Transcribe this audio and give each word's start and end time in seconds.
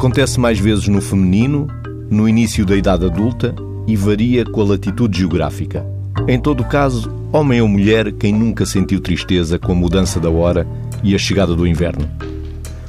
Acontece 0.00 0.40
mais 0.40 0.58
vezes 0.58 0.88
no 0.88 0.98
feminino, 1.02 1.66
no 2.08 2.26
início 2.26 2.64
da 2.64 2.74
idade 2.74 3.04
adulta 3.04 3.54
e 3.86 3.94
varia 3.94 4.46
com 4.46 4.62
a 4.62 4.64
latitude 4.64 5.18
geográfica. 5.18 5.84
Em 6.26 6.40
todo 6.40 6.64
caso, 6.64 7.12
homem 7.30 7.60
ou 7.60 7.68
mulher, 7.68 8.10
quem 8.12 8.32
nunca 8.32 8.64
sentiu 8.64 8.98
tristeza 8.98 9.58
com 9.58 9.72
a 9.72 9.74
mudança 9.74 10.18
da 10.18 10.30
hora 10.30 10.66
e 11.04 11.14
a 11.14 11.18
chegada 11.18 11.54
do 11.54 11.66
inverno. 11.66 12.08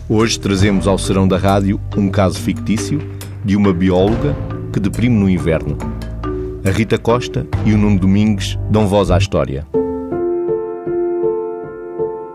Hoje 0.08 0.40
trazemos 0.40 0.88
ao 0.88 0.98
Serão 0.98 1.28
da 1.28 1.38
Rádio 1.38 1.82
um 1.98 2.08
caso 2.08 2.40
fictício 2.40 3.02
de 3.44 3.58
uma 3.58 3.74
bióloga 3.74 4.34
que 4.72 4.80
deprime 4.80 5.18
no 5.18 5.30
inverno. 5.30 5.78
A 6.64 6.70
Rita 6.70 6.98
Costa 6.98 7.46
e 7.66 7.74
o 7.74 7.78
Nuno 7.78 8.00
Domingues 8.00 8.58
dão 8.70 8.88
voz 8.88 9.12
à 9.12 9.18
história. 9.18 9.68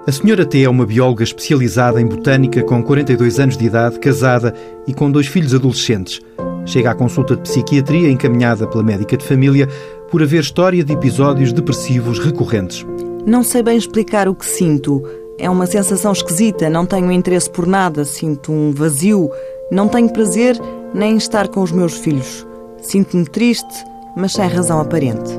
A 0.07 0.13
senhora 0.13 0.47
T 0.47 0.63
é 0.63 0.69
uma 0.69 0.87
bióloga 0.87 1.25
especializada 1.25 2.01
em 2.01 2.07
botânica 2.07 2.63
com 2.63 2.81
42 2.81 3.41
anos 3.41 3.57
de 3.57 3.65
idade, 3.67 3.99
casada 3.99 4.55
e 4.87 4.95
com 4.95 5.11
dois 5.11 5.27
filhos 5.27 5.53
adolescentes. 5.53 6.21
Chega 6.65 6.93
à 6.93 6.95
consulta 6.95 7.35
de 7.35 7.43
psiquiatria 7.43 8.09
encaminhada 8.09 8.69
pela 8.69 8.85
médica 8.85 9.17
de 9.17 9.25
família 9.25 9.69
por 10.09 10.23
haver 10.23 10.43
história 10.43 10.85
de 10.85 10.93
episódios 10.93 11.53
depressivos 11.53 12.21
recorrentes. 12.21 12.87
Não 13.27 13.43
sei 13.43 13.65
bem 13.65 13.77
explicar 13.77 14.29
o 14.29 14.35
que 14.37 14.47
sinto. 14.47 15.03
É 15.41 15.51
uma 15.51 15.67
sensação 15.67 16.13
esquisita, 16.13 16.71
não 16.71 16.87
tenho 16.87 17.11
interesse 17.11 17.51
por 17.51 17.67
nada, 17.67 18.05
sinto 18.05 18.53
um 18.53 18.71
vazio, 18.71 19.29
não 19.73 19.89
tenho 19.89 20.13
prazer 20.13 20.57
nem 20.95 21.15
em 21.15 21.17
estar 21.17 21.49
com 21.49 21.63
os 21.63 21.73
meus 21.73 21.99
filhos. 21.99 22.47
Sinto-me 22.81 23.25
triste, 23.25 23.85
mas 24.17 24.35
sem 24.35 24.47
razão 24.47 24.81
aparente. 24.81 25.33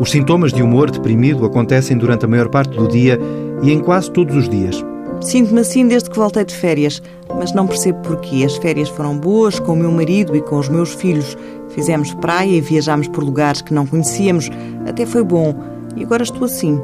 Os 0.00 0.10
sintomas 0.10 0.54
de 0.54 0.62
humor 0.62 0.90
deprimido 0.90 1.44
acontecem 1.44 1.98
durante 1.98 2.24
a 2.24 2.28
maior 2.28 2.48
parte 2.48 2.74
do 2.74 2.88
dia 2.88 3.20
e 3.62 3.72
em 3.72 3.80
quase 3.80 4.10
todos 4.10 4.36
os 4.36 4.48
dias. 4.48 4.84
Sinto-me 5.20 5.60
assim 5.60 5.86
desde 5.86 6.08
que 6.08 6.16
voltei 6.16 6.44
de 6.44 6.54
férias, 6.54 7.02
mas 7.36 7.52
não 7.52 7.66
percebo 7.66 8.00
porquê. 8.00 8.44
As 8.44 8.56
férias 8.56 8.88
foram 8.88 9.18
boas 9.18 9.58
com 9.58 9.74
o 9.74 9.76
meu 9.76 9.92
marido 9.92 10.34
e 10.34 10.40
com 10.40 10.58
os 10.58 10.68
meus 10.68 10.94
filhos. 10.94 11.36
Fizemos 11.68 12.14
praia 12.14 12.56
e 12.56 12.60
viajámos 12.60 13.08
por 13.08 13.22
lugares 13.22 13.60
que 13.60 13.74
não 13.74 13.86
conhecíamos. 13.86 14.48
Até 14.88 15.04
foi 15.04 15.22
bom. 15.22 15.54
E 15.94 16.02
agora 16.02 16.22
estou 16.22 16.44
assim. 16.44 16.80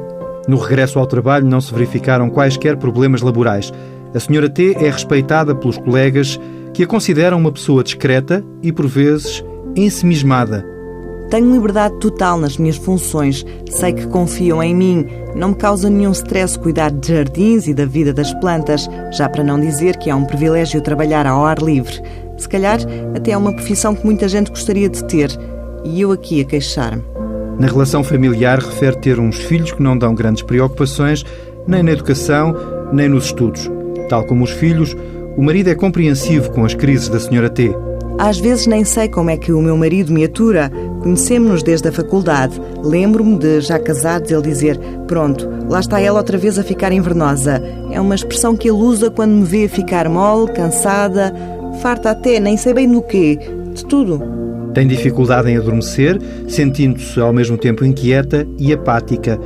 No 0.47 0.57
regresso 0.57 0.99
ao 0.99 1.07
trabalho 1.07 1.47
não 1.47 1.59
se 1.59 1.73
verificaram 1.73 2.29
quaisquer 2.29 2.77
problemas 2.77 3.21
laborais. 3.21 3.73
A 4.13 4.19
senhora 4.19 4.49
T 4.49 4.75
é 4.79 4.89
respeitada 4.89 5.55
pelos 5.55 5.77
colegas 5.77 6.39
que 6.73 6.83
a 6.83 6.87
consideram 6.87 7.39
uma 7.39 7.51
pessoa 7.51 7.83
discreta 7.83 8.43
e, 8.61 8.71
por 8.71 8.87
vezes, 8.87 9.43
ensimismada 9.75 10.76
tenho 11.29 11.51
liberdade 11.51 11.95
total 11.99 12.37
nas 12.37 12.57
minhas 12.57 12.77
funções, 12.77 13.45
sei 13.69 13.93
que 13.93 14.07
confiam 14.07 14.61
em 14.63 14.73
mim, 14.73 15.05
não 15.35 15.49
me 15.49 15.55
causa 15.55 15.89
nenhum 15.89 16.11
stress 16.11 16.57
cuidar 16.57 16.91
de 16.91 17.07
jardins 17.13 17.67
e 17.67 17.73
da 17.73 17.85
vida 17.85 18.13
das 18.13 18.33
plantas, 18.35 18.89
já 19.11 19.27
para 19.27 19.43
não 19.43 19.59
dizer 19.59 19.97
que 19.97 20.09
é 20.09 20.15
um 20.15 20.25
privilégio 20.25 20.81
trabalhar 20.81 21.25
ao 21.27 21.45
ar 21.45 21.59
livre. 21.59 22.01
Se 22.37 22.47
calhar 22.47 22.79
até 23.15 23.31
é 23.31 23.37
uma 23.37 23.53
profissão 23.53 23.95
que 23.95 24.05
muita 24.05 24.27
gente 24.27 24.49
gostaria 24.49 24.89
de 24.89 25.03
ter, 25.05 25.31
e 25.83 26.01
eu 26.01 26.11
aqui 26.11 26.41
a 26.41 26.45
queixar-me. 26.45 27.03
Na 27.59 27.67
relação 27.67 28.03
familiar, 28.03 28.59
refere 28.59 28.97
ter 28.97 29.19
uns 29.19 29.37
filhos 29.37 29.71
que 29.71 29.81
não 29.81 29.97
dão 29.97 30.13
grandes 30.13 30.43
preocupações, 30.43 31.25
nem 31.67 31.81
na 31.81 31.91
educação, 31.91 32.55
nem 32.93 33.09
nos 33.09 33.25
estudos. 33.25 33.69
Tal 34.09 34.23
como 34.23 34.43
os 34.43 34.51
filhos, 34.51 34.95
o 35.35 35.41
marido 35.41 35.69
é 35.69 35.75
compreensivo 35.75 36.51
com 36.51 36.63
as 36.63 36.73
crises 36.73 37.09
da 37.09 37.19
senhora 37.19 37.49
T. 37.49 37.75
Às 38.19 38.39
vezes 38.39 38.65
nem 38.65 38.83
sei 38.83 39.07
como 39.07 39.29
é 39.29 39.37
que 39.37 39.51
o 39.51 39.61
meu 39.61 39.77
marido 39.77 40.11
me 40.11 40.23
atura. 40.23 40.71
Conhecemos-nos 41.01 41.63
desde 41.63 41.87
a 41.87 41.91
faculdade. 41.91 42.59
Lembro-me 42.83 43.37
de, 43.37 43.61
já 43.61 43.79
casados, 43.79 44.31
ele 44.31 44.41
dizer: 44.41 44.79
Pronto, 45.07 45.49
lá 45.69 45.79
está 45.79 45.99
ela 45.99 46.19
outra 46.19 46.37
vez 46.37 46.57
a 46.57 46.63
ficar 46.63 46.91
invernosa. 46.91 47.61
É 47.91 47.99
uma 47.99 48.15
expressão 48.15 48.55
que 48.55 48.67
ele 48.67 48.77
usa 48.77 49.09
quando 49.09 49.31
me 49.31 49.43
vê 49.43 49.67
ficar 49.67 50.09
mole, 50.09 50.51
cansada, 50.51 51.33
farta 51.81 52.11
até, 52.11 52.39
nem 52.39 52.57
sei 52.57 52.73
bem 52.73 52.87
no 52.87 53.01
quê. 53.01 53.39
De 53.73 53.85
tudo. 53.85 54.21
Tem 54.73 54.87
dificuldade 54.87 55.49
em 55.49 55.57
adormecer, 55.57 56.19
sentindo-se 56.47 57.19
ao 57.19 57.33
mesmo 57.33 57.57
tempo 57.57 57.83
inquieta 57.83 58.47
e 58.57 58.73
apática. 58.73 59.39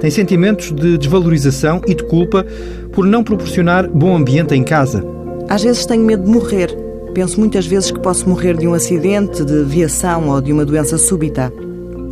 Tem 0.00 0.10
sentimentos 0.10 0.72
de 0.72 0.96
desvalorização 0.96 1.82
e 1.86 1.94
de 1.94 2.04
culpa 2.04 2.46
por 2.92 3.04
não 3.04 3.24
proporcionar 3.24 3.88
bom 3.88 4.16
ambiente 4.16 4.54
em 4.54 4.62
casa. 4.62 5.04
Às 5.48 5.62
vezes 5.62 5.84
tenho 5.84 6.04
medo 6.04 6.24
de 6.24 6.30
morrer 6.30 6.87
Penso 7.18 7.40
muitas 7.40 7.66
vezes 7.66 7.90
que 7.90 7.98
posso 7.98 8.28
morrer 8.28 8.56
de 8.56 8.68
um 8.68 8.74
acidente, 8.74 9.44
de 9.44 9.64
viação 9.64 10.28
ou 10.28 10.40
de 10.40 10.52
uma 10.52 10.64
doença 10.64 10.96
súbita. 10.96 11.52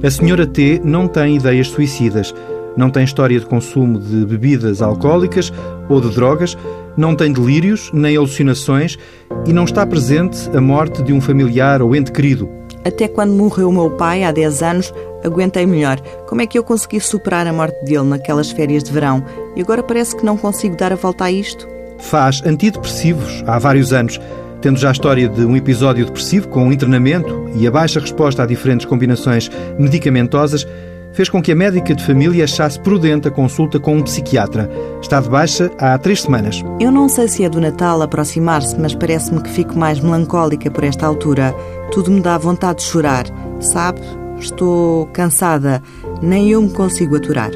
A 0.02 0.10
senhora 0.10 0.44
T 0.44 0.80
não 0.82 1.06
tem 1.06 1.36
ideias 1.36 1.68
suicidas, 1.68 2.34
não 2.76 2.90
tem 2.90 3.04
história 3.04 3.38
de 3.38 3.46
consumo 3.46 4.00
de 4.00 4.26
bebidas 4.26 4.82
alcoólicas 4.82 5.52
ou 5.88 6.00
de 6.00 6.12
drogas, 6.12 6.58
não 6.96 7.14
tem 7.14 7.32
delírios 7.32 7.88
nem 7.94 8.16
alucinações 8.16 8.98
e 9.46 9.52
não 9.52 9.62
está 9.62 9.86
presente 9.86 10.50
a 10.52 10.60
morte 10.60 11.00
de 11.04 11.12
um 11.12 11.20
familiar 11.20 11.80
ou 11.82 11.94
ente 11.94 12.10
querido. 12.10 12.50
Até 12.84 13.06
quando 13.06 13.32
morreu 13.32 13.68
o 13.68 13.72
meu 13.72 13.92
pai, 13.92 14.24
há 14.24 14.32
10 14.32 14.60
anos, 14.60 14.92
aguentei 15.24 15.66
melhor. 15.66 16.00
Como 16.26 16.40
é 16.40 16.48
que 16.48 16.58
eu 16.58 16.64
consegui 16.64 16.98
superar 16.98 17.46
a 17.46 17.52
morte 17.52 17.80
dele 17.84 18.08
naquelas 18.08 18.50
férias 18.50 18.82
de 18.82 18.90
verão? 18.90 19.24
E 19.54 19.60
agora 19.60 19.84
parece 19.84 20.16
que 20.16 20.26
não 20.26 20.36
consigo 20.36 20.76
dar 20.76 20.92
a 20.92 20.96
volta 20.96 21.26
a 21.26 21.30
isto? 21.30 21.68
Faz 22.00 22.42
antidepressivos 22.44 23.44
há 23.46 23.56
vários 23.56 23.92
anos 23.92 24.18
tendo 24.66 24.80
já 24.80 24.88
a 24.88 24.92
história 24.92 25.28
de 25.28 25.44
um 25.44 25.54
episódio 25.54 26.04
depressivo 26.04 26.48
com 26.48 26.64
um 26.64 26.72
internamento 26.72 27.48
e 27.54 27.68
a 27.68 27.70
baixa 27.70 28.00
resposta 28.00 28.42
a 28.42 28.46
diferentes 28.46 28.84
combinações 28.84 29.48
medicamentosas, 29.78 30.66
fez 31.12 31.28
com 31.28 31.40
que 31.40 31.52
a 31.52 31.54
médica 31.54 31.94
de 31.94 32.04
família 32.04 32.42
achasse 32.42 32.80
prudente 32.80 33.28
a 33.28 33.30
consulta 33.30 33.78
com 33.78 33.96
um 33.96 34.02
psiquiatra. 34.02 34.68
Está 35.00 35.20
de 35.20 35.30
baixa 35.30 35.70
há 35.78 35.96
três 35.98 36.22
semanas. 36.22 36.64
Eu 36.80 36.90
não 36.90 37.08
sei 37.08 37.28
se 37.28 37.44
é 37.44 37.48
do 37.48 37.60
Natal 37.60 38.02
aproximar-se, 38.02 38.76
mas 38.76 38.92
parece-me 38.92 39.40
que 39.40 39.50
fico 39.50 39.78
mais 39.78 40.00
melancólica 40.00 40.68
por 40.68 40.82
esta 40.82 41.06
altura. 41.06 41.54
Tudo 41.92 42.10
me 42.10 42.20
dá 42.20 42.36
vontade 42.36 42.80
de 42.80 42.86
chorar. 42.86 43.26
Sabe? 43.60 44.00
Estou 44.40 45.06
cansada. 45.12 45.80
Nem 46.20 46.50
eu 46.50 46.60
me 46.60 46.70
consigo 46.70 47.14
aturar. 47.14 47.52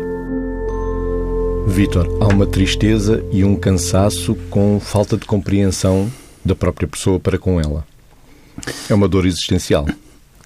Vitor, 1.66 2.09
há 2.21 2.28
uma 2.28 2.47
tristeza 2.47 3.25
e 3.32 3.42
um 3.42 3.56
cansaço 3.56 4.37
com 4.48 4.78
falta 4.78 5.16
de 5.16 5.27
compreensão 5.27 6.09
da 6.45 6.55
própria 6.55 6.89
pessoa 6.89 7.19
para 7.21 7.39
com 7.39 7.61
ela. 7.61 7.87
É 8.89 8.95
uma 8.95 9.09
dor 9.09 9.27
existencial. 9.27 9.87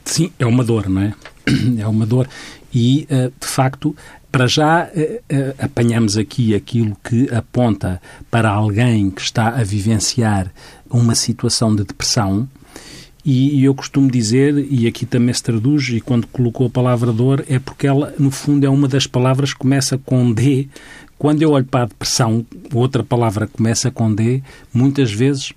Sim, 0.04 0.30
é 0.38 0.46
uma 0.46 0.62
dor, 0.62 0.88
não 0.88 1.02
é? 1.02 1.14
É 1.78 1.86
uma 1.86 2.06
dor. 2.06 2.28
E, 2.72 3.06
eh, 3.08 3.30
de 3.40 3.46
facto, 3.46 3.94
para 4.30 4.46
já 4.46 4.90
eh, 4.94 5.22
eh, 5.28 5.54
apanhamos 5.58 6.16
aqui 6.16 6.54
aquilo 6.54 6.96
que 7.04 7.32
aponta 7.32 8.00
para 8.30 8.50
alguém 8.50 9.10
que 9.10 9.20
está 9.20 9.48
a 9.48 9.62
vivenciar 9.62 10.52
uma 10.90 11.14
situação 11.14 11.74
de 11.74 11.84
depressão. 11.84 12.48
E 13.24 13.64
eu 13.64 13.74
costumo 13.74 14.10
dizer, 14.10 14.54
e 14.70 14.86
aqui 14.86 15.06
também 15.06 15.32
se 15.32 15.42
traduz, 15.42 15.88
e 15.88 16.00
quando 16.00 16.26
colocou 16.26 16.66
a 16.66 16.70
palavra 16.70 17.10
dor, 17.10 17.42
é 17.48 17.58
porque 17.58 17.86
ela, 17.86 18.12
no 18.18 18.30
fundo, 18.30 18.66
é 18.66 18.68
uma 18.68 18.86
das 18.86 19.06
palavras 19.06 19.54
que 19.54 19.60
começa 19.60 19.96
com 19.96 20.30
D. 20.30 20.68
Quando 21.16 21.40
eu 21.40 21.52
olho 21.52 21.64
para 21.64 21.84
a 21.84 21.86
depressão, 21.86 22.44
outra 22.74 23.02
palavra 23.02 23.46
começa 23.46 23.90
com 23.90 24.14
D, 24.14 24.42
muitas 24.74 25.10
vezes 25.10 25.54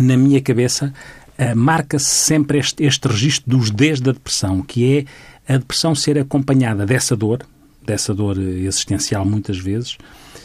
na 0.00 0.16
minha 0.16 0.40
cabeça, 0.40 0.92
uh, 1.38 1.56
marca-se 1.56 2.06
sempre 2.06 2.58
este, 2.58 2.84
este 2.84 3.08
registro 3.08 3.50
dos 3.50 3.70
Ds 3.70 4.00
da 4.00 4.12
depressão, 4.12 4.62
que 4.62 5.06
é 5.48 5.54
a 5.54 5.56
depressão 5.58 5.94
ser 5.94 6.18
acompanhada 6.18 6.84
dessa 6.84 7.16
dor, 7.16 7.40
dessa 7.84 8.14
dor 8.14 8.38
existencial 8.38 9.24
muitas 9.24 9.58
vezes, 9.58 9.96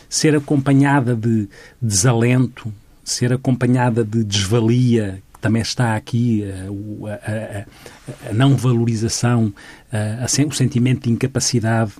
ser 0.10 0.36
acompanhada 0.36 1.16
de 1.16 1.48
desalento, 1.82 2.72
ser 3.04 3.34
acompanhada 3.34 4.04
de 4.04 4.24
desvalia, 4.24 5.22
que 5.34 5.40
também 5.40 5.62
está 5.62 5.96
aqui 5.96 6.44
uh, 6.70 7.08
a, 7.08 7.12
a, 7.12 8.30
a, 8.30 8.34
não 8.34 8.56
valorização, 8.56 9.54
uh, 9.92 10.48
o 10.48 10.54
sentimento 10.54 11.04
de 11.04 11.12
incapacidade, 11.12 11.92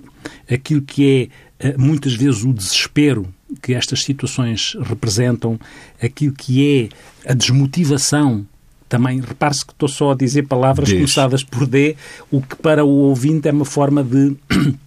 aquilo 0.50 0.82
que 0.82 1.30
é 1.58 1.74
muitas 1.78 2.14
vezes 2.14 2.42
o 2.42 2.52
desespero 2.52 3.32
que 3.60 3.74
estas 3.74 4.02
situações 4.02 4.76
representam, 4.82 5.58
aquilo 6.02 6.34
que 6.34 6.90
é 7.24 7.30
a 7.30 7.34
desmotivação 7.34 8.46
também, 8.88 9.20
repare-se 9.20 9.64
que 9.64 9.72
estou 9.72 9.88
só 9.88 10.12
a 10.12 10.14
dizer 10.14 10.44
palavras 10.44 10.88
Diz. 10.88 10.98
começadas 10.98 11.42
por 11.42 11.66
D, 11.66 11.96
o 12.30 12.40
que 12.40 12.54
para 12.54 12.84
o 12.84 12.88
ouvinte 12.88 13.48
é 13.48 13.52
uma 13.52 13.64
forma 13.64 14.04
de, 14.04 14.36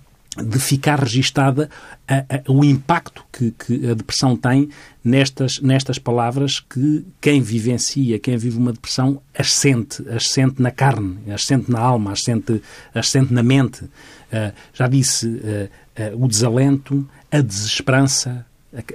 de 0.41 0.59
ficar 0.59 0.99
registada 0.99 1.69
a, 2.07 2.19
a, 2.19 2.51
o 2.51 2.63
impacto 2.63 3.25
que, 3.33 3.51
que, 3.51 3.89
a 3.89 3.93
depressão 3.93 4.37
tem 4.37 4.69
nestas, 5.03 5.59
nestas 5.59 5.99
palavras 5.99 6.61
que 6.61 7.05
quem 7.19 7.41
vivencia, 7.41 8.17
quem 8.17 8.37
vive 8.37 8.57
uma 8.57 8.71
depressão, 8.71 9.21
as 9.37 9.53
sente, 9.53 10.07
as 10.09 10.29
sente 10.29 10.61
na 10.61 10.71
carne, 10.71 11.17
as 11.29 11.45
sente 11.45 11.69
na 11.69 11.79
alma, 11.79 12.13
as 12.13 12.23
sente, 12.23 12.61
as 12.93 13.09
sente 13.09 13.33
na 13.33 13.43
mente. 13.43 13.83
Uh, 13.83 14.53
já 14.73 14.87
disse, 14.87 15.27
uh, 15.27 15.69
uh, 16.15 16.23
o 16.23 16.29
desalento, 16.29 17.05
a 17.29 17.41
desesperança, 17.41 18.45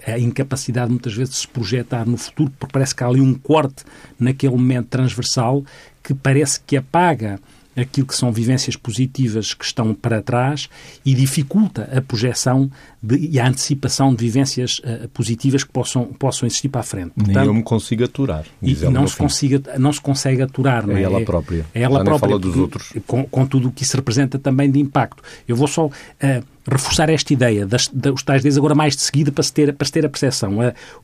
a, 0.07 0.19
incapacidade 0.19 0.91
muitas 0.91 1.15
vezes 1.15 1.35
de 1.35 1.41
se 1.41 1.49
projetar 1.49 2.07
no 2.07 2.17
futuro, 2.17 2.53
porque 2.59 2.73
parece 2.73 2.95
que 2.95 3.03
há 3.03 3.07
ali 3.07 3.21
um 3.21 3.35
corte 3.35 3.85
naquele 4.19 4.53
momento 4.53 4.89
transversal 4.89 5.65
que 6.03 6.15
parece 6.15 6.61
que 6.67 6.77
apaga 6.77 7.41
aquilo 7.77 8.07
que 8.07 8.15
são 8.15 8.31
vivências 8.33 8.77
positivas 8.77 9.55
que 9.55 9.65
estão 9.65 9.95
para 9.95 10.21
trás 10.23 10.69
e 11.05 11.15
dificulta 11.15 11.89
a 11.97 12.01
projeção 12.01 12.71
de, 13.03 13.17
e 13.17 13.41
a 13.41 13.49
antecipação 13.49 14.15
de 14.15 14.25
vivências 14.25 14.79
uh, 14.81 15.09
positivas 15.09 15.65
que 15.65 15.71
possam, 15.71 16.07
possam 16.07 16.47
existir 16.47 16.69
para 16.69 16.83
a 16.83 16.85
frente. 16.85 17.11
Portanto, 17.11 17.35
Nem 17.35 17.47
eu 17.47 17.55
me 17.55 17.63
consigo 17.63 18.05
aturar. 18.05 18.45
E 18.63 18.75
não 18.75 19.07
se, 19.07 19.17
consiga, 19.17 19.63
não 19.79 19.93
se 19.93 20.01
consegue 20.01 20.43
aturar. 20.43 20.87
Não 20.87 20.97
é, 20.97 21.01
é 21.01 21.05
ela 21.05 21.25
própria. 21.25 21.67
É 21.75 21.83
ela 21.83 21.99
Já 21.99 22.05
própria. 22.05 22.29
fala 22.29 22.39
dos 22.39 22.57
outros. 22.57 22.93
Com, 23.07 23.25
com, 23.25 23.47
tudo 23.47 23.69
o 23.69 23.73
que 23.73 23.83
isso 23.83 23.97
representa 23.97 24.39
também 24.39 24.71
de 24.71 24.79
impacto. 24.79 25.23
Eu 25.49 25.57
vou 25.57 25.67
só... 25.67 25.87
Uh, 25.87 26.53
reforçar 26.65 27.11
esta 27.11 27.33
ideia, 27.33 27.67
das, 27.67 27.89
dos 27.89 28.23
tais 28.23 28.43
dias 28.43 28.57
agora 28.57 28.73
mais 28.73 28.95
de 28.95 29.03
seguida, 29.03 29.33
para 29.33 29.43
se 29.43 29.53
ter, 29.53 29.75
para 29.75 29.85
se 29.85 29.93
ter 29.93 30.07
a 30.07 30.09
percepção. 30.09 30.59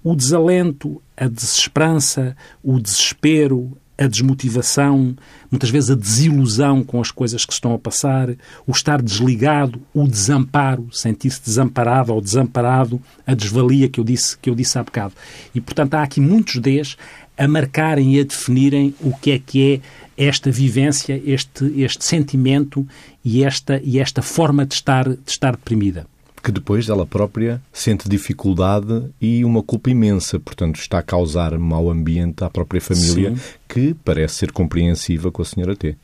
o 0.04 0.14
desalento, 0.14 1.02
a 1.16 1.26
desesperança, 1.26 2.36
o 2.62 2.78
desespero, 2.78 3.76
a 3.98 4.06
desmotivação, 4.06 5.16
muitas 5.50 5.70
vezes 5.70 5.90
a 5.90 5.94
desilusão 5.96 6.84
com 6.84 7.00
as 7.00 7.10
coisas 7.10 7.44
que 7.44 7.52
estão 7.52 7.74
a 7.74 7.78
passar, 7.78 8.30
o 8.64 8.70
estar 8.70 9.02
desligado, 9.02 9.82
o 9.92 10.06
desamparo, 10.06 10.88
sentir-se 10.92 11.42
desamparado 11.44 12.14
ou 12.14 12.20
desamparado, 12.20 13.02
a 13.26 13.34
desvalia 13.34 13.88
que 13.88 13.98
eu 13.98 14.04
disse, 14.04 14.38
que 14.38 14.48
eu 14.48 14.54
disse 14.54 14.78
há 14.78 14.84
bocado. 14.84 15.14
E, 15.52 15.60
portanto, 15.60 15.94
há 15.94 16.02
aqui 16.02 16.20
muitos 16.20 16.56
Ds 16.60 16.96
a 17.36 17.48
marcarem 17.48 18.16
e 18.16 18.20
a 18.20 18.24
definirem 18.24 18.94
o 19.00 19.12
que 19.16 19.32
é 19.32 19.38
que 19.38 19.82
é 20.16 20.26
esta 20.26 20.50
vivência, 20.50 21.20
este, 21.24 21.64
este 21.80 22.04
sentimento 22.04 22.86
e 23.24 23.44
esta, 23.44 23.80
e 23.84 23.98
esta 23.98 24.22
forma 24.22 24.64
de 24.64 24.74
estar, 24.74 25.08
de 25.08 25.18
estar 25.26 25.52
deprimida 25.52 26.06
que 26.42 26.52
depois 26.52 26.88
ela 26.88 27.06
própria 27.06 27.60
sente 27.72 28.08
dificuldade 28.08 29.04
e 29.20 29.44
uma 29.44 29.62
culpa 29.62 29.90
imensa, 29.90 30.38
portanto 30.38 30.76
está 30.76 30.98
a 30.98 31.02
causar 31.02 31.58
mau 31.58 31.90
ambiente 31.90 32.44
à 32.44 32.50
própria 32.50 32.80
família, 32.80 33.34
Sim. 33.34 33.42
que 33.68 33.94
parece 34.04 34.36
ser 34.36 34.52
compreensiva 34.52 35.30
com 35.30 35.42
a 35.42 35.44
senhora 35.44 35.76
T. 35.76 35.96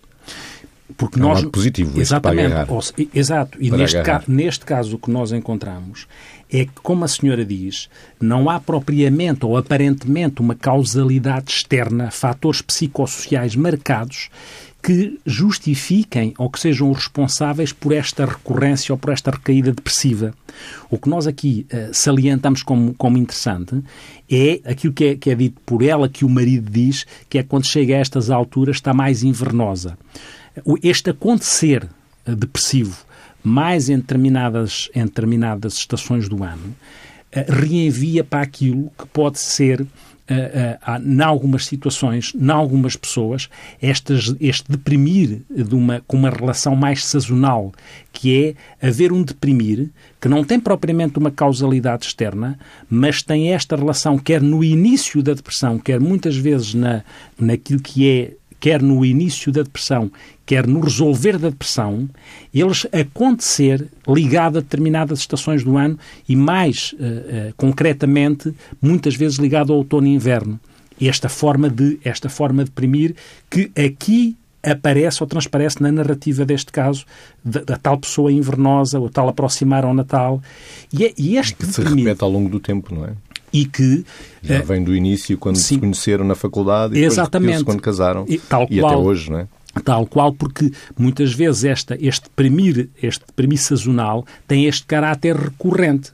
Porque 0.97 1.19
é 1.19 1.23
um 1.23 1.29
nós, 1.29 1.39
lado 1.39 1.51
positivo, 1.51 1.99
exatamente, 1.99 2.51
para 2.51 2.63
agarrar. 2.63 2.83
exato. 3.15 3.59
E 3.61 3.71
neste, 3.71 4.03
ca, 4.03 4.23
neste 4.29 4.65
caso 4.65 4.97
o 4.97 4.99
que 4.99 5.11
nós 5.11 5.33
encontramos 5.33 6.07
é 6.51 6.67
que, 6.67 6.75
como 6.83 7.05
a 7.05 7.09
senhora 7.09 7.45
diz, 7.45 7.89
não 8.21 8.51
há 8.51 8.61
propriamente 8.61 9.47
ou 9.47 9.57
aparentemente 9.57 10.41
uma 10.41 10.55
causalidade 10.55 11.51
externa, 11.51 12.11
fatores 12.11 12.61
psicossociais 12.61 13.57
marcados 13.57 14.29
que 14.85 15.19
justifiquem 15.25 16.35
ou 16.37 16.51
que 16.51 16.61
sejam 16.61 16.93
responsáveis 16.93 17.73
por 17.73 17.91
esta 17.91 18.27
recorrência 18.27 18.93
ou 18.93 18.99
por 18.99 19.15
esta 19.15 19.31
recaída 19.31 19.73
depressiva. 19.73 20.35
O 20.91 20.99
que 20.99 21.09
nós 21.09 21.27
aqui 21.27 21.67
uh, 21.73 21.89
salientamos 21.95 22.63
como, 22.63 22.93
como 22.93 23.17
interessante 23.17 23.83
é 24.31 24.61
aquilo 24.63 24.93
que 24.93 25.05
é, 25.07 25.17
que 25.17 25.31
é 25.31 25.35
dito 25.35 25.59
por 25.65 25.83
ela, 25.83 26.07
que 26.07 26.23
o 26.23 26.29
marido 26.29 26.71
diz, 26.71 27.07
que 27.31 27.39
é 27.39 27.43
quando 27.43 27.67
chega 27.67 27.95
a 27.95 27.99
estas 27.99 28.29
alturas 28.29 28.77
está 28.77 28.93
mais 28.93 29.23
invernosa. 29.23 29.97
Este 30.83 31.09
acontecer 31.09 31.89
uh, 32.29 32.37
depressivo, 32.37 33.07
mais 33.43 33.89
em 33.89 33.97
determinadas, 33.97 34.91
em 34.95 35.05
determinadas 35.07 35.79
estações 35.79 36.29
do 36.29 36.45
ano, 36.45 36.77
uh, 37.35 37.53
reenvia 37.53 38.23
para 38.23 38.43
aquilo 38.43 38.93
que 38.99 39.07
pode 39.07 39.39
ser 39.39 39.87
em 40.29 41.23
algumas 41.23 41.67
situações, 41.67 42.33
em 42.35 42.51
algumas 42.51 42.97
pessoas, 42.97 43.49
estas, 43.81 44.35
este 44.41 44.71
deprimir 44.71 45.43
de 45.51 45.75
uma, 45.75 46.03
com 46.07 46.17
uma 46.17 46.31
relação 46.31 46.75
mais 46.75 47.05
sazonal, 47.05 47.73
que 48.13 48.57
é 48.81 48.87
haver 48.87 49.13
um 49.13 49.23
deprimir 49.23 49.91
que 50.21 50.29
não 50.29 50.43
tem 50.43 50.59
propriamente 50.59 51.19
uma 51.19 51.31
causalidade 51.31 52.07
externa, 52.07 52.59
mas 52.89 53.23
tem 53.23 53.53
esta 53.53 53.77
relação, 53.77 54.19
quer 54.19 54.41
no 54.41 54.65
início 54.65 55.23
da 55.23 55.35
depressão, 55.35 55.79
quer 55.79 56.01
muitas 56.01 56.37
vezes 56.37 56.73
na, 56.73 57.03
naquilo 57.39 57.81
que 57.81 58.09
é 58.09 58.33
quer 58.65 58.81
no 58.81 59.05
início 59.05 59.53
da 59.53 59.61
depressão, 59.61 60.11
quer 60.47 60.67
no 60.67 60.81
resolver 60.81 61.37
da 61.37 61.51
depressão, 61.51 62.09
eles 62.55 62.87
acontecer 62.93 63.89
ligado 64.09 64.57
a 64.57 64.63
determinadas 64.63 65.19
estações 65.19 65.63
do 65.63 65.77
ano 65.77 65.99
e 66.27 66.35
mais 66.35 66.95
uh, 66.95 66.97
uh, 66.97 67.55
concretamente, 67.59 68.55
muitas 68.81 69.17
vezes 69.17 69.37
ligado 69.37 69.71
ao 69.71 69.81
outono 69.81 70.07
e 70.07 70.15
inverno. 70.15 70.59
Esta 70.99 71.29
forma 71.29 71.69
de 71.69 71.99
esta 72.03 72.31
forma 72.31 72.65
de 72.65 72.71
deprimir 72.71 73.15
que 73.51 73.71
aqui 73.77 74.35
aparece 74.63 75.23
ou 75.23 75.27
transparece 75.27 75.83
na 75.83 75.93
narrativa 75.93 76.47
deste 76.47 76.73
caso 76.73 77.05
da, 77.45 77.61
da 77.65 77.77
tal 77.77 77.99
pessoa 77.99 78.33
invernosa, 78.33 78.99
ou 78.99 79.11
tal 79.11 79.29
aproximar 79.29 79.85
ao 79.85 79.93
Natal. 79.93 80.41
E, 80.91 81.05
é, 81.05 81.13
e 81.19 81.37
este 81.37 81.55
que 81.55 81.67
se 81.67 81.83
repete 81.83 82.25
ao 82.25 82.31
longo 82.31 82.49
do 82.49 82.59
tempo, 82.59 82.95
não 82.95 83.05
é? 83.05 83.13
E 83.55 83.65
que... 83.65 84.05
Já 84.43 84.61
vem 84.63 84.83
do 84.83 84.95
início, 84.95 85.39
quando 85.39 85.57
sim, 85.57 85.77
se 85.77 85.79
conheceram 85.79 86.25
na 86.25 86.35
faculdade 86.35 86.99
e 86.99 87.09
depois 87.09 87.63
quando 87.63 87.81
casaram. 87.81 88.27
E, 88.29 88.37
tal 88.37 88.67
e 88.69 88.81
qual, 88.81 88.93
até 88.93 89.01
hoje, 89.01 89.31
não 89.31 89.39
é? 89.39 89.49
Tal 89.85 90.07
qual, 90.07 90.33
porque 90.33 90.73
muitas 90.99 91.33
vezes 91.33 91.63
esta, 91.65 91.97
este 92.01 92.25
deprimir, 92.25 92.91
este 93.01 93.25
deprimir 93.25 93.59
sazonal 93.59 94.27
tem 94.49 94.67
este 94.67 94.85
caráter 94.85 95.37
recorrente. 95.37 96.13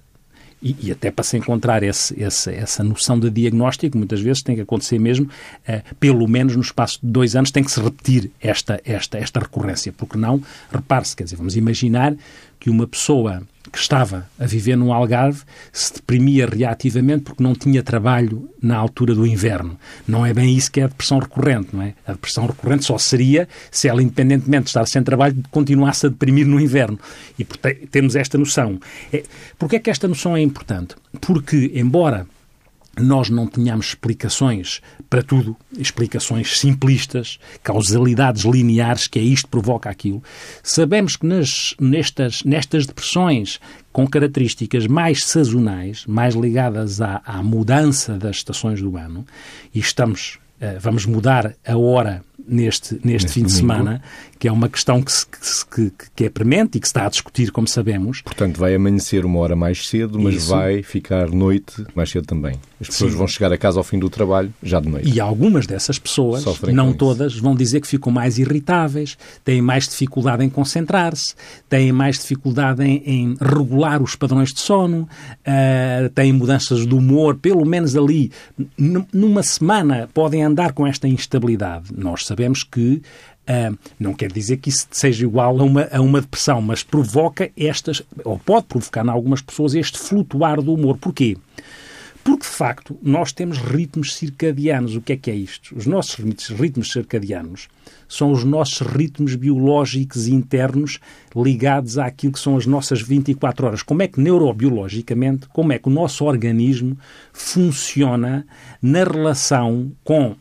E, 0.62 0.76
e, 0.82 0.92
até 0.92 1.10
para 1.10 1.24
se 1.24 1.38
encontrar 1.38 1.82
esse, 1.82 2.22
esse, 2.22 2.52
essa 2.52 2.84
noção 2.84 3.18
de 3.18 3.30
diagnóstico, 3.30 3.96
muitas 3.96 4.20
vezes 4.20 4.42
tem 4.42 4.54
que 4.54 4.60
acontecer 4.60 4.98
mesmo, 4.98 5.26
eh, 5.66 5.82
pelo 5.98 6.28
menos 6.28 6.54
no 6.54 6.60
espaço 6.60 6.98
de 7.02 7.10
dois 7.10 7.34
anos, 7.34 7.50
tem 7.50 7.64
que 7.64 7.72
se 7.72 7.80
repetir 7.80 8.30
esta, 8.38 8.78
esta, 8.84 9.16
esta 9.16 9.40
recorrência, 9.40 9.90
porque 9.90 10.18
não, 10.18 10.42
repare-se, 10.70 11.16
quer 11.16 11.24
dizer, 11.24 11.36
vamos 11.36 11.56
imaginar 11.56 12.14
que 12.58 12.68
uma 12.68 12.86
pessoa 12.86 13.42
que 13.72 13.78
estava 13.78 14.28
a 14.38 14.46
viver 14.46 14.76
num 14.76 14.92
Algarve 14.92 15.42
se 15.72 15.94
deprimia 15.94 16.46
reativamente 16.46 17.22
porque 17.22 17.42
não 17.42 17.54
tinha 17.54 17.82
trabalho 17.82 18.50
na 18.60 18.76
altura 18.76 19.14
do 19.14 19.26
inverno. 19.26 19.78
Não 20.06 20.24
é 20.26 20.34
bem 20.34 20.56
isso 20.56 20.70
que 20.70 20.80
é 20.80 20.84
a 20.84 20.88
depressão 20.88 21.18
recorrente, 21.18 21.68
não 21.72 21.82
é? 21.82 21.94
A 22.06 22.12
depressão 22.12 22.46
recorrente 22.46 22.84
só 22.84 22.98
seria 22.98 23.48
se 23.70 23.88
ela, 23.88 24.02
independentemente 24.02 24.64
de 24.64 24.70
estar 24.70 24.86
sem 24.86 25.02
trabalho, 25.02 25.36
continuasse 25.50 26.06
a 26.06 26.08
deprimir 26.08 26.46
no 26.46 26.60
inverno. 26.60 26.98
E 27.38 27.44
temos 27.44 28.16
esta 28.16 28.36
noção. 28.36 28.80
É, 29.12 29.22
Porquê 29.58 29.76
é 29.76 29.78
que 29.78 29.90
esta 29.90 30.08
noção 30.08 30.36
é 30.36 30.40
importante? 30.40 30.96
Porque, 31.20 31.70
embora 31.74 32.26
nós 32.98 33.30
não 33.30 33.46
tenhamos 33.46 33.88
explicações 33.88 34.80
para 35.10 35.22
tudo, 35.24 35.56
explicações 35.76 36.58
simplistas, 36.60 37.40
causalidades 37.64 38.44
lineares, 38.44 39.08
que 39.08 39.18
é 39.18 39.22
isto 39.22 39.48
provoca 39.48 39.90
aquilo. 39.90 40.22
Sabemos 40.62 41.16
que 41.16 41.26
nas, 41.26 41.74
nestas, 41.80 42.44
nestas 42.44 42.86
depressões 42.86 43.58
com 43.92 44.06
características 44.06 44.86
mais 44.86 45.24
sazonais, 45.24 46.06
mais 46.06 46.36
ligadas 46.36 47.00
à, 47.00 47.20
à 47.24 47.42
mudança 47.42 48.16
das 48.16 48.36
estações 48.36 48.80
do 48.80 48.96
ano, 48.96 49.26
e 49.74 49.80
estamos, 49.80 50.38
uh, 50.62 50.78
vamos 50.80 51.04
mudar 51.04 51.56
a 51.66 51.76
hora 51.76 52.22
neste, 52.46 52.94
neste, 52.94 53.06
neste 53.06 53.32
fim 53.32 53.40
domingo. 53.40 53.48
de 53.48 53.52
semana, 53.52 54.02
que 54.40 54.48
é 54.48 54.52
uma 54.52 54.70
questão 54.70 55.02
que, 55.02 55.12
se, 55.12 55.66
que, 55.66 55.92
que, 56.16 56.24
é 56.24 56.30
premente 56.30 56.78
e 56.78 56.80
que 56.80 56.86
se 56.86 56.90
está 56.90 57.06
a 57.06 57.10
discutir, 57.10 57.52
como 57.52 57.68
sabemos. 57.68 58.22
Portanto, 58.22 58.58
vai 58.58 58.74
amanhecer 58.74 59.26
uma 59.26 59.38
hora 59.38 59.54
mais 59.54 59.86
cedo, 59.86 60.18
mas 60.18 60.36
Isso. 60.36 60.48
vai 60.48 60.82
ficar 60.82 61.28
noite 61.28 61.84
mais 61.94 62.10
cedo 62.10 62.26
também. 62.26 62.54
As 62.80 62.86
pessoas 62.86 63.12
Sim. 63.12 63.18
vão 63.18 63.28
chegar 63.28 63.52
a 63.52 63.58
casa 63.58 63.78
ao 63.78 63.84
fim 63.84 63.98
do 63.98 64.08
trabalho 64.08 64.50
já 64.62 64.80
de 64.80 64.88
noite. 64.88 65.10
E 65.10 65.20
algumas 65.20 65.66
dessas 65.66 65.98
pessoas, 65.98 66.42
Sofrem 66.42 66.74
não 66.74 66.94
todas, 66.94 67.36
vão 67.36 67.54
dizer 67.54 67.82
que 67.82 67.86
ficam 67.86 68.10
mais 68.10 68.38
irritáveis, 68.38 69.18
têm 69.44 69.60
mais 69.60 69.86
dificuldade 69.86 70.42
em 70.42 70.48
concentrar-se, 70.48 71.34
têm 71.68 71.92
mais 71.92 72.18
dificuldade 72.18 72.82
em, 72.82 73.02
em, 73.04 73.34
regular 73.38 74.02
os 74.02 74.16
padrões 74.16 74.54
de 74.54 74.60
sono, 74.60 75.06
uh, 75.46 76.08
têm 76.14 76.32
mudanças 76.32 76.86
de 76.86 76.94
humor, 76.94 77.36
pelo 77.36 77.66
menos 77.66 77.94
ali, 77.94 78.32
numa 79.12 79.42
semana, 79.42 80.08
podem 80.14 80.42
andar 80.42 80.72
com 80.72 80.86
esta 80.86 81.06
instabilidade. 81.06 81.90
Nós 81.94 82.24
sabemos 82.30 82.62
que 82.62 83.02
Uh, 83.40 83.76
não 83.98 84.14
quer 84.14 84.30
dizer 84.30 84.58
que 84.58 84.68
isso 84.68 84.86
seja 84.92 85.24
igual 85.24 85.58
a 85.58 85.64
uma, 85.64 85.88
a 85.90 86.00
uma 86.00 86.20
depressão, 86.20 86.62
mas 86.62 86.84
provoca 86.84 87.50
estas, 87.56 88.00
ou 88.22 88.38
pode 88.38 88.66
provocar 88.66 89.04
em 89.04 89.08
algumas 89.08 89.40
pessoas 89.40 89.74
este 89.74 89.98
flutuar 89.98 90.62
do 90.62 90.72
humor. 90.72 90.96
Porquê? 90.98 91.36
Porque, 92.22 92.42
de 92.42 92.52
facto, 92.52 92.96
nós 93.02 93.32
temos 93.32 93.58
ritmos 93.58 94.14
circadianos. 94.14 94.94
O 94.94 95.00
que 95.00 95.14
é 95.14 95.16
que 95.16 95.30
é 95.30 95.34
isto? 95.34 95.74
Os 95.74 95.86
nossos 95.86 96.14
ritmos 96.50 96.92
circadianos 96.92 97.66
são 98.08 98.30
os 98.30 98.44
nossos 98.44 98.86
ritmos 98.86 99.34
biológicos 99.34 100.28
internos 100.28 101.00
ligados 101.34 101.98
àquilo 101.98 102.34
que 102.34 102.38
são 102.38 102.56
as 102.56 102.66
nossas 102.66 103.00
24 103.00 103.66
horas. 103.66 103.82
Como 103.82 104.02
é 104.02 104.06
que, 104.06 104.20
neurobiologicamente, 104.20 105.48
como 105.48 105.72
é 105.72 105.78
que 105.78 105.88
o 105.88 105.92
nosso 105.92 106.24
organismo 106.24 106.96
funciona 107.32 108.46
na 108.80 109.02
relação 109.02 109.90
com 110.04 110.36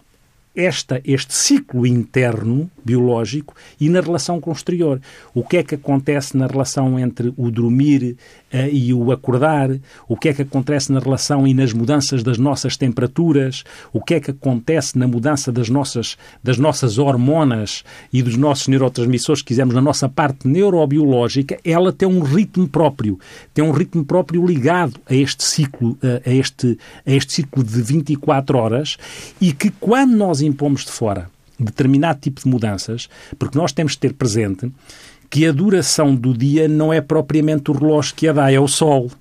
esta, 0.55 0.99
este 1.05 1.33
ciclo 1.33 1.85
interno 1.85 2.69
biológico 2.83 3.55
e 3.79 3.87
na 3.87 4.01
relação 4.01 4.41
com 4.41 4.49
o 4.49 4.53
exterior. 4.53 4.99
O 5.33 5.43
que 5.43 5.57
é 5.57 5.63
que 5.63 5.75
acontece 5.75 6.35
na 6.35 6.47
relação 6.47 6.99
entre 6.99 7.31
o 7.37 7.51
dormir 7.51 8.17
uh, 8.53 8.57
e 8.71 8.93
o 8.93 9.11
acordar? 9.11 9.69
O 10.07 10.17
que 10.17 10.29
é 10.29 10.33
que 10.33 10.41
acontece 10.41 10.91
na 10.91 10.99
relação 10.99 11.47
e 11.47 11.53
nas 11.53 11.71
mudanças 11.71 12.23
das 12.23 12.37
nossas 12.37 12.75
temperaturas? 12.75 13.63
O 13.93 14.01
que 14.01 14.15
é 14.15 14.19
que 14.19 14.31
acontece 14.31 14.97
na 14.97 15.07
mudança 15.07 15.51
das 15.51 15.69
nossas, 15.69 16.17
das 16.43 16.57
nossas 16.57 16.97
hormonas 16.97 17.83
e 18.11 18.23
dos 18.23 18.35
nossos 18.35 18.67
neurotransmissores, 18.67 19.39
se 19.39 19.45
quisermos, 19.45 19.75
na 19.75 19.81
nossa 19.81 20.09
parte 20.09 20.47
neurobiológica? 20.47 21.59
Ela 21.63 21.93
tem 21.93 22.07
um 22.07 22.21
ritmo 22.21 22.67
próprio, 22.67 23.19
tem 23.53 23.63
um 23.63 23.71
ritmo 23.71 24.03
próprio 24.03 24.45
ligado 24.45 24.99
a 25.07 25.13
este 25.13 25.43
ciclo, 25.43 25.91
uh, 26.03 26.21
a, 26.25 26.31
este, 26.31 26.77
a 27.05 27.11
este 27.11 27.33
ciclo 27.33 27.63
de 27.63 27.81
24 27.81 28.57
horas 28.57 28.97
e 29.39 29.53
que 29.53 29.69
quando 29.69 30.15
nós 30.15 30.38
impomos 30.41 30.85
de 30.85 30.91
fora 30.91 31.29
determinado 31.59 32.19
tipo 32.21 32.41
de 32.41 32.47
mudanças, 32.47 33.09
porque 33.37 33.57
nós 33.57 33.71
temos 33.71 33.93
de 33.93 33.99
ter 33.99 34.13
presente 34.13 34.71
que 35.29 35.45
a 35.45 35.51
duração 35.51 36.15
do 36.15 36.33
dia 36.33 36.67
não 36.67 36.91
é 36.91 37.01
propriamente 37.01 37.69
o 37.69 37.73
relógio 37.73 38.15
que 38.15 38.27
a 38.27 38.33
dá, 38.33 38.51
é 38.51 38.59
o 38.59 38.67
sol. 38.67 39.11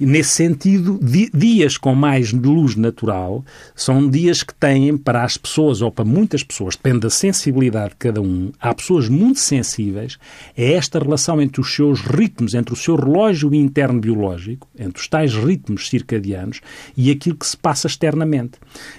E, 0.00 0.06
nesse 0.06 0.30
sentido, 0.30 0.98
dias 1.34 1.76
com 1.76 1.94
mais 1.94 2.32
luz 2.32 2.74
natural 2.74 3.44
são 3.76 4.08
dias 4.08 4.42
que 4.42 4.54
têm 4.54 4.96
para 4.96 5.22
as 5.22 5.36
pessoas, 5.36 5.82
ou 5.82 5.92
para 5.92 6.06
muitas 6.06 6.42
pessoas, 6.42 6.74
depende 6.74 7.00
da 7.00 7.10
sensibilidade 7.10 7.90
de 7.90 7.96
cada 7.96 8.22
um, 8.22 8.50
há 8.58 8.74
pessoas 8.74 9.10
muito 9.10 9.38
sensíveis 9.38 10.18
a 10.56 10.62
esta 10.62 10.98
relação 10.98 11.38
entre 11.42 11.60
os 11.60 11.74
seus 11.74 12.00
ritmos, 12.00 12.54
entre 12.54 12.72
o 12.72 12.76
seu 12.76 12.96
relógio 12.96 13.54
interno 13.54 14.00
biológico, 14.00 14.66
entre 14.78 15.02
os 15.02 15.06
tais 15.06 15.34
ritmos 15.34 15.90
circadianos 15.90 16.62
e 16.96 17.10
aquilo 17.10 17.36
que 17.36 17.46
se 17.46 17.56
passa 17.56 17.86
externamente. 17.86 18.52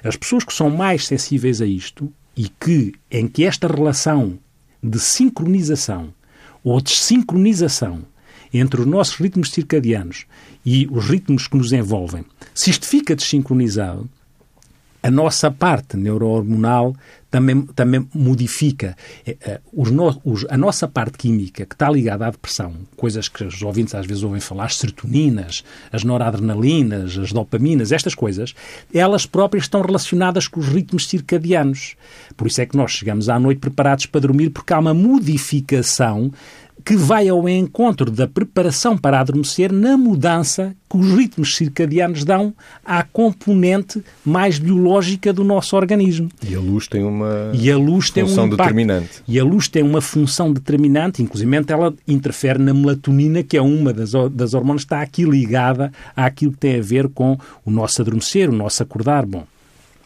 As 0.04 0.16
pessoas 0.16 0.44
que 0.44 0.54
são 0.54 0.70
mais 0.70 1.08
sensíveis 1.08 1.62
a 1.62 1.66
isto 1.66 2.14
e 2.38 2.48
que, 2.48 2.94
em 3.10 3.28
que 3.28 3.44
esta 3.44 3.68
relação 3.68 4.38
de 4.84 5.00
sincronização 5.00 6.14
ou 6.64 6.80
desincronização 6.80 8.04
entre 8.54 8.82
os 8.82 8.88
nossos 8.88 9.16
ritmos 9.16 9.52
circadianos 9.52 10.26
e 10.66 10.88
os 10.92 11.06
ritmos 11.06 11.48
que 11.48 11.58
nos 11.58 11.72
envolvem, 11.72 12.26
se 12.54 12.70
isto 12.70 12.86
fica 12.86 13.16
desincronizado, 13.16 14.10
a 15.04 15.10
nossa 15.10 15.50
parte 15.50 15.98
neurohormonal 15.98 16.96
também, 17.32 17.62
também 17.62 18.08
modifica. 18.14 18.96
É, 19.26 19.38
é, 19.42 19.62
os 19.74 19.90
no, 19.90 20.22
os, 20.24 20.46
a 20.50 20.58
nossa 20.58 20.88
parte 20.88 21.18
química, 21.18 21.66
que 21.66 21.74
está 21.74 21.90
ligada 21.90 22.28
à 22.28 22.30
depressão, 22.30 22.74
coisas 22.98 23.30
que 23.30 23.44
os 23.44 23.62
ouvintes 23.64 23.96
às 23.96 24.06
vezes 24.06 24.22
ouvem 24.22 24.42
falar, 24.42 24.66
as 24.66 24.78
serotoninas, 24.78 25.64
as 25.92 26.04
noradrenalinas, 26.04 27.18
as 27.18 27.32
dopaminas, 27.32 27.92
estas 27.92 28.14
coisas, 28.14 28.54
elas 28.94 29.26
próprias 29.26 29.64
estão 29.64 29.82
relacionadas 29.82 30.48
com 30.48 30.60
os 30.60 30.68
ritmos 30.68 31.08
circadianos. 31.08 31.96
Por 32.36 32.48
isso 32.48 32.62
é 32.62 32.66
que 32.66 32.78
nós 32.78 32.92
chegamos 32.92 33.30
à 33.30 33.40
noite 33.40 33.60
preparados 33.60 34.06
para 34.06 34.22
dormir, 34.22 34.50
porque 34.50 34.74
há 34.74 34.80
uma 34.80 34.94
modificação 34.94 36.32
que 36.84 36.96
vai 36.96 37.30
ao 37.30 37.48
encontro 37.48 38.10
da 38.12 38.28
preparação 38.28 38.98
para 38.98 39.20
adormecer 39.20 39.72
na 39.72 39.98
mudança 39.98 40.76
que 40.90 40.98
os 40.98 41.12
ritmos 41.14 41.56
circadianos 41.56 42.24
dão 42.26 42.54
à 42.84 43.04
componente 43.04 44.04
mais 44.26 44.60
biológica 44.60 45.32
do 45.32 45.44
nosso 45.44 45.76
organismo. 45.76 46.30
E 46.48 46.56
a 46.56 46.60
luz 46.60 46.88
tem 46.88 47.04
uma 47.04 47.52
e 47.54 47.72
a 47.72 47.78
luz 47.78 48.10
função 48.10 48.14
tem 48.14 48.24
um 48.24 48.48
impacto. 48.48 48.58
determinante. 48.58 49.24
E 49.28 49.40
a 49.40 49.44
luz 49.44 49.68
tem 49.68 49.84
uma 49.84 50.02
função 50.02 50.52
determinante, 50.52 51.22
inclusive 51.22 51.52
ela 51.68 51.94
interfere 52.08 52.60
na 52.60 52.74
melatonina, 52.74 53.44
que 53.44 53.56
é 53.56 53.62
uma 53.62 53.94
das, 53.94 54.12
das 54.32 54.54
hormonas 54.54 54.84
que 54.84 54.88
está 54.88 55.02
aqui 55.02 55.24
ligada 55.24 55.92
àquilo 56.16 56.52
que 56.52 56.58
tem 56.58 56.80
a 56.80 56.82
ver 56.82 57.08
com 57.10 57.38
o 57.66 57.72
nosso 57.72 58.02
adormecer, 58.02 58.50
o 58.50 58.54
nosso 58.54 58.82
acordar. 58.84 59.26
Bom, 59.26 59.46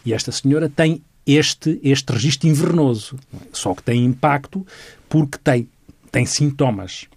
e 0.05 0.13
esta 0.13 0.31
senhora 0.31 0.69
tem 0.69 1.01
este, 1.25 1.79
este 1.83 2.11
registro 2.11 2.47
invernoso, 2.47 3.15
só 3.51 3.73
que 3.73 3.81
tem 3.81 4.05
impacto 4.05 4.65
porque 5.09 5.37
tem 5.43 5.67
tem 6.15 6.25
sintomas. 6.25 7.07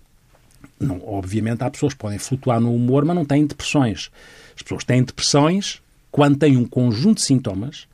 Não, 0.80 1.00
obviamente 1.06 1.62
há 1.62 1.70
pessoas 1.70 1.94
que 1.94 2.00
podem 2.00 2.18
flutuar 2.18 2.58
no 2.60 2.74
humor, 2.74 3.04
mas 3.04 3.14
não 3.14 3.24
têm 3.24 3.46
depressões. 3.46 4.10
As 4.56 4.62
pessoas 4.62 4.82
têm 4.82 5.04
depressões 5.04 5.80
quando 6.10 6.36
têm 6.36 6.56
um 6.56 6.66
conjunto 6.66 7.18
de 7.18 7.22
sintomas 7.22 7.86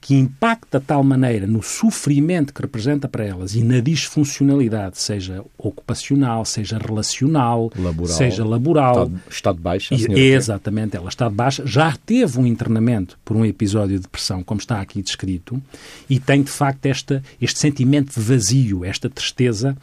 que 0.00 0.14
impacta 0.14 0.78
de 0.78 0.86
tal 0.86 1.02
maneira 1.02 1.44
no 1.44 1.60
sofrimento 1.60 2.54
que 2.54 2.62
representa 2.62 3.08
para 3.08 3.24
elas 3.24 3.56
e 3.56 3.64
na 3.64 3.80
disfuncionalidade, 3.80 5.00
seja 5.00 5.44
ocupacional, 5.58 6.44
seja 6.44 6.78
relacional, 6.78 7.72
laboral, 7.76 8.16
seja 8.16 8.44
laboral. 8.44 9.10
Está, 9.28 9.52
de 9.52 9.58
baixa. 9.58 9.96
E, 9.96 10.20
exatamente, 10.30 10.96
ela 10.96 11.08
está 11.08 11.28
de 11.28 11.34
baixa. 11.34 11.66
Já 11.66 11.96
teve 12.06 12.38
um 12.38 12.46
internamento 12.46 13.18
por 13.24 13.36
um 13.36 13.44
episódio 13.44 13.96
de 13.96 14.02
depressão, 14.02 14.44
como 14.44 14.60
está 14.60 14.80
aqui 14.80 15.02
descrito, 15.02 15.60
e 16.08 16.20
tem 16.20 16.44
de 16.44 16.50
facto 16.50 16.86
esta, 16.86 17.22
este 17.42 17.58
sentimento 17.58 18.14
de 18.14 18.20
vazio, 18.20 18.84
esta 18.84 19.10
tristeza 19.10 19.76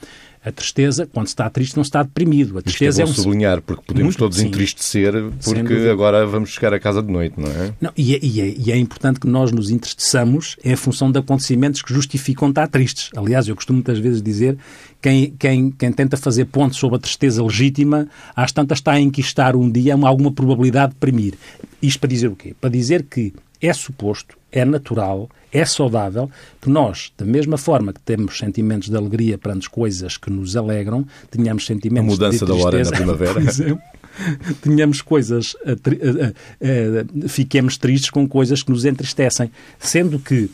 a 0.46 0.52
tristeza, 0.52 1.10
quando 1.12 1.25
se 1.25 1.34
está 1.34 1.50
triste, 1.50 1.75
não 1.75 1.84
se 1.84 1.88
está 1.88 2.04
deprimido. 2.04 2.60
A 2.60 2.62
tristeza 2.62 3.02
Isto 3.02 3.02
é, 3.02 3.06
bom 3.06 3.10
é 3.10 3.12
um... 3.12 3.24
sublinhar, 3.24 3.62
porque 3.62 3.84
podemos 3.88 4.06
Muito, 4.10 4.20
todos 4.20 4.38
sim. 4.38 4.48
entristecer 4.48 5.14
porque 5.44 5.74
agora 5.92 6.25
vamos 6.28 6.52
chegar 6.52 6.72
a 6.72 6.80
casa 6.80 7.02
de 7.02 7.12
noite, 7.12 7.34
não 7.40 7.50
é? 7.50 7.74
Não, 7.82 7.92
e, 7.98 8.14
é, 8.14 8.20
e, 8.22 8.42
é, 8.42 8.56
e 8.56 8.72
é 8.72 8.78
importante 8.78 9.20
que 9.20 9.28
nós 9.28 9.52
nos 9.52 9.72
entristeçamos 9.72 10.56
em 10.64 10.75
função 10.75 11.12
de 11.12 11.18
acontecimentos 11.18 11.82
que 11.82 11.92
justificam 11.92 12.50
estar 12.50 12.68
tristes. 12.68 13.10
Aliás, 13.18 13.48
eu 13.48 13.56
costumo 13.56 13.78
muitas 13.78 13.98
vezes 13.98 14.22
dizer 14.22 14.56
quem, 15.02 15.32
quem, 15.32 15.72
quem 15.72 15.92
tenta 15.92 16.16
fazer 16.16 16.46
pontos 16.46 16.78
sobre 16.78 16.98
a 16.98 17.00
tristeza 17.00 17.44
legítima, 17.44 18.08
às 18.36 18.52
tantas 18.52 18.78
está 18.78 18.92
a 18.92 19.00
enquistar 19.00 19.56
um 19.56 19.70
dia 19.70 19.96
alguma 19.96 20.32
probabilidade 20.32 20.90
de 20.90 21.00
deprimir. 21.00 21.34
Isto 21.82 22.00
para 22.00 22.10
dizer 22.10 22.28
o 22.28 22.36
quê? 22.36 22.56
Para 22.62 22.70
dizer 22.70 23.04
que 23.04 23.34
é 23.60 23.74
suposto, 23.74 24.38
é 24.56 24.64
natural, 24.64 25.30
é 25.52 25.66
saudável 25.66 26.32
que 26.62 26.70
nós, 26.70 27.12
da 27.18 27.26
mesma 27.26 27.58
forma 27.58 27.92
que 27.92 28.00
temos 28.00 28.38
sentimentos 28.38 28.90
de 28.90 28.96
alegria 28.96 29.38
perante 29.38 29.70
coisas 29.70 30.18
que 30.18 30.30
nos 30.30 30.56
alegram, 30.56 31.06
tenhamos 31.30 31.66
sentimentos 31.66 32.08
a 32.08 32.12
mudança 32.12 32.46
de 32.46 32.52
tristeza, 32.52 32.62
da 32.62 32.66
hora 32.66 32.84
na 32.84 32.92
primavera. 32.92 33.34
Por 33.34 33.42
exemplo, 33.44 33.82
tenhamos 34.64 35.02
coisas, 35.02 35.54
uh, 35.56 35.74
uh, 35.74 37.26
uh, 37.26 37.30
fiquemos 37.30 37.78
tristes 37.78 38.10
com 38.10 38.28
coisas 38.28 38.64
que 38.64 38.72
nos 38.72 38.86
entristecem, 38.86 39.52
sendo 39.78 40.20
que 40.20 40.50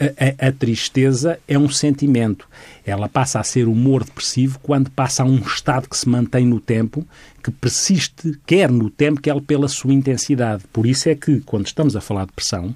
a, 0.00 0.46
a, 0.46 0.48
a, 0.48 0.52
tristeza 0.52 1.38
é 1.46 1.56
um 1.56 1.68
sentimento. 1.68 2.48
Ela 2.84 3.08
passa 3.08 3.38
a 3.38 3.44
ser 3.44 3.68
humor 3.68 4.04
depressivo 4.04 4.58
quando 4.60 4.90
passa 4.90 5.22
a 5.22 5.26
um 5.26 5.38
estado 5.38 5.88
que 5.88 5.96
se 5.96 6.08
mantém 6.08 6.44
no 6.44 6.58
tempo, 6.58 7.06
que 7.42 7.50
persiste, 7.50 8.38
quer 8.44 8.70
no 8.70 8.90
tempo, 8.90 9.20
quer 9.20 9.40
pela 9.42 9.68
sua 9.68 9.92
intensidade. 9.92 10.64
Por 10.72 10.86
isso 10.86 11.08
é 11.08 11.14
que, 11.14 11.40
quando 11.40 11.66
estamos 11.66 11.94
a 11.94 12.00
falar 12.00 12.22
de 12.22 12.28
depressão, 12.28 12.74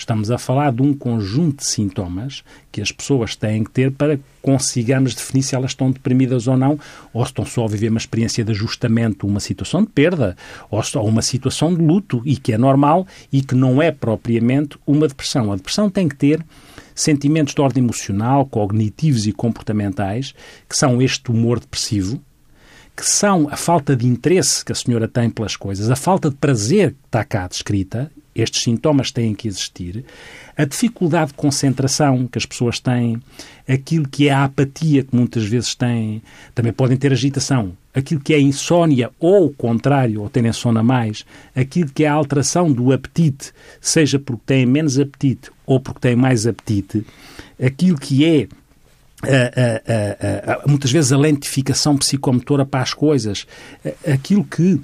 estamos 0.00 0.30
a 0.30 0.38
falar 0.38 0.72
de 0.72 0.82
um 0.82 0.94
conjunto 0.94 1.58
de 1.58 1.66
sintomas 1.66 2.42
que 2.70 2.80
as 2.80 2.92
pessoas 2.92 3.34
têm 3.34 3.64
que 3.64 3.70
ter 3.70 3.90
para 3.90 4.18
consigamos 4.40 5.14
definir 5.14 5.42
se 5.42 5.54
elas 5.54 5.72
estão 5.72 5.90
deprimidas 5.90 6.46
ou 6.46 6.56
não, 6.56 6.78
ou 7.12 7.24
se 7.24 7.30
estão 7.30 7.44
só 7.44 7.64
a 7.64 7.68
viver 7.68 7.88
uma 7.88 7.98
experiência 7.98 8.44
de 8.44 8.52
ajustamento, 8.52 9.26
uma 9.26 9.40
situação 9.40 9.82
de 9.82 9.88
perda, 9.88 10.36
ou 10.70 10.82
só 10.82 11.04
uma 11.04 11.22
situação 11.22 11.74
de 11.74 11.82
luto, 11.82 12.22
e 12.24 12.36
que 12.36 12.52
é 12.52 12.58
normal 12.58 13.06
e 13.32 13.42
que 13.42 13.54
não 13.54 13.82
é 13.82 13.90
propriamente 13.90 14.78
uma 14.86 15.08
depressão. 15.08 15.52
A 15.52 15.56
depressão 15.56 15.90
tem 15.90 16.08
que 16.08 16.16
ter 16.16 16.44
sentimentos 16.94 17.54
de 17.54 17.60
ordem 17.60 17.82
emocional, 17.82 18.46
cognitivos 18.46 19.26
e 19.26 19.32
comportamentais, 19.32 20.34
que 20.68 20.76
são 20.76 21.00
este 21.02 21.30
humor 21.30 21.60
depressivo, 21.60 22.20
que 22.96 23.06
são 23.06 23.48
a 23.50 23.56
falta 23.56 23.94
de 23.94 24.06
interesse 24.06 24.64
que 24.64 24.72
a 24.72 24.74
senhora 24.74 25.06
tem 25.06 25.30
pelas 25.30 25.56
coisas, 25.56 25.90
a 25.90 25.96
falta 25.96 26.30
de 26.30 26.36
prazer 26.36 26.90
que 26.90 27.06
está 27.06 27.24
cá 27.24 27.46
descrita, 27.46 28.10
estes 28.34 28.62
sintomas 28.62 29.10
têm 29.10 29.34
que 29.34 29.48
existir, 29.48 30.04
a 30.56 30.64
dificuldade 30.64 31.28
de 31.28 31.34
concentração 31.34 32.26
que 32.26 32.38
as 32.38 32.46
pessoas 32.46 32.78
têm, 32.78 33.20
aquilo 33.68 34.08
que 34.08 34.28
é 34.28 34.32
a 34.32 34.44
apatia 34.44 35.02
que 35.02 35.14
muitas 35.14 35.44
vezes 35.44 35.74
têm, 35.74 36.22
também 36.54 36.72
podem 36.72 36.96
ter 36.96 37.12
agitação, 37.12 37.72
aquilo 37.94 38.20
que 38.20 38.32
é 38.32 38.40
insónia 38.40 39.10
ou 39.18 39.46
o 39.46 39.52
contrário, 39.52 40.22
ou 40.22 40.30
terem 40.30 40.52
sono 40.52 40.78
a 40.78 40.82
mais, 40.82 41.24
aquilo 41.54 41.90
que 41.90 42.04
é 42.04 42.08
a 42.08 42.12
alteração 42.12 42.72
do 42.72 42.92
apetite, 42.92 43.52
seja 43.80 44.18
porque 44.18 44.42
têm 44.46 44.66
menos 44.66 44.98
apetite 44.98 45.50
ou 45.66 45.80
porque 45.80 46.00
têm 46.00 46.16
mais 46.16 46.46
apetite, 46.46 47.04
aquilo 47.60 47.98
que 47.98 48.24
é 48.24 48.48
muitas 50.64 50.92
vezes 50.92 51.10
a 51.10 51.18
lentificação 51.18 51.96
psicomotora 51.96 52.64
para 52.64 52.82
as 52.82 52.94
coisas, 52.94 53.48
aquilo 54.06 54.44
que 54.44 54.80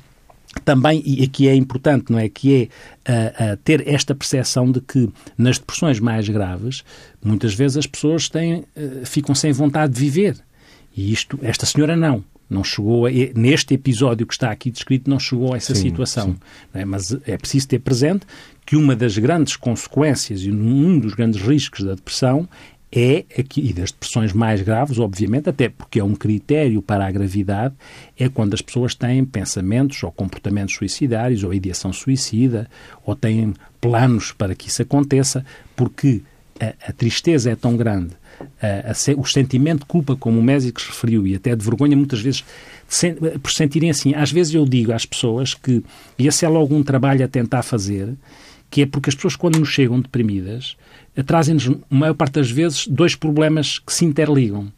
também, 0.63 1.03
e 1.05 1.23
aqui 1.25 1.49
é 1.49 1.55
importante, 1.55 2.11
não 2.11 2.19
é? 2.19 2.29
Que 2.29 2.69
é 3.05 3.57
ter 3.65 3.87
esta 3.89 4.15
percepção 4.15 4.71
de 4.71 4.81
que 4.81 5.09
nas 5.37 5.59
depressões 5.59 6.01
mais 6.01 6.29
graves, 6.29 6.85
muitas 7.23 7.55
vezes 7.55 7.77
as 7.77 7.87
pessoas 7.87 8.29
têm, 8.29 8.65
ficam 9.05 9.35
sem 9.35 9.53
vontade 9.53 9.93
de 9.93 10.01
viver. 10.01 10.37
E 10.97 11.13
isto, 11.13 11.39
esta 11.43 11.67
senhora 11.67 11.97
não. 11.97 12.25
Não 12.49 12.63
chegou 12.63 13.07
a, 13.07 13.11
neste 13.35 13.75
episódio 13.75 14.27
que 14.27 14.35
está 14.35 14.51
aqui 14.51 14.71
descrito, 14.71 15.09
não 15.09 15.19
chegou 15.19 15.55
a 15.55 15.57
essa 15.57 15.75
sim, 15.75 15.83
situação. 15.83 16.33
Sim. 16.33 16.39
É? 16.75 16.85
Mas 16.85 17.17
é 17.27 17.39
preciso 17.39 17.69
ter 17.69 17.79
presente 17.79 18.27
que 18.67 18.77
uma 18.77 18.95
das 18.95 19.17
grandes 19.19 19.57
consequências 19.57 20.43
e 20.43 20.51
um 20.51 20.99
dos 20.99 21.15
grandes 21.15 21.41
riscos 21.41 21.83
da 21.85 21.95
depressão 21.95 22.49
é 22.95 23.25
aqui, 23.39 23.69
e 23.69 23.73
das 23.73 23.91
depressões 23.91 24.33
mais 24.33 24.63
graves, 24.63 24.99
obviamente, 24.99 25.49
até 25.49 25.69
porque 25.69 25.99
é 25.99 26.05
um 26.05 26.15
critério 26.15 26.81
para 26.81 27.07
a 27.07 27.11
gravidade, 27.11 27.75
é 28.17 28.29
quando 28.29 28.55
as 28.55 28.63
pessoas 28.63 28.95
têm 28.95 29.25
pensamentos 29.25 30.03
ou 30.05 30.13
comportamentos 30.13 30.77
suicidários 30.77 31.43
ou 31.43 31.53
ideação 31.53 31.93
suicida 31.93 32.69
ou 33.05 33.17
têm 33.17 33.53
planos 33.81 34.31
para 34.31 34.55
que 34.55 34.69
isso 34.69 34.81
aconteça, 34.83 35.45
porque 35.75 36.23
a, 36.61 36.91
a 36.91 36.93
tristeza 36.93 37.51
é 37.51 37.57
tão 37.57 37.77
grande, 37.77 38.13
a, 38.63 38.91
a, 38.91 39.21
o 39.21 39.27
sentimento 39.27 39.81
de 39.81 39.87
culpa, 39.87 40.15
como 40.15 40.39
o 40.39 40.43
médico 40.43 40.81
se 40.81 40.87
referiu, 40.89 41.27
e 41.27 41.35
até 41.35 41.55
de 41.55 41.65
vergonha, 41.65 41.97
muitas 41.97 42.21
vezes, 42.21 42.45
sen, 42.89 43.15
por 43.43 43.51
sentirem 43.51 43.91
assim. 43.91 44.15
Às 44.15 44.31
vezes 44.31 44.55
eu 44.55 44.65
digo 44.65 44.93
às 44.93 45.05
pessoas 45.05 45.55
que 45.55 45.83
esse 46.19 46.45
é 46.45 46.49
logo 46.49 46.75
um 46.75 46.83
trabalho 46.83 47.25
a 47.25 47.29
tentar 47.29 47.63
fazer, 47.63 48.15
que 48.71 48.83
é 48.83 48.87
porque 48.87 49.11
as 49.11 49.15
pessoas, 49.15 49.37
quando 49.37 49.59
nos 49.59 49.69
chegam 49.69 50.01
deprimidas, 50.01 50.77
trazem-nos, 51.23 51.69
a 51.69 51.95
maior 51.95 52.15
parte 52.15 52.35
das 52.35 52.51
vezes, 52.51 52.87
dois 52.87 53.15
problemas 53.15 53.79
que 53.79 53.93
se 53.93 54.05
interligam. 54.05 54.73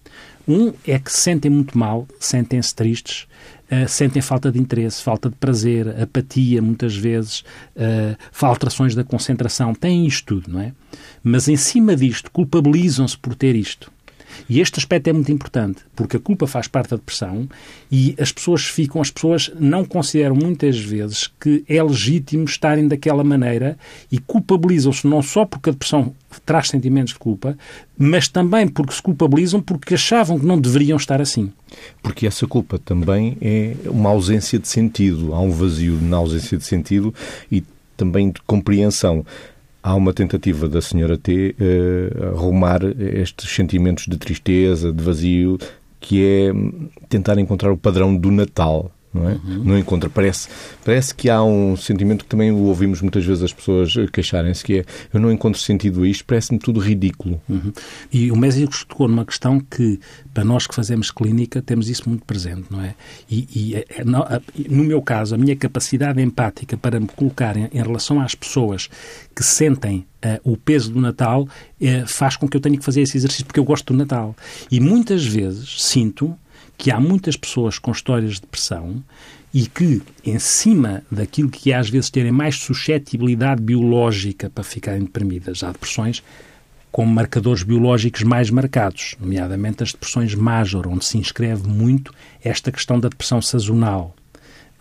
Um 0.47 0.73
é 0.87 0.99
que 0.99 1.11
se 1.11 1.19
sentem 1.19 1.51
muito 1.51 1.77
mal, 1.77 2.07
sentem-se 2.21 2.75
tristes, 2.75 3.27
uh, 3.71 3.89
sentem 3.89 4.23
falta 4.23 4.53
de 4.53 4.61
interesse, 4.61 5.03
falta 5.03 5.29
de 5.29 5.35
prazer, 5.35 6.01
apatia, 6.01 6.63
muitas 6.63 6.97
vezes, 6.97 7.41
uh, 7.77 8.17
alterações 8.47 8.95
da 8.95 9.03
concentração, 9.03 9.75
têm 9.75 10.07
isto 10.07 10.41
tudo, 10.41 10.53
não 10.53 10.61
é? 10.61 10.73
Mas 11.23 11.49
em 11.49 11.57
cima 11.57 11.97
disto, 11.97 12.31
culpabilizam-se 12.31 13.19
por 13.19 13.35
ter 13.35 13.57
isto. 13.57 13.91
E 14.49 14.61
este 14.61 14.79
aspecto 14.79 15.09
é 15.09 15.13
muito 15.13 15.31
importante, 15.33 15.83
porque 15.95 16.17
a 16.17 16.21
culpa 16.21 16.47
faz 16.47 16.69
parte 16.69 16.91
da 16.91 16.97
depressão 16.97 17.49
e 17.91 18.15
as 18.19 18.33
pessoas 18.33 18.65
ficam, 18.65 19.01
as 19.01 19.11
pessoas 19.11 19.51
não 19.59 19.85
consideram 19.85 20.35
muitas 20.35 20.79
vezes 20.79 21.31
que 21.41 21.65
é 21.69 21.83
legítimo 21.83 22.45
estarem 22.45 22.89
daquela 22.89 23.25
maneira 23.25 23.77
e 24.11 24.19
culpabilizam-se 24.19 25.07
não 25.07 25.23
só 25.23 25.45
porque 25.45 25.71
a 25.71 25.73
depressão 25.73 26.15
traz 26.45 26.69
sentimentos 26.69 27.13
de 27.13 27.19
culpa, 27.19 27.57
mas 27.97 28.29
também 28.29 28.69
porque 28.69 28.93
se 28.93 29.03
culpabilizam 29.03 29.61
porque 29.61 29.95
achavam 29.95 30.39
que 30.39 30.47
não 30.47 30.61
deveriam 30.61 30.97
estar 30.97 31.21
assim. 31.21 31.53
Porque 32.03 32.27
essa 32.27 32.47
culpa 32.47 32.79
também 32.79 33.37
é 33.41 33.77
uma 33.87 34.11
ausência 34.11 34.59
de 34.59 34.69
sentido, 34.69 35.35
há 35.35 35.41
um 35.41 35.51
vazio 35.51 35.99
na 36.01 36.17
ausência 36.17 36.59
de 36.59 36.65
sentido 36.65 37.15
e 37.51 37.65
também 37.97 38.31
de 38.31 38.41
compreensão 38.43 39.25
há 39.87 39.95
uma 39.95 40.13
tentativa 40.13 40.69
da 40.69 40.83
senhora 40.83 41.17
T 41.17 41.55
uh, 41.61 42.35
arrumar 42.35 42.81
estes 42.99 43.49
sentimentos 43.49 44.07
de 44.07 44.19
tristeza, 44.19 44.93
de 44.93 45.01
vazio, 45.01 45.59
que 46.01 46.25
é 46.25 46.53
tentar 47.09 47.39
encontrar 47.39 47.71
o 47.71 47.77
padrão 47.77 48.17
do 48.17 48.33
Natal 48.33 48.91
não 49.17 49.29
é? 49.29 49.33
Uhum. 49.33 49.65
Não 49.65 49.79
encontra. 49.79 50.09
Parece, 50.09 50.49
parece 50.85 51.15
que 51.15 51.29
há 51.29 51.43
um 51.43 51.77
sentimento 51.77 52.25
que 52.25 52.31
também 52.31 52.53
ouvimos 52.53 53.01
muitas 53.01 53.25
vezes 53.25 53.43
as 53.43 53.53
pessoas 53.53 53.95
queixarem-se, 54.13 54.63
que 54.63 54.81
é 54.81 54.85
eu 55.13 55.21
não 55.21 55.33
encontro 55.33 55.61
sentido 55.61 56.03
a 56.03 56.09
isto, 56.09 56.25
parece-me 56.25 56.59
tudo 56.59 56.81
ridículo. 56.81 57.41
Uhum. 57.49 57.73
E 58.13 58.31
o 58.31 58.37
médico 58.37 58.73
tocou 58.87 59.09
numa 59.09 59.25
questão 59.25 59.59
que, 59.59 59.99
para 60.33 60.45
nós 60.45 60.67
que 60.67 60.75
fazemos 60.75 61.11
clínica, 61.11 61.63
temos 61.63 61.89
isso 61.89 62.09
muito 62.09 62.25
presente, 62.25 62.67
não 62.71 62.83
é? 62.83 62.95
E, 63.31 63.49
e 63.55 63.75
é, 63.75 63.85
é, 63.89 64.05
no 64.05 64.85
meu 64.85 65.01
caso, 65.03 65.35
a 65.35 65.39
minha 65.39 65.57
capacidade 65.57 66.21
empática 66.21 66.77
para 66.77 67.01
me 67.01 67.09
colocar 67.09 67.57
em, 67.57 67.69
em 67.73 67.83
relação 67.83 68.21
às 68.21 68.35
pessoas 68.35 68.89
que 69.35 69.43
sentem 69.43 70.07
Uh, 70.17 70.53
o 70.53 70.57
peso 70.57 70.93
do 70.93 71.01
Natal 71.01 71.43
uh, 71.43 72.07
faz 72.07 72.37
com 72.37 72.49
que 72.49 72.57
eu 72.57 72.61
tenha 72.61 72.77
que 72.77 72.85
fazer 72.85 73.03
esse 73.03 73.17
exercício 73.17 73.45
porque 73.45 73.61
eu 73.61 73.65
gosto 73.65 73.93
do 73.93 73.97
Natal. 73.97 74.35
E 74.71 74.81
muitas 74.81 75.25
vezes 75.25 75.85
sinto 75.85 76.37
que 76.77 76.91
há 76.91 77.01
muitas 77.01 77.37
pessoas 77.37 77.79
com 77.79 77.91
histórias 77.91 78.35
de 78.35 78.43
depressão 78.43 79.03
e 79.53 79.67
que, 79.67 80.03
em 80.25 80.39
cima 80.39 81.03
daquilo 81.11 81.49
que 81.49 81.73
é, 81.73 81.77
às 81.77 81.89
vezes 81.89 82.11
terem 82.11 82.33
mais 82.33 82.57
suscetibilidade 82.57 83.63
biológica 83.63 84.51
para 84.51 84.63
ficarem 84.63 85.05
deprimidas, 85.05 85.63
há 85.63 85.73
depressões 85.73 86.23
com 86.93 87.05
marcadores 87.05 87.63
biológicos 87.63 88.23
mais 88.23 88.49
marcados, 88.49 89.17
nomeadamente 89.21 89.83
as 89.83 89.93
depressões 89.93 90.35
major, 90.35 90.87
onde 90.89 91.05
se 91.05 91.19
inscreve 91.19 91.69
muito 91.69 92.13
esta 92.43 92.73
questão 92.73 92.99
da 92.99 93.09
depressão 93.09 93.41
sazonal. 93.43 94.15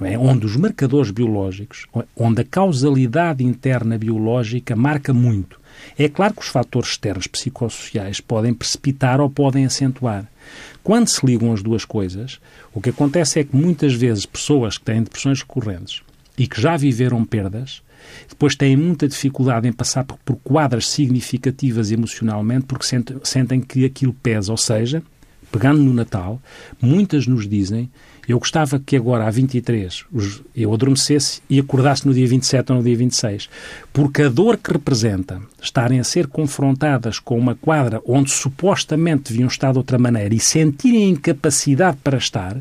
É? 0.01 0.17
Onde 0.17 0.45
os 0.45 0.57
marcadores 0.57 1.09
biológicos, 1.09 1.87
onde 2.15 2.41
a 2.41 2.45
causalidade 2.45 3.43
interna 3.43 3.97
biológica 3.97 4.75
marca 4.75 5.13
muito. 5.13 5.59
É 5.97 6.09
claro 6.09 6.33
que 6.33 6.41
os 6.41 6.49
fatores 6.49 6.89
externos 6.89 7.27
psicossociais 7.27 8.19
podem 8.19 8.53
precipitar 8.53 9.21
ou 9.21 9.29
podem 9.29 9.65
acentuar. 9.65 10.25
Quando 10.83 11.07
se 11.07 11.25
ligam 11.25 11.53
as 11.53 11.63
duas 11.63 11.85
coisas, 11.85 12.39
o 12.73 12.81
que 12.81 12.89
acontece 12.89 13.39
é 13.39 13.43
que 13.43 13.55
muitas 13.55 13.93
vezes 13.93 14.25
pessoas 14.25 14.77
que 14.77 14.85
têm 14.85 15.03
depressões 15.03 15.41
recorrentes 15.41 16.01
e 16.37 16.47
que 16.47 16.61
já 16.61 16.77
viveram 16.77 17.23
perdas, 17.25 17.81
depois 18.29 18.55
têm 18.55 18.75
muita 18.75 19.07
dificuldade 19.07 19.67
em 19.67 19.73
passar 19.73 20.03
por, 20.03 20.17
por 20.23 20.35
quadras 20.37 20.87
significativas 20.87 21.91
emocionalmente 21.91 22.65
porque 22.65 22.85
sentem, 22.85 23.17
sentem 23.23 23.61
que 23.61 23.85
aquilo 23.85 24.13
pesa. 24.13 24.51
Ou 24.51 24.57
seja, 24.57 25.01
pegando 25.51 25.81
no 25.81 25.93
Natal, 25.93 26.41
muitas 26.81 27.25
nos 27.27 27.47
dizem 27.47 27.89
eu 28.27 28.39
gostava 28.39 28.79
que 28.79 28.95
agora, 28.95 29.25
a 29.25 29.29
23, 29.29 30.05
eu 30.55 30.73
adormecesse 30.73 31.41
e 31.49 31.59
acordasse 31.59 32.07
no 32.07 32.13
dia 32.13 32.27
27 32.27 32.71
ou 32.71 32.77
no 32.79 32.83
dia 32.83 32.95
26. 32.95 33.49
Porque 33.93 34.23
a 34.23 34.29
dor 34.29 34.57
que 34.57 34.71
representa 34.71 35.41
estarem 35.61 35.99
a 35.99 36.03
ser 36.03 36.27
confrontadas 36.27 37.19
com 37.19 37.37
uma 37.37 37.55
quadra 37.55 38.01
onde 38.05 38.31
supostamente 38.31 39.31
deviam 39.31 39.47
estar 39.47 39.71
de 39.71 39.77
outra 39.77 39.97
maneira 39.97 40.33
e 40.33 40.39
sentirem 40.39 41.09
incapacidade 41.09 41.97
para 42.03 42.17
estar, 42.17 42.57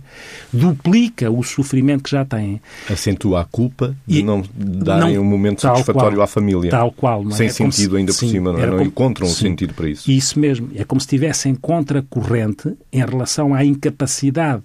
duplica 0.52 1.30
o 1.30 1.42
sofrimento 1.42 2.04
que 2.04 2.10
já 2.10 2.24
têm. 2.24 2.60
Acentua 2.90 3.42
a 3.42 3.44
culpa 3.44 3.96
de 4.06 4.20
e 4.20 4.22
não 4.22 4.42
darem 4.56 5.14
não, 5.16 5.22
um 5.22 5.24
momento 5.24 5.62
satisfatório 5.62 6.16
qual, 6.16 6.24
à 6.24 6.26
família. 6.26 6.70
Tal 6.70 6.92
qual. 6.92 7.24
Não 7.24 7.32
é? 7.32 7.34
Sem 7.34 7.46
é 7.46 7.50
sentido 7.50 7.90
se, 7.92 7.96
ainda 7.96 8.12
por 8.12 8.18
sim, 8.18 8.30
cima, 8.30 8.52
não, 8.52 8.58
é? 8.58 8.66
não 8.66 8.72
como, 8.72 8.84
encontram 8.84 9.26
um 9.26 9.30
sentido 9.30 9.74
para 9.74 9.88
isso. 9.88 10.10
Isso 10.10 10.38
mesmo. 10.38 10.70
É 10.74 10.84
como 10.84 11.00
se 11.00 11.06
estivessem 11.06 11.54
contracorrente 11.54 12.74
em 12.92 13.04
relação 13.04 13.54
à 13.54 13.64
incapacidade 13.64 14.62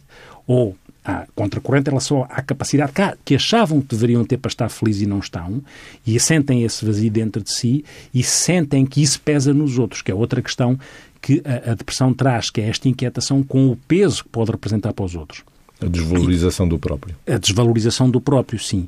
ou 0.48 0.76
à 1.04 1.26
contracorrente 1.36 1.90
em 1.90 1.92
relação 1.92 2.24
à 2.30 2.42
capacidade 2.42 2.92
que, 3.24 3.36
achavam 3.36 3.82
que 3.82 3.88
deveriam 3.88 4.24
ter 4.26 4.38
para 4.38 4.50
estar 4.50 4.70
felizes 4.70 5.04
e 5.04 5.06
não 5.06 5.20
estão, 5.20 5.62
e 6.06 6.20
sentem 6.20 6.64
esse 6.64 6.86
vazio 6.86 7.12
dentro 7.12 7.44
de 7.44 7.52
si 7.52 7.84
e 8.14 8.24
sentem 8.24 8.86
que 8.86 9.02
isso 9.02 9.20
pesa 9.22 9.54
nos 9.54 9.78
outros, 9.78 10.02
que 10.02 10.12
é 10.12 10.16
outra 10.16 10.42
questão 10.42 10.78
que 11.22 11.42
a, 11.46 11.72
a 11.72 11.76
depressão 11.76 12.14
traz, 12.14 12.50
que 12.50 12.62
é 12.62 12.70
esta 12.70 12.88
inquietação 12.88 13.44
com 13.44 13.70
o 13.70 13.76
peso 13.76 14.24
que 14.24 14.30
pode 14.30 14.52
representar 14.52 14.94
para 14.94 15.06
os 15.06 15.16
outros. 15.16 15.44
A 15.82 15.86
desvalorização 15.86 16.68
do 16.68 16.78
próprio. 16.78 17.16
A 17.26 17.38
desvalorização 17.38 18.10
do 18.10 18.20
próprio, 18.20 18.60
sim. 18.60 18.88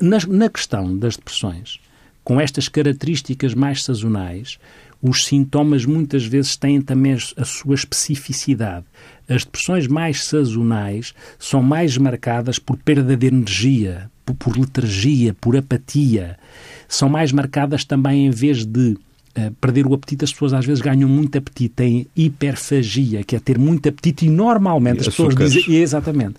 Na, 0.00 0.18
na 0.26 0.48
questão 0.48 0.96
das 0.96 1.16
depressões, 1.16 1.78
com 2.24 2.40
estas 2.40 2.68
características 2.68 3.54
mais 3.54 3.82
sazonais, 3.82 4.58
os 5.02 5.24
sintomas 5.24 5.84
muitas 5.84 6.24
vezes 6.24 6.56
têm 6.56 6.80
também 6.80 7.16
a 7.36 7.44
sua 7.44 7.74
especificidade. 7.74 8.86
As 9.28 9.44
depressões 9.44 9.88
mais 9.88 10.24
sazonais 10.24 11.12
são 11.38 11.60
mais 11.60 11.98
marcadas 11.98 12.58
por 12.58 12.76
perda 12.76 13.16
de 13.16 13.26
energia, 13.26 14.08
por, 14.24 14.56
letargia, 14.56 15.34
por 15.34 15.56
apatia. 15.56 16.38
São 16.86 17.08
mais 17.08 17.32
marcadas 17.32 17.84
também 17.84 18.26
em 18.26 18.30
vez 18.30 18.64
de 18.64 18.96
Uh, 19.34 19.50
perder 19.60 19.86
o 19.86 19.94
apetite, 19.94 20.24
as 20.24 20.32
pessoas 20.32 20.52
às 20.52 20.66
vezes 20.66 20.82
ganham 20.82 21.08
muito 21.08 21.38
apetite, 21.38 21.70
têm 21.70 22.06
hiperfagia, 22.14 23.24
que 23.24 23.34
é 23.34 23.40
ter 23.40 23.58
muito 23.58 23.88
apetite, 23.88 24.26
e 24.26 24.28
normalmente 24.28 24.98
e 24.98 25.00
as 25.00 25.06
pessoas 25.06 25.34
dizem. 25.34 25.74
Exatamente. 25.74 26.34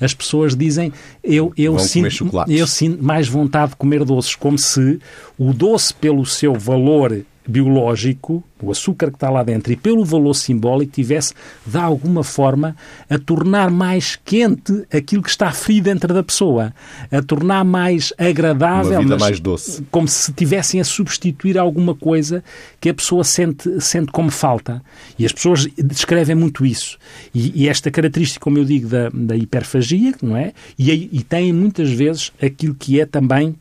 As 0.00 0.14
pessoas 0.14 0.56
dizem 0.56 0.90
eu, 1.22 1.52
eu, 1.58 1.78
sinto, 1.78 2.30
eu 2.48 2.66
sinto 2.66 3.04
mais 3.04 3.28
vontade 3.28 3.72
de 3.72 3.76
comer 3.76 4.02
doces, 4.02 4.34
como 4.34 4.56
se 4.56 4.98
o 5.36 5.52
doce, 5.52 5.92
pelo 5.92 6.24
seu 6.24 6.54
valor 6.54 7.22
biológico, 7.48 8.44
o 8.60 8.70
açúcar 8.70 9.08
que 9.08 9.16
está 9.16 9.30
lá 9.30 9.42
dentro, 9.42 9.72
e 9.72 9.76
pelo 9.76 10.04
valor 10.04 10.34
simbólico, 10.34 10.92
tivesse, 10.92 11.32
de 11.64 11.78
alguma 11.78 12.22
forma, 12.22 12.76
a 13.08 13.18
tornar 13.18 13.70
mais 13.70 14.16
quente 14.22 14.84
aquilo 14.92 15.22
que 15.22 15.30
está 15.30 15.50
frio 15.50 15.82
dentro 15.82 16.12
da 16.12 16.22
pessoa, 16.22 16.74
a 17.10 17.22
tornar 17.22 17.64
mais 17.64 18.12
agradável, 18.18 19.00
Uma 19.00 19.16
mais 19.16 19.40
doce. 19.40 19.82
como 19.90 20.06
se 20.06 20.30
tivessem 20.32 20.78
a 20.78 20.84
substituir 20.84 21.56
alguma 21.56 21.94
coisa 21.94 22.44
que 22.78 22.90
a 22.90 22.94
pessoa 22.94 23.24
sente, 23.24 23.80
sente 23.80 24.12
como 24.12 24.30
falta. 24.30 24.82
E 25.18 25.24
as 25.24 25.32
pessoas 25.32 25.66
descrevem 25.78 26.36
muito 26.36 26.66
isso. 26.66 26.98
E, 27.34 27.62
e 27.64 27.68
esta 27.68 27.90
característica, 27.90 28.42
como 28.42 28.58
eu 28.58 28.64
digo, 28.64 28.88
da, 28.88 29.08
da 29.08 29.36
hiperfagia, 29.36 30.14
não 30.20 30.36
é? 30.36 30.52
E, 30.78 30.90
e 31.12 31.22
têm 31.22 31.52
muitas 31.52 31.90
vezes 31.90 32.30
aquilo 32.42 32.74
que 32.74 33.00
é 33.00 33.06
também 33.06 33.56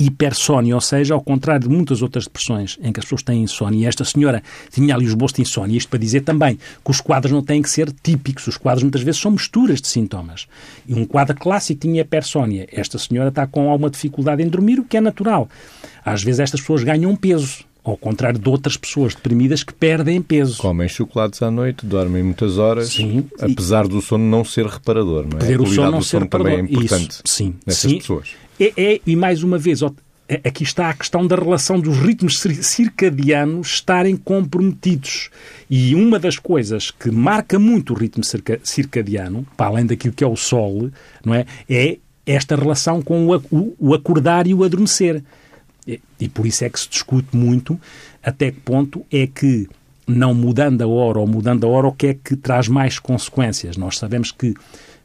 hipersónia, 0.00 0.74
ou 0.74 0.80
seja, 0.80 1.12
ao 1.12 1.20
contrário 1.20 1.68
de 1.68 1.74
muitas 1.74 2.00
outras 2.00 2.24
depressões 2.24 2.78
em 2.82 2.90
que 2.90 2.98
as 2.98 3.04
pessoas 3.04 3.22
têm 3.22 3.42
insónia, 3.42 3.84
e 3.84 3.86
esta 3.86 4.04
senhora 4.04 4.42
tinha 4.72 4.94
ali 4.94 5.06
os 5.06 5.14
bolsos 5.14 5.36
de 5.36 5.42
insónia, 5.42 5.76
isto 5.76 5.90
para 5.90 5.98
dizer 5.98 6.22
também 6.22 6.58
que 6.82 6.90
os 6.90 7.00
quadros 7.00 7.32
não 7.32 7.42
têm 7.42 7.60
que 7.60 7.68
ser 7.68 7.92
típicos, 8.02 8.46
os 8.46 8.56
quadros 8.56 8.82
muitas 8.82 9.02
vezes 9.02 9.20
são 9.20 9.30
misturas 9.30 9.80
de 9.80 9.88
sintomas. 9.88 10.46
E 10.88 10.94
um 10.94 11.04
quadro 11.04 11.36
clássico 11.36 11.80
tinha 11.80 12.00
hipersónia, 12.00 12.66
esta 12.72 12.98
senhora 12.98 13.28
está 13.28 13.46
com 13.46 13.70
alguma 13.70 13.90
dificuldade 13.90 14.42
em 14.42 14.48
dormir, 14.48 14.80
o 14.80 14.84
que 14.84 14.96
é 14.96 15.00
natural. 15.00 15.48
Às 16.04 16.22
vezes 16.22 16.40
estas 16.40 16.60
pessoas 16.60 16.82
ganham 16.82 17.14
peso, 17.14 17.64
ao 17.84 17.96
contrário 17.96 18.38
de 18.38 18.48
outras 18.48 18.76
pessoas 18.76 19.14
deprimidas 19.14 19.62
que 19.62 19.74
perdem 19.74 20.20
peso. 20.22 20.58
Comem 20.58 20.88
chocolates 20.88 21.42
à 21.42 21.50
noite, 21.50 21.84
dormem 21.84 22.22
muitas 22.22 22.58
horas, 22.58 22.88
sim, 22.88 23.24
apesar 23.38 23.86
do 23.86 24.00
sono 24.00 24.24
não 24.24 24.44
ser 24.44 24.66
reparador, 24.66 25.26
não 25.26 25.36
é? 25.36 25.40
Perder 25.40 25.60
o 25.60 25.66
sono 25.66 25.90
não 25.90 26.02
ser 26.02 26.22
reparador. 26.22 26.52
também 26.52 26.70
é 26.70 26.72
importante 26.72 27.10
Isso, 27.10 27.22
sim, 27.26 27.54
nessas 27.66 27.90
sim. 27.90 27.98
pessoas. 27.98 28.30
É, 28.60 28.72
é, 28.76 29.00
e 29.06 29.16
mais 29.16 29.42
uma 29.42 29.56
vez, 29.56 29.80
é, 30.28 30.40
aqui 30.44 30.62
está 30.62 30.90
a 30.90 30.94
questão 30.94 31.26
da 31.26 31.34
relação 31.34 31.80
dos 31.80 31.96
ritmos 31.96 32.38
circadianos 32.60 33.68
estarem 33.68 34.16
comprometidos. 34.16 35.30
E 35.68 35.94
uma 35.94 36.18
das 36.18 36.38
coisas 36.38 36.90
que 36.90 37.10
marca 37.10 37.58
muito 37.58 37.94
o 37.94 37.96
ritmo 37.96 38.22
circadiano, 38.62 39.46
para 39.56 39.68
além 39.68 39.86
daquilo 39.86 40.12
que 40.12 40.22
é 40.22 40.26
o 40.26 40.36
sol, 40.36 40.90
não 41.24 41.34
é, 41.34 41.46
é 41.68 41.96
esta 42.26 42.54
relação 42.54 43.00
com 43.00 43.28
o, 43.78 43.94
acordar 43.94 44.46
e 44.46 44.52
o 44.52 44.62
adormecer. 44.62 45.24
E 46.20 46.28
por 46.28 46.46
isso 46.46 46.62
é 46.62 46.68
que 46.68 46.78
se 46.78 46.88
discute 46.88 47.34
muito 47.34 47.80
até 48.22 48.52
que 48.52 48.60
ponto 48.60 49.04
é 49.10 49.26
que, 49.26 49.66
não 50.06 50.34
mudando 50.34 50.82
a 50.82 50.86
hora 50.86 51.18
ou 51.18 51.26
mudando 51.26 51.66
a 51.66 51.70
hora, 51.70 51.88
o 51.88 51.92
que 51.92 52.08
é 52.08 52.14
que 52.14 52.36
traz 52.36 52.68
mais 52.68 52.98
consequências. 52.98 53.78
Nós 53.78 53.96
sabemos 53.96 54.30
que 54.30 54.54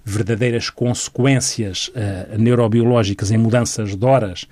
verdadeiras 0.05 0.69
consequências 0.69 1.87
uh, 1.89 2.37
neurobiológicas 2.37 3.31
em 3.31 3.37
mudanças 3.37 3.95
de 3.95 4.05
horas 4.05 4.47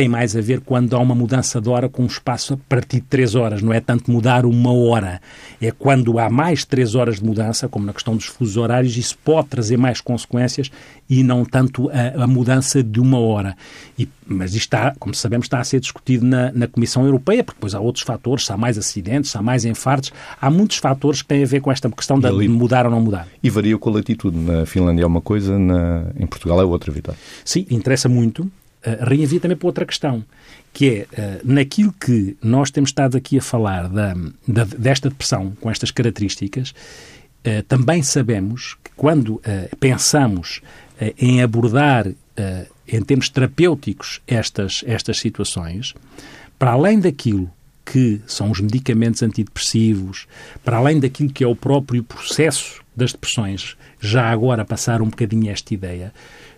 tem 0.00 0.08
mais 0.08 0.34
a 0.34 0.40
ver 0.40 0.62
quando 0.62 0.96
há 0.96 0.98
uma 0.98 1.14
mudança 1.14 1.60
de 1.60 1.68
hora 1.68 1.86
com 1.86 2.04
um 2.04 2.06
espaço 2.06 2.54
a 2.54 2.56
partir 2.56 3.00
de 3.00 3.06
3 3.06 3.34
horas. 3.34 3.60
Não 3.60 3.70
é 3.70 3.80
tanto 3.80 4.10
mudar 4.10 4.46
uma 4.46 4.72
hora. 4.72 5.20
É 5.60 5.70
quando 5.70 6.18
há 6.18 6.30
mais 6.30 6.64
3 6.64 6.94
horas 6.94 7.16
de 7.16 7.24
mudança, 7.26 7.68
como 7.68 7.84
na 7.84 7.92
questão 7.92 8.16
dos 8.16 8.24
fusos 8.24 8.56
horários, 8.56 8.96
isso 8.96 9.18
pode 9.22 9.48
trazer 9.48 9.76
mais 9.76 10.00
consequências 10.00 10.70
e 11.06 11.22
não 11.22 11.44
tanto 11.44 11.90
a, 11.90 12.24
a 12.24 12.26
mudança 12.26 12.82
de 12.82 12.98
uma 12.98 13.18
hora. 13.18 13.54
E, 13.98 14.08
mas 14.26 14.54
isto 14.54 14.74
está, 14.74 14.94
como 14.98 15.14
sabemos, 15.14 15.44
está 15.44 15.60
a 15.60 15.64
ser 15.64 15.80
discutido 15.80 16.24
na, 16.24 16.50
na 16.50 16.66
Comissão 16.66 17.04
Europeia, 17.04 17.44
porque 17.44 17.58
depois 17.58 17.74
há 17.74 17.80
outros 17.80 18.02
fatores, 18.02 18.46
se 18.46 18.52
há 18.54 18.56
mais 18.56 18.78
acidentes, 18.78 19.32
se 19.32 19.36
há 19.36 19.42
mais 19.42 19.66
infartos, 19.66 20.14
há 20.40 20.48
muitos 20.48 20.78
fatores 20.78 21.20
que 21.20 21.28
têm 21.28 21.42
a 21.42 21.46
ver 21.46 21.60
com 21.60 21.70
esta 21.70 21.90
questão 21.90 22.18
de 22.18 22.26
ali, 22.26 22.48
mudar 22.48 22.86
ou 22.86 22.90
não 22.90 23.02
mudar. 23.02 23.28
E 23.42 23.50
varia 23.50 23.76
com 23.76 23.90
a 23.90 23.92
latitude. 23.92 24.38
Na 24.38 24.64
Finlândia 24.64 25.02
é 25.02 25.06
uma 25.06 25.20
coisa, 25.20 25.58
na, 25.58 26.06
em 26.18 26.26
Portugal 26.26 26.58
é 26.58 26.64
outra, 26.64 26.90
Vitor. 26.90 27.14
Sim, 27.44 27.66
interessa 27.68 28.08
muito. 28.08 28.50
Uh, 28.84 29.04
reenvia 29.04 29.38
também 29.40 29.56
para 29.56 29.66
outra 29.66 29.84
questão, 29.84 30.24
que 30.72 30.88
é 30.88 31.02
uh, 31.02 31.40
naquilo 31.44 31.92
que 31.92 32.36
nós 32.42 32.70
temos 32.70 32.90
estado 32.90 33.16
aqui 33.16 33.38
a 33.38 33.42
falar 33.42 33.88
da, 33.88 34.14
da, 34.48 34.64
desta 34.64 35.08
depressão 35.10 35.52
com 35.60 35.70
estas 35.70 35.90
características, 35.90 36.70
uh, 36.70 37.62
também 37.68 38.02
sabemos 38.02 38.76
que 38.82 38.90
quando 38.96 39.40
pensamos 39.78 40.60
em 41.16 41.40
abordar 41.40 42.06
em 42.86 43.02
termos 43.02 43.30
terapêuticos 43.30 44.20
estas, 44.26 44.84
estas 44.86 45.18
situações, 45.18 45.94
para 46.58 46.72
além 46.72 47.00
daquilo 47.00 47.50
que 47.84 48.20
são 48.26 48.50
os 48.50 48.60
medicamentos 48.60 49.22
antidepressivos, 49.22 50.26
para 50.64 50.76
além 50.76 51.00
daquilo 51.00 51.32
que 51.32 51.42
é 51.42 51.46
o 51.46 51.56
próprio 51.56 52.04
processo 52.04 52.82
das 52.94 53.12
depressões, 53.12 53.76
já 54.00 54.30
agora 54.30 54.64
passar 54.64 55.02
um 55.02 55.08
bocadinho 55.08 55.50
esta 55.50 55.74
ideia, 55.74 56.12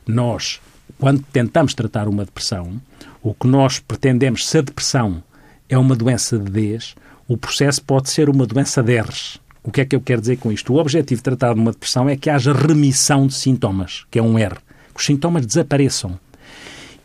nós, 0.07 0.61
quando 0.99 1.23
tentamos 1.33 1.75
tratar 1.75 2.09
uma 2.09 2.25
depressão, 2.25 2.81
o 3.23 3.35
que 3.35 3.47
nós 3.47 3.79
pretendemos, 3.79 4.47
se 4.47 4.59
a 4.59 4.63
depressão 4.63 5.23
é 5.69 5.77
uma 5.79 5.97
doença 5.97 6.39
de 6.39 6.51
Ds, 6.51 6.95
o 7.27 7.37
processo 7.37 7.83
pode 7.83 8.11
ser 8.11 8.29
uma 8.29 8.47
doença 8.47 8.83
de 8.83 9.01
Rs. 9.01 9.39
O 9.63 9.71
que 9.71 9.81
é 9.81 9.85
que 9.85 9.95
eu 9.95 10.01
quero 10.01 10.21
dizer 10.21 10.39
com 10.39 10.51
isto? 10.51 10.73
O 10.73 10.79
objetivo 10.79 11.21
de 11.21 11.23
tratar 11.23 11.55
uma 11.55 11.71
depressão 11.71 12.09
é 12.09 12.17
que 12.17 12.29
haja 12.29 12.53
remissão 12.53 13.27
de 13.27 13.35
sintomas, 13.35 14.05
que 14.11 14.19
é 14.19 14.23
um 14.23 14.39
R 14.39 14.57
que 14.93 15.01
os 15.01 15.07
sintomas 15.07 15.47
desapareçam. 15.47 16.19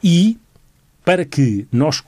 E 0.03 0.37
para 1.05 1.23
que 1.23 1.67
nós 1.71 2.03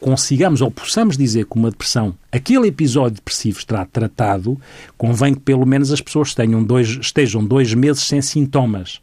consigamos 0.00 0.60
ou 0.60 0.70
possamos 0.70 1.16
dizer 1.16 1.46
que 1.46 1.56
uma 1.56 1.70
depressão, 1.70 2.14
aquele 2.30 2.68
episódio 2.68 3.16
depressivo 3.16 3.58
está 3.58 3.84
tratado, 3.84 4.60
convém 4.96 5.34
que 5.34 5.40
pelo 5.40 5.66
menos 5.66 5.92
as 5.92 6.00
pessoas 6.00 6.34
tenham 6.34 6.62
dois, 6.62 6.88
estejam 6.88 7.44
dois 7.44 7.72
meses 7.74 8.02
sem 8.04 8.20
sintomas. 8.20 9.00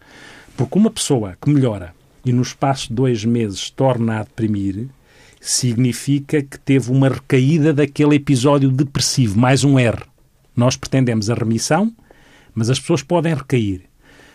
Porque 0.57 0.77
uma 0.77 0.89
pessoa 0.89 1.37
que 1.41 1.49
melhora 1.49 1.93
e 2.25 2.31
no 2.31 2.41
espaço 2.41 2.89
de 2.89 2.93
dois 2.93 3.23
meses 3.25 3.69
torna 3.69 4.19
a 4.19 4.23
deprimir, 4.23 4.87
significa 5.39 6.41
que 6.41 6.59
teve 6.59 6.91
uma 6.91 7.09
recaída 7.09 7.73
daquele 7.73 8.15
episódio 8.15 8.69
depressivo, 8.69 9.39
mais 9.39 9.63
um 9.63 9.79
R. 9.79 10.03
Nós 10.55 10.75
pretendemos 10.75 11.29
a 11.29 11.33
remissão, 11.33 11.93
mas 12.53 12.69
as 12.69 12.79
pessoas 12.79 13.01
podem 13.01 13.33
recair. 13.33 13.83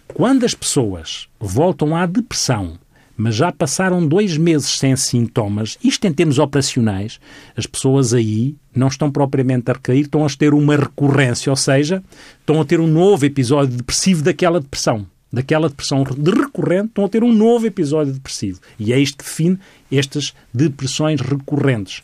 Quando 0.09 0.45
as 0.45 0.55
pessoas 0.55 1.29
voltam 1.39 1.95
à 1.95 2.07
depressão, 2.07 2.79
mas 3.17 3.35
já 3.35 3.53
passaram 3.53 4.07
dois 4.07 4.37
meses 4.37 4.79
sem 4.79 4.97
sintomas, 4.97 5.79
isto 5.83 6.07
em 6.07 6.13
termos 6.13 6.39
operacionais, 6.39 7.21
as 7.57 7.67
pessoas 7.67 8.13
aí 8.13 8.57
não 8.75 8.89
estão 8.89 9.11
propriamente 9.11 9.71
a 9.71 9.75
recair, 9.75 10.03
estão 10.03 10.25
a 10.25 10.29
ter 10.29 10.53
uma 10.53 10.77
recorrência, 10.77 11.51
ou 11.51 11.57
seja, 11.57 12.03
estão 12.41 12.61
a 12.61 12.65
ter 12.65 12.81
um 12.81 12.87
novo 12.87 13.25
episódio 13.25 13.77
depressivo 13.77 14.23
daquela 14.23 14.61
depressão. 14.61 15.07
Daquela 15.35 15.69
depressão 15.69 16.05
de 16.05 16.31
recorrente, 16.31 16.89
estão 16.89 17.05
a 17.05 17.09
ter 17.09 17.25
um 17.25 17.33
novo 17.33 17.67
episódio 17.67 18.13
depressivo. 18.13 18.61
E 18.79 18.93
é 18.93 18.99
isto 18.99 19.19
que 19.19 19.25
define 19.25 19.59
estas 19.91 20.33
depressões 20.53 21.21
recorrentes. 21.21 22.03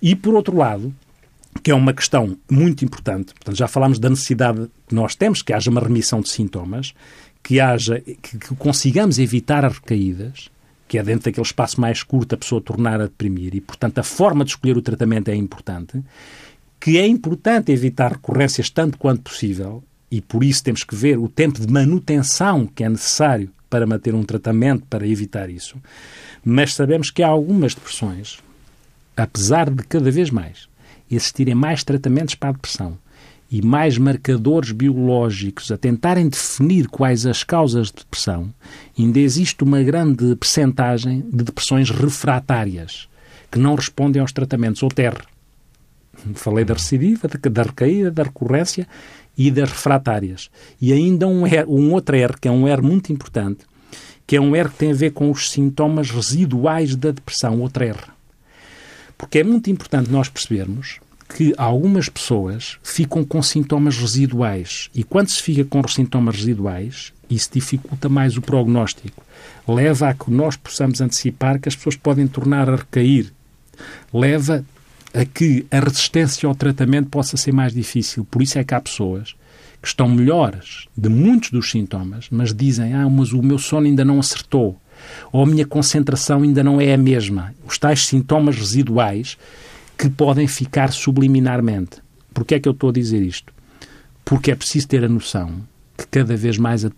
E, 0.00 0.16
por 0.16 0.34
outro 0.34 0.56
lado, 0.56 0.94
que 1.62 1.70
é 1.70 1.74
uma 1.74 1.92
questão 1.92 2.36
muito 2.50 2.84
importante, 2.84 3.34
portanto, 3.34 3.56
já 3.56 3.68
falámos 3.68 3.98
da 3.98 4.08
necessidade 4.08 4.70
que 4.88 4.94
nós 4.94 5.14
temos 5.14 5.42
que 5.42 5.52
haja 5.52 5.70
uma 5.70 5.80
remissão 5.80 6.20
de 6.20 6.30
sintomas, 6.30 6.94
que 7.42 7.60
haja, 7.60 8.00
que, 8.00 8.38
que 8.38 8.56
consigamos 8.56 9.18
evitar 9.18 9.64
as 9.64 9.74
recaídas, 9.74 10.50
que 10.88 10.98
é 10.98 11.02
dentro 11.02 11.26
daquele 11.26 11.46
espaço 11.46 11.80
mais 11.80 12.02
curto 12.02 12.34
a 12.34 12.38
pessoa 12.38 12.60
tornar 12.60 13.00
a 13.00 13.04
deprimir, 13.04 13.54
e 13.54 13.60
portanto 13.60 13.98
a 13.98 14.02
forma 14.02 14.44
de 14.44 14.52
escolher 14.52 14.76
o 14.76 14.82
tratamento 14.82 15.28
é 15.28 15.34
importante, 15.34 16.02
que 16.80 16.98
é 16.98 17.06
importante 17.06 17.72
evitar 17.72 18.12
recorrências 18.12 18.70
tanto 18.70 18.98
quanto 18.98 19.22
possível, 19.22 19.82
e 20.10 20.20
por 20.20 20.44
isso 20.44 20.62
temos 20.62 20.84
que 20.84 20.94
ver 20.94 21.18
o 21.18 21.28
tempo 21.28 21.60
de 21.60 21.72
manutenção 21.72 22.66
que 22.66 22.84
é 22.84 22.88
necessário 22.88 23.50
para 23.68 23.86
manter 23.86 24.14
um 24.14 24.22
tratamento 24.22 24.84
para 24.88 25.06
evitar 25.06 25.50
isso. 25.50 25.76
Mas 26.44 26.74
sabemos 26.74 27.10
que 27.10 27.22
há 27.22 27.28
algumas 27.28 27.74
depressões, 27.74 28.38
apesar 29.16 29.70
de 29.70 29.82
cada 29.84 30.10
vez 30.10 30.30
mais 30.30 30.68
existirem 31.10 31.54
mais 31.54 31.84
tratamentos 31.84 32.34
para 32.34 32.50
a 32.50 32.52
depressão, 32.52 32.98
e 33.50 33.62
mais 33.62 33.98
marcadores 33.98 34.72
biológicos 34.72 35.70
a 35.70 35.76
tentarem 35.76 36.28
definir 36.28 36.88
quais 36.88 37.24
as 37.24 37.44
causas 37.44 37.88
de 37.88 37.98
depressão, 37.98 38.52
ainda 38.98 39.20
existe 39.20 39.62
uma 39.62 39.82
grande 39.82 40.34
percentagem 40.34 41.20
de 41.20 41.44
depressões 41.44 41.90
refratárias 41.90 43.08
que 43.52 43.58
não 43.58 43.76
respondem 43.76 44.20
aos 44.20 44.32
tratamentos 44.32 44.82
ou 44.82 44.88
TER. 44.88 45.14
Falei 46.34 46.64
da 46.64 46.74
recidiva, 46.74 47.28
da 47.28 47.62
recaída, 47.62 48.10
da 48.10 48.24
recorrência 48.24 48.88
e 49.36 49.50
das 49.50 49.70
refratárias. 49.70 50.50
E 50.80 50.92
ainda 50.92 51.26
um, 51.26 51.46
R, 51.46 51.64
um 51.66 51.92
outro 51.92 52.16
R, 52.16 52.34
que 52.40 52.48
é 52.48 52.50
um 52.50 52.66
R 52.68 52.82
muito 52.82 53.12
importante, 53.12 53.64
que 54.26 54.36
é 54.36 54.40
um 54.40 54.54
R 54.54 54.68
que 54.68 54.76
tem 54.76 54.92
a 54.92 54.94
ver 54.94 55.12
com 55.12 55.30
os 55.30 55.50
sintomas 55.50 56.10
residuais 56.10 56.96
da 56.96 57.10
depressão, 57.10 57.60
outro 57.60 57.84
R. 57.84 57.98
Porque 59.16 59.38
é 59.38 59.44
muito 59.44 59.70
importante 59.70 60.10
nós 60.10 60.28
percebermos 60.28 60.98
que 61.34 61.54
algumas 61.56 62.08
pessoas 62.08 62.78
ficam 62.82 63.24
com 63.24 63.42
sintomas 63.42 63.96
residuais 63.96 64.90
e 64.94 65.02
quando 65.02 65.30
se 65.30 65.42
fica 65.42 65.64
com 65.64 65.86
sintomas 65.88 66.36
residuais, 66.36 67.12
isso 67.28 67.50
dificulta 67.52 68.08
mais 68.08 68.36
o 68.36 68.42
prognóstico. 68.42 69.22
Leva 69.66 70.10
a 70.10 70.14
que 70.14 70.30
nós 70.30 70.56
possamos 70.56 71.00
antecipar 71.00 71.58
que 71.58 71.68
as 71.68 71.74
pessoas 71.74 71.96
podem 71.96 72.26
tornar 72.26 72.68
a 72.68 72.76
recair. 72.76 73.32
Leva 74.12 74.64
a 75.14 75.24
que 75.24 75.64
a 75.70 75.78
resistência 75.78 76.48
ao 76.48 76.54
tratamento 76.54 77.08
possa 77.08 77.36
ser 77.36 77.52
mais 77.52 77.72
difícil. 77.72 78.24
Por 78.24 78.42
isso 78.42 78.58
é 78.58 78.64
que 78.64 78.74
há 78.74 78.80
pessoas 78.80 79.34
que 79.80 79.86
estão 79.86 80.08
melhores 80.08 80.88
de 80.96 81.08
muitos 81.08 81.50
dos 81.50 81.70
sintomas, 81.70 82.26
mas 82.30 82.52
dizem: 82.52 82.92
Ah, 82.92 83.08
mas 83.08 83.32
o 83.32 83.42
meu 83.42 83.58
sono 83.58 83.86
ainda 83.86 84.04
não 84.04 84.18
acertou, 84.18 84.76
ou 85.30 85.42
a 85.42 85.46
minha 85.46 85.64
concentração 85.64 86.42
ainda 86.42 86.64
não 86.64 86.80
é 86.80 86.92
a 86.92 86.98
mesma. 86.98 87.54
Os 87.64 87.78
tais 87.78 88.06
sintomas 88.06 88.56
residuais 88.56 89.38
que 89.96 90.10
podem 90.10 90.48
ficar 90.48 90.92
subliminarmente. 90.92 92.02
Porquê 92.32 92.56
é 92.56 92.60
que 92.60 92.68
eu 92.68 92.72
estou 92.72 92.90
a 92.90 92.92
dizer 92.92 93.22
isto? 93.22 93.52
Porque 94.24 94.50
é 94.50 94.56
preciso 94.56 94.88
ter 94.88 95.04
a 95.04 95.08
noção 95.08 95.62
que 95.96 96.06
cada 96.08 96.36
vez 96.36 96.58
mais 96.58 96.84
a 96.84 96.88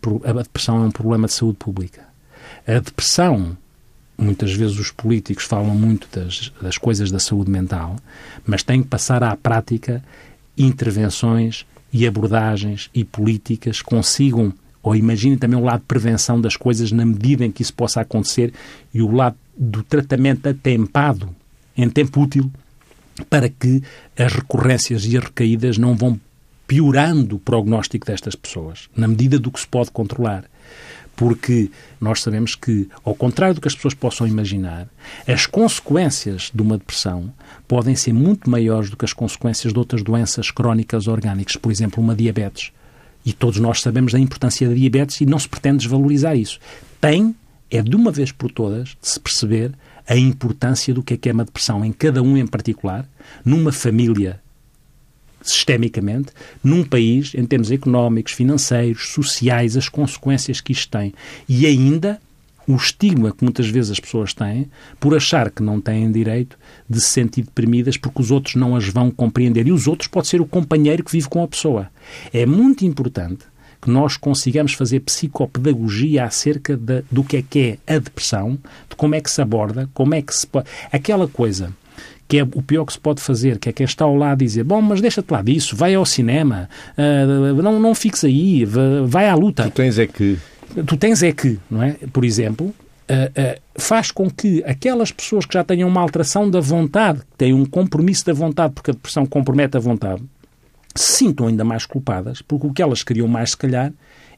depressão 0.42 0.82
é 0.82 0.86
um 0.86 0.90
problema 0.90 1.26
de 1.26 1.34
saúde 1.34 1.58
pública. 1.58 2.02
A 2.66 2.78
depressão, 2.78 3.56
muitas 4.18 4.52
vezes 4.52 4.78
os 4.78 4.90
políticos 4.90 5.44
falam 5.44 5.74
muito 5.74 6.08
das, 6.12 6.52
das 6.60 6.78
coisas 6.78 7.10
da 7.10 7.18
saúde 7.18 7.50
mental, 7.50 7.96
mas 8.44 8.62
têm 8.62 8.82
que 8.82 8.88
passar 8.88 9.22
à 9.22 9.36
prática 9.36 10.02
intervenções 10.56 11.66
e 11.92 12.06
abordagens 12.06 12.90
e 12.94 13.04
políticas 13.04 13.82
consigam, 13.82 14.52
ou 14.82 14.94
imaginem 14.94 15.38
também 15.38 15.58
o 15.58 15.64
lado 15.64 15.80
de 15.80 15.86
prevenção 15.86 16.40
das 16.40 16.56
coisas 16.56 16.92
na 16.92 17.04
medida 17.04 17.44
em 17.44 17.50
que 17.50 17.62
isso 17.62 17.74
possa 17.74 18.00
acontecer 18.00 18.52
e 18.92 19.02
o 19.02 19.10
lado 19.10 19.36
do 19.56 19.82
tratamento 19.82 20.48
atempado, 20.48 21.34
em 21.76 21.88
tempo 21.88 22.22
útil, 22.22 22.50
para 23.30 23.48
que 23.48 23.82
as 24.16 24.32
recorrências 24.32 25.04
e 25.06 25.16
as 25.16 25.24
recaídas 25.24 25.78
não 25.78 25.96
vão 25.96 26.20
piorando 26.66 27.36
o 27.36 27.38
prognóstico 27.38 28.06
destas 28.06 28.34
pessoas, 28.34 28.88
na 28.96 29.08
medida 29.08 29.38
do 29.38 29.50
que 29.50 29.60
se 29.60 29.66
pode 29.66 29.90
controlar. 29.90 30.44
Porque 31.16 31.70
nós 31.98 32.22
sabemos 32.22 32.54
que, 32.54 32.88
ao 33.02 33.14
contrário 33.14 33.54
do 33.54 33.60
que 33.60 33.68
as 33.68 33.74
pessoas 33.74 33.94
possam 33.94 34.26
imaginar, 34.26 34.86
as 35.26 35.46
consequências 35.46 36.50
de 36.54 36.60
uma 36.60 36.76
depressão 36.76 37.32
podem 37.66 37.96
ser 37.96 38.12
muito 38.12 38.50
maiores 38.50 38.90
do 38.90 38.96
que 38.96 39.04
as 39.04 39.14
consequências 39.14 39.72
de 39.72 39.78
outras 39.78 40.02
doenças 40.02 40.50
crónicas 40.50 41.08
orgânicas, 41.08 41.56
por 41.56 41.72
exemplo, 41.72 42.02
uma 42.02 42.14
diabetes. 42.14 42.70
E 43.24 43.32
todos 43.32 43.58
nós 43.58 43.80
sabemos 43.80 44.12
da 44.12 44.20
importância 44.20 44.68
da 44.68 44.74
diabetes 44.74 45.20
e 45.22 45.26
não 45.26 45.38
se 45.38 45.48
pretende 45.48 45.78
desvalorizar 45.78 46.36
isso. 46.36 46.60
Tem, 47.00 47.34
é 47.70 47.82
de 47.82 47.96
uma 47.96 48.12
vez 48.12 48.30
por 48.30 48.52
todas, 48.52 48.90
de 48.90 49.08
se 49.08 49.18
perceber 49.18 49.72
a 50.06 50.16
importância 50.16 50.94
do 50.94 51.02
que 51.02 51.14
é 51.14 51.16
que 51.16 51.28
é 51.28 51.32
uma 51.32 51.44
depressão 51.44 51.84
em 51.84 51.92
cada 51.92 52.22
um 52.22 52.36
em 52.36 52.46
particular, 52.46 53.08
numa 53.44 53.72
família 53.72 54.40
sistemicamente, 55.50 56.32
num 56.62 56.84
país, 56.84 57.32
em 57.34 57.44
termos 57.44 57.70
económicos, 57.70 58.32
financeiros, 58.32 59.08
sociais, 59.08 59.76
as 59.76 59.88
consequências 59.88 60.60
que 60.60 60.72
isto 60.72 60.90
tem. 60.90 61.12
E 61.48 61.66
ainda 61.66 62.20
o 62.66 62.74
estigma 62.74 63.30
que 63.30 63.44
muitas 63.44 63.68
vezes 63.68 63.92
as 63.92 64.00
pessoas 64.00 64.34
têm 64.34 64.68
por 64.98 65.14
achar 65.14 65.50
que 65.50 65.62
não 65.62 65.80
têm 65.80 66.10
direito 66.10 66.58
de 66.88 67.00
se 67.00 67.08
sentir 67.08 67.42
deprimidas 67.42 67.96
porque 67.96 68.20
os 68.20 68.30
outros 68.30 68.56
não 68.56 68.74
as 68.74 68.88
vão 68.88 69.10
compreender. 69.10 69.68
E 69.68 69.72
os 69.72 69.86
outros 69.86 70.08
pode 70.08 70.26
ser 70.26 70.40
o 70.40 70.46
companheiro 70.46 71.04
que 71.04 71.12
vive 71.12 71.28
com 71.28 71.42
a 71.42 71.48
pessoa. 71.48 71.88
É 72.32 72.44
muito 72.44 72.84
importante 72.84 73.44
que 73.80 73.90
nós 73.90 74.16
consigamos 74.16 74.72
fazer 74.72 75.00
psicopedagogia 75.00 76.24
acerca 76.24 76.76
de, 76.76 77.04
do 77.10 77.22
que 77.22 77.36
é 77.36 77.42
que 77.42 77.78
é 77.86 77.94
a 77.94 77.98
depressão, 77.98 78.58
de 78.88 78.96
como 78.96 79.14
é 79.14 79.20
que 79.20 79.30
se 79.30 79.40
aborda, 79.40 79.88
como 79.94 80.14
é 80.14 80.22
que 80.22 80.34
se. 80.34 80.48
Aquela 80.90 81.28
coisa 81.28 81.72
que 82.28 82.38
é 82.38 82.42
o 82.42 82.62
pior 82.62 82.84
que 82.84 82.92
se 82.92 83.00
pode 83.00 83.20
fazer, 83.20 83.58
que 83.58 83.68
é 83.68 83.72
quem 83.72 83.84
está 83.84 84.04
ao 84.04 84.16
lado 84.16 84.38
dizer, 84.38 84.64
bom, 84.64 84.80
mas 84.80 85.00
deixa-te 85.00 85.30
lá 85.30 85.42
disso, 85.42 85.76
vai 85.76 85.94
ao 85.94 86.04
cinema, 86.04 86.68
uh, 86.98 87.62
não, 87.62 87.78
não 87.78 87.94
fiques 87.94 88.24
aí, 88.24 88.64
vai 89.06 89.28
à 89.28 89.34
luta. 89.34 89.64
Tu 89.64 89.70
tens 89.70 89.98
é 89.98 90.06
que... 90.06 90.38
Tu 90.86 90.96
tens 90.96 91.22
é 91.22 91.32
que, 91.32 91.58
não 91.70 91.82
é? 91.82 91.96
Por 92.12 92.24
exemplo, 92.24 92.66
uh, 92.66 92.72
uh, 92.72 93.60
faz 93.76 94.10
com 94.10 94.28
que 94.28 94.62
aquelas 94.64 95.12
pessoas 95.12 95.46
que 95.46 95.54
já 95.54 95.62
tenham 95.62 95.88
uma 95.88 96.00
alteração 96.00 96.50
da 96.50 96.60
vontade, 96.60 97.20
que 97.20 97.36
têm 97.38 97.54
um 97.54 97.64
compromisso 97.64 98.26
da 98.26 98.32
vontade, 98.32 98.74
porque 98.74 98.90
a 98.90 98.94
depressão 98.94 99.24
compromete 99.24 99.76
a 99.76 99.80
vontade, 99.80 100.22
se 100.94 101.12
sintam 101.18 101.46
ainda 101.46 101.64
mais 101.64 101.86
culpadas, 101.86 102.42
porque 102.42 102.66
o 102.66 102.72
que 102.72 102.82
elas 102.82 103.02
queriam 103.02 103.28
mais, 103.28 103.50
se 103.50 103.56
calhar, 103.56 103.92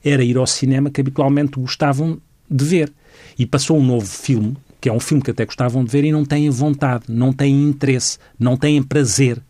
era 0.05 0.23
ir 0.23 0.37
ao 0.37 0.47
cinema 0.47 0.91
que 0.91 1.01
habitualmente 1.01 1.59
gostavam 1.59 2.19
de 2.51 2.65
ver. 2.65 2.93
E 3.39 3.47
passou 3.47 3.79
um 3.79 3.85
novo 3.85 4.07
filme, 4.07 4.57
que 4.81 4.89
é 4.89 4.93
um 4.93 5.01
filme 5.01 5.23
que 5.23 5.31
até 5.31 5.45
gostavam 5.45 5.85
de 5.85 5.91
ver 5.91 6.05
e 6.05 6.13
não 6.13 6.25
têm 6.25 6.49
vontade, 6.51 7.05
não 7.09 7.33
têm 7.33 7.69
interesse, 7.69 8.19
não 8.39 8.57
têm 8.57 8.83
prazer. 8.83 9.41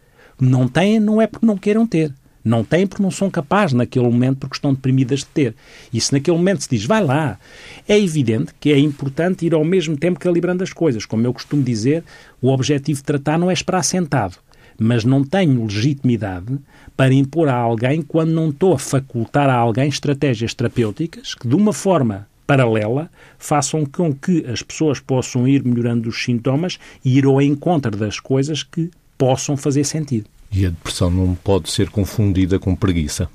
Não 0.40 0.68
têm, 0.68 1.00
não 1.00 1.20
é 1.20 1.26
porque 1.26 1.44
não 1.44 1.58
queiram 1.58 1.86
ter. 1.86 2.12
Não 2.44 2.64
têm 2.64 2.86
porque 2.86 3.02
não 3.02 3.10
são 3.10 3.28
capazes 3.28 3.74
naquele 3.74 4.06
momento 4.06 4.38
porque 4.38 4.56
estão 4.56 4.72
deprimidas 4.72 5.20
de 5.20 5.26
ter. 5.26 5.54
E 5.92 6.00
se 6.00 6.12
naquele 6.12 6.36
momento 6.36 6.62
se 6.62 6.70
diz, 6.70 6.84
vai 6.84 7.04
lá, 7.04 7.38
é 7.86 7.98
evidente 7.98 8.54
que 8.58 8.72
é 8.72 8.78
importante 8.78 9.44
ir 9.44 9.52
ao 9.52 9.64
mesmo 9.64 9.96
tempo 9.96 10.20
calibrando 10.20 10.62
as 10.62 10.72
coisas. 10.72 11.04
Como 11.04 11.26
eu 11.26 11.32
costumo 11.34 11.62
dizer, 11.62 12.04
o 12.40 12.48
objetivo 12.48 13.00
de 13.00 13.04
tratar 13.04 13.38
não 13.38 13.50
é 13.50 13.52
esperar 13.52 13.82
sentado. 13.82 14.38
Mas 14.78 15.04
não 15.04 15.24
tenho 15.24 15.64
legitimidade 15.64 16.56
para 16.96 17.12
impor 17.12 17.48
a 17.48 17.54
alguém 17.54 18.00
quando 18.00 18.30
não 18.30 18.50
estou 18.50 18.72
a 18.72 18.78
facultar 18.78 19.50
a 19.50 19.54
alguém 19.54 19.88
estratégias 19.88 20.54
terapêuticas 20.54 21.34
que, 21.34 21.48
de 21.48 21.54
uma 21.54 21.72
forma 21.72 22.28
paralela, 22.48 23.10
façam 23.38 23.84
com 23.84 24.12
que 24.12 24.42
as 24.46 24.62
pessoas 24.62 24.98
possam 24.98 25.46
ir 25.46 25.62
melhorando 25.62 26.08
os 26.08 26.24
sintomas 26.24 26.78
e 27.04 27.18
ir 27.18 27.26
ao 27.26 27.42
encontro 27.42 27.94
das 27.94 28.18
coisas 28.18 28.62
que 28.62 28.90
possam 29.18 29.54
fazer 29.54 29.84
sentido. 29.84 30.24
E 30.50 30.64
a 30.64 30.70
depressão 30.70 31.10
não 31.10 31.34
pode 31.34 31.70
ser 31.70 31.90
confundida 31.90 32.58
com 32.58 32.74
preguiça. 32.74 33.28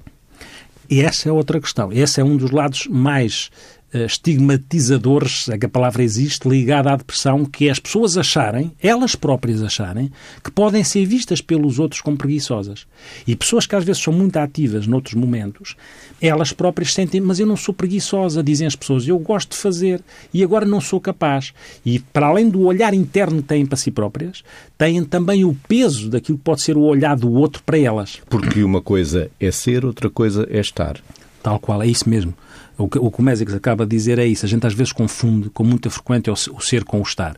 E 0.89 1.01
essa 1.01 1.29
é 1.29 1.31
outra 1.31 1.61
questão. 1.61 1.93
Esse 1.93 2.19
é 2.19 2.23
um 2.23 2.35
dos 2.35 2.49
lados 2.49 2.87
mais 2.87 3.51
estigmatizadores, 3.93 5.47
é 5.49 5.57
que 5.57 5.65
a 5.65 5.69
palavra 5.69 6.03
existe, 6.03 6.49
ligada 6.49 6.91
à 6.91 6.95
depressão, 6.95 7.45
que 7.45 7.67
é 7.67 7.71
as 7.71 7.79
pessoas 7.79 8.17
acharem, 8.17 8.71
elas 8.81 9.15
próprias 9.15 9.61
acharem, 9.61 10.11
que 10.43 10.51
podem 10.51 10.83
ser 10.83 11.05
vistas 11.05 11.41
pelos 11.41 11.79
outros 11.79 12.01
como 12.01 12.17
preguiçosas. 12.17 12.87
E 13.27 13.35
pessoas 13.35 13.67
que 13.67 13.75
às 13.75 13.83
vezes 13.83 14.01
são 14.01 14.11
muito 14.11 14.37
ativas 14.37 14.87
noutros 14.87 15.13
momentos, 15.13 15.75
elas 16.19 16.51
próprias 16.51 16.93
sentem, 16.93 17.21
mas 17.21 17.39
eu 17.39 17.45
não 17.45 17.55
sou 17.55 17.73
preguiçosa, 17.73 18.43
dizem 18.43 18.65
as 18.65 18.75
pessoas, 18.75 19.07
eu 19.07 19.19
gosto 19.19 19.51
de 19.51 19.57
fazer 19.57 20.01
e 20.33 20.43
agora 20.43 20.65
não 20.65 20.81
sou 20.81 20.99
capaz. 20.99 21.53
E 21.85 21.99
para 21.99 22.27
além 22.27 22.49
do 22.49 22.61
olhar 22.61 22.93
interno 22.93 23.41
que 23.41 23.47
têm 23.47 23.65
para 23.65 23.77
si 23.77 23.91
próprias, 23.91 24.43
têm 24.77 25.03
também 25.03 25.45
o 25.45 25.55
peso 25.67 26.09
daquilo 26.09 26.37
que 26.37 26.43
pode 26.43 26.61
ser 26.61 26.77
o 26.77 26.81
olhar 26.81 27.15
do 27.15 27.31
outro 27.31 27.61
para 27.63 27.77
elas. 27.77 28.19
Porque 28.29 28.63
uma 28.63 28.81
coisa 28.81 29.29
é 29.39 29.51
ser, 29.51 29.85
outra 29.85 30.09
coisa 30.09 30.47
é 30.49 30.59
estar. 30.59 30.97
Tal 31.43 31.59
qual, 31.59 31.83
é 31.83 31.87
isso 31.87 32.09
mesmo. 32.09 32.33
O 32.77 32.87
que 32.87 32.97
o, 32.97 33.11
que 33.11 33.53
acaba 33.55 33.85
de 33.85 33.95
dizer 33.95 34.19
é 34.19 34.25
isso. 34.25 34.45
A 34.45 34.49
gente 34.49 34.65
às 34.65 34.73
vezes 34.73 34.91
confunde 34.91 35.49
com 35.49 35.63
muita 35.63 35.89
frequência 35.89 36.33
o 36.33 36.59
ser 36.59 36.83
com 36.83 36.99
o 36.99 37.03
estar. 37.03 37.35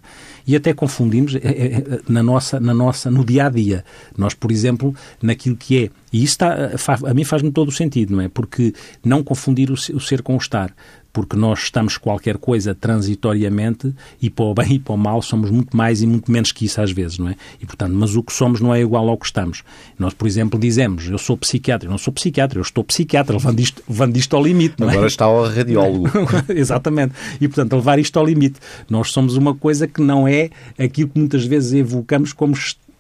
E 0.48 0.56
até 0.56 0.74
confundimos 0.74 1.36
é, 1.36 1.40
é, 1.40 1.66
é, 1.78 1.84
na 2.08 2.22
nossa, 2.22 2.60
na 2.60 2.74
nossa, 2.74 3.10
no 3.10 3.26
dia 3.26 3.48
a 3.48 3.50
dia. 3.50 3.84
Nós, 4.18 4.34
por 4.34 4.52
exemplo, 4.52 4.94
naquilo 5.22 5.56
que 5.56 5.86
é. 5.86 5.90
E 6.14 6.24
isso 6.24 6.34
está, 6.34 6.72
a 7.06 7.14
mim 7.14 7.24
faz-me 7.24 7.52
todo 7.52 7.70
o 7.70 7.72
sentido, 7.72 8.16
não 8.16 8.22
é? 8.22 8.28
Porque 8.28 8.74
não 9.04 9.24
confundir 9.24 9.70
o, 9.70 9.74
o 9.74 10.00
ser 10.00 10.22
com 10.22 10.36
o 10.36 10.38
estar 10.38 10.74
porque 11.16 11.38
nós 11.38 11.60
estamos 11.60 11.98
qualquer 11.98 12.38
coisa 12.38 12.76
transitoriamente 12.76 13.96
e 14.22 14.30
para 14.30 14.44
o 14.44 14.54
bem 14.54 14.74
e 14.74 14.80
para 14.80 14.96
o 14.96 14.98
mal 14.98 15.22
somos 15.22 15.50
muito 15.50 15.76
mais 15.76 16.02
e 16.02 16.06
muito 16.06 16.30
menos 16.30 16.52
que 16.52 16.66
isso 16.66 16.82
às 16.82 16.92
vezes, 16.92 17.18
não 17.18 17.30
é? 17.30 17.38
E 17.62 17.66
portanto, 17.66 17.94
mas 17.96 18.18
o 18.18 18.22
que 18.22 18.34
somos 18.34 18.60
não 18.60 18.76
é 18.76 18.82
igual 18.82 19.08
ao 19.08 19.18
que 19.18 19.26
estamos. 19.26 19.64
Nós, 19.98 20.14
por 20.14 20.28
exemplo, 20.28 20.60
dizemos, 20.60 21.08
eu 21.08 21.18
sou 21.18 21.38
psiquiatra, 21.38 21.88
eu 21.88 21.92
não 21.92 21.98
sou 21.98 22.12
psiquiatra, 22.12 22.60
eu 22.60 22.62
estou 22.62 22.84
psiquiatra, 22.84 23.34
levando 23.38 23.62
isto, 23.62 23.82
levando 23.88 24.18
isto 24.18 24.36
ao 24.36 24.44
limite, 24.44 24.76
não 24.78 24.90
é? 24.90 24.92
Agora 24.92 25.08
está 25.08 25.24
ao 25.24 25.48
radiólogo. 25.48 26.10
Exatamente. 26.54 27.14
E 27.40 27.48
portanto, 27.48 27.74
levar 27.78 27.98
isto 27.98 28.20
ao 28.20 28.26
limite. 28.26 28.60
Nós 28.90 29.10
somos 29.12 29.38
uma 29.38 29.56
coisa 29.56 29.88
que 29.88 30.02
não 30.02 30.28
é 30.28 30.35
aquilo 30.78 31.10
que 31.10 31.20
muitas 31.20 31.46
vezes 31.46 31.74
evocamos 31.74 32.34
como 32.34 32.56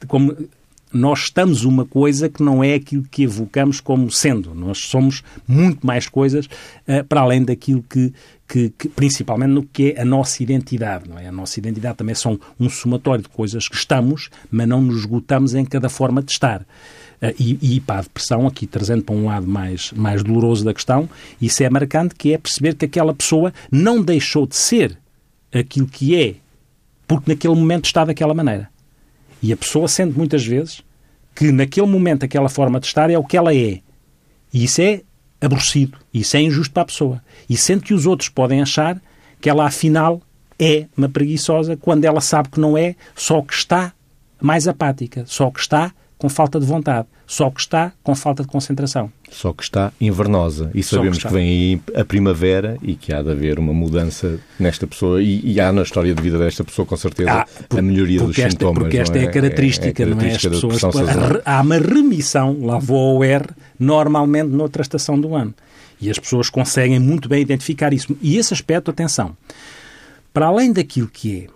como 0.08 0.36
nós 0.95 1.24
estamos 1.24 1.65
uma 1.65 1.86
coisa 1.86 2.30
que 2.30 2.41
não 2.41 2.63
é 2.63 2.74
aquilo 2.74 3.04
que 3.04 3.24
evocamos 3.24 3.82
como 3.82 4.10
sendo. 4.10 4.56
Nós 4.56 4.78
somos 4.78 5.24
muito 5.45 5.86
mais 5.86 6.08
coisas 6.08 6.45
uh, 6.45 7.04
para 7.08 7.19
além 7.19 7.43
daquilo 7.43 7.84
que, 7.89 8.13
que, 8.48 8.69
que, 8.78 8.88
principalmente 8.88 9.50
no 9.50 9.63
que 9.63 9.91
é 9.91 10.02
a 10.02 10.06
nossa 10.06 10.41
identidade. 10.41 11.10
Não 11.10 11.19
é? 11.19 11.28
A 11.28 11.32
nossa 11.34 11.60
identidade 11.60 11.98
também 11.98 12.15
são 12.15 12.39
um 12.58 12.69
somatório 12.69 13.24
de 13.24 13.30
coisas 13.30 13.67
que 13.67 13.76
estamos, 13.76 14.30
mas 14.50 14.67
não 14.67 14.82
nos 14.82 15.00
esgotamos 15.00 15.54
em 15.54 15.65
cada 15.65 15.89
forma 15.89 16.24
de 16.24 16.32
estar. 16.32 16.62
Uh, 16.62 17.36
e, 17.38 17.76
e 17.76 17.80
para 17.82 18.00
a 18.00 18.04
depressão, 18.04 18.48
aqui 18.48 18.65
trazendo 18.65 19.04
para 19.04 19.15
um 19.15 19.26
lado 19.26 19.48
mais, 19.48 19.91
mais 19.91 20.24
doloroso 20.24 20.63
da 20.63 20.74
questão, 20.74 21.10
isso 21.41 21.62
é 21.62 21.69
marcante, 21.69 22.15
que 22.15 22.34
é 22.34 22.38
perceber 22.38 22.74
que 22.74 22.86
aquela 22.86 23.13
pessoa 23.13 23.54
não 23.69 24.02
deixou 24.02 24.48
de 24.48 24.56
ser 24.56 24.98
aquilo 25.54 25.88
que 25.88 26.15
é, 26.15 26.36
porque 27.08 27.32
naquele 27.32 27.56
momento 27.56 27.86
está 27.86 28.06
daquela 28.06 28.34
maneira. 28.34 28.70
E 29.41 29.54
a 29.54 29.58
pessoa 29.58 29.88
sente 29.88 30.18
muitas 30.18 30.46
vezes 30.46 30.82
que 31.36 31.52
naquele 31.52 31.88
momento 31.88 32.24
aquela 32.24 32.50
forma 32.50 32.80
de 32.80 32.88
estar 32.88 33.10
é 33.10 33.18
o 33.18 33.24
que 33.24 33.38
ela 33.38 33.54
é. 33.54 33.82
E 34.54 34.63
isso 34.63 34.82
é 34.82 35.02
aborrecido. 35.41 35.98
Isso 36.13 36.38
é 36.38 36.41
injusto 36.41 36.74
para 36.74 36.84
a 36.84 36.86
pessoa. 36.86 37.22
E 37.50 37.58
sente 37.58 37.84
que 37.84 37.94
os 37.94 38.06
outros 38.06 38.30
podem 38.30 38.62
achar 38.62 39.02
que 39.41 39.50
ela 39.50 39.65
afinal 39.65 40.22
é 40.58 40.88
uma 40.98 41.10
preguiçosa 41.10 41.76
quando 41.76 42.06
ela 42.06 42.22
sabe 42.22 42.50
que 42.50 42.60
não 42.60 42.78
é, 42.78 42.96
só 43.15 43.41
que 43.41 43.54
está 43.54 43.94
mais 44.41 44.68
apática, 44.68 45.26
só 45.28 45.52
que 45.52 45.60
está 45.60 45.91
com 46.18 46.30
falta 46.30 46.60
de 46.60 46.65
vontade, 46.65 47.08
só 47.28 47.50
que 47.50 47.60
está 47.60 47.92
com 48.04 48.14
falta 48.14 48.44
de 48.44 48.50
concentração. 48.50 49.12
Só 49.32 49.52
que 49.52 49.64
está 49.64 49.92
invernosa. 50.00 50.70
E 50.76 50.84
sabemos 50.84 51.18
que, 51.18 51.28
que, 51.28 51.34
vem 51.34 51.48
aí 51.48 51.82
a 52.00 52.06
primavera 52.06 52.78
e 52.84 52.96
que 52.96 53.12
há 53.12 53.22
de 53.22 53.32
haver 53.32 53.58
uma 53.58 53.74
mudança 53.74 54.40
nesta 54.60 54.86
pessoa. 54.86 55.22
E, 55.22 55.42
e 55.44 55.60
há 55.60 55.72
na 55.72 55.82
história 55.82 56.14
de 56.14 56.22
vida 56.22 56.38
desta 56.38 56.64
pessoa, 56.64 56.86
com 56.86 56.96
certeza, 56.96 57.32
ah, 57.32 57.48
por, 57.68 57.80
a 57.80 57.82
melhoria 57.82 58.20
dos 58.20 58.38
esta, 58.38 58.52
sintomas. 58.52 58.84
Porque 58.84 58.98
esta 58.98 59.18
é? 59.18 59.24
é, 59.24 59.28
a 59.28 59.32
característica, 59.32 59.86
é, 59.86 59.90
é 59.90 59.92
a 59.92 60.16
característica 60.16 60.50
não 60.50 60.56
é? 60.56 60.76
As 60.76 60.80
pessoas, 60.80 61.42
há 61.44 61.62
uma 61.62 61.78
remissão, 61.80 62.58
lá 62.62 62.78
vou 62.78 63.18
ao 63.18 63.24
R, 63.24 63.46
normalmente 63.80 64.50
noutra 64.50 64.84
estação 64.84 65.20
do 65.20 65.34
ano. 65.34 65.54
E 66.00 66.12
as 66.12 66.20
pessoas 66.20 66.50
conseguem 66.50 67.00
muito 67.00 67.28
bem 67.28 67.42
identificar 67.42 67.92
isso. 67.94 68.16
E 68.22 68.38
esse 68.38 68.54
aspecto, 68.54 68.92
atenção, 68.92 69.36
para 70.32 70.48
além 70.48 70.72
daquilo 70.72 71.08
que 71.08 71.40
é 71.40 71.48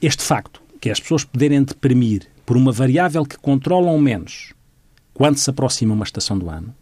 este 0.00 0.22
facto, 0.22 0.62
que 0.80 0.88
é 0.88 0.92
as 0.92 1.00
pessoas 1.00 1.24
poderem 1.24 1.62
deprimir 1.62 2.22
por 2.46 2.56
uma 2.56 2.72
variável 2.72 3.24
que 3.24 3.36
controlam 3.36 3.98
menos 3.98 4.53
quando 5.14 5.38
se 5.38 5.48
aproxima 5.48 5.94
uma 5.94 6.04
estação 6.04 6.36
do 6.36 6.50
ano, 6.50 6.74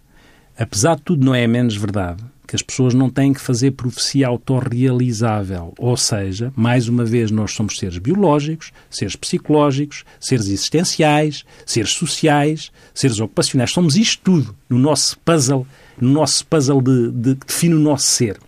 apesar 0.59 0.97
de 0.97 1.03
tudo, 1.03 1.25
não 1.25 1.35
é 1.35 1.47
menos 1.47 1.77
verdade 1.77 2.25
que 2.53 2.57
as 2.57 2.63
pessoas 2.63 2.93
não 2.93 3.09
têm 3.09 3.33
que 3.33 3.41
fazer 3.41 3.71
profecia 3.71 4.27
autorrealizável. 4.27 5.73
Ou 5.79 5.97
seja, 5.97 6.53
mais 6.55 6.87
uma 6.87 7.03
vez, 7.03 7.31
nós 7.31 7.53
somos 7.53 7.79
seres 7.79 7.97
biológicos, 7.97 8.73
seres 8.91 9.17
psicológicos, 9.17 10.05
seres 10.21 10.49
existenciais, 10.49 11.47
seres 11.65 11.93
sociais, 11.93 12.71
seres 12.93 13.21
ocupacionais. 13.21 13.71
Somos 13.71 13.97
isto 13.97 14.21
tudo 14.23 14.55
no 14.69 14.79
nosso 14.79 15.19
puzzle, 15.21 15.67
no 15.99 16.11
nosso 16.11 16.47
puzzle 16.47 16.83
de, 16.83 17.11
de, 17.13 17.35
que 17.37 17.47
define 17.47 17.75
o 17.75 17.79
nosso 17.79 18.07
ser. 18.07 18.39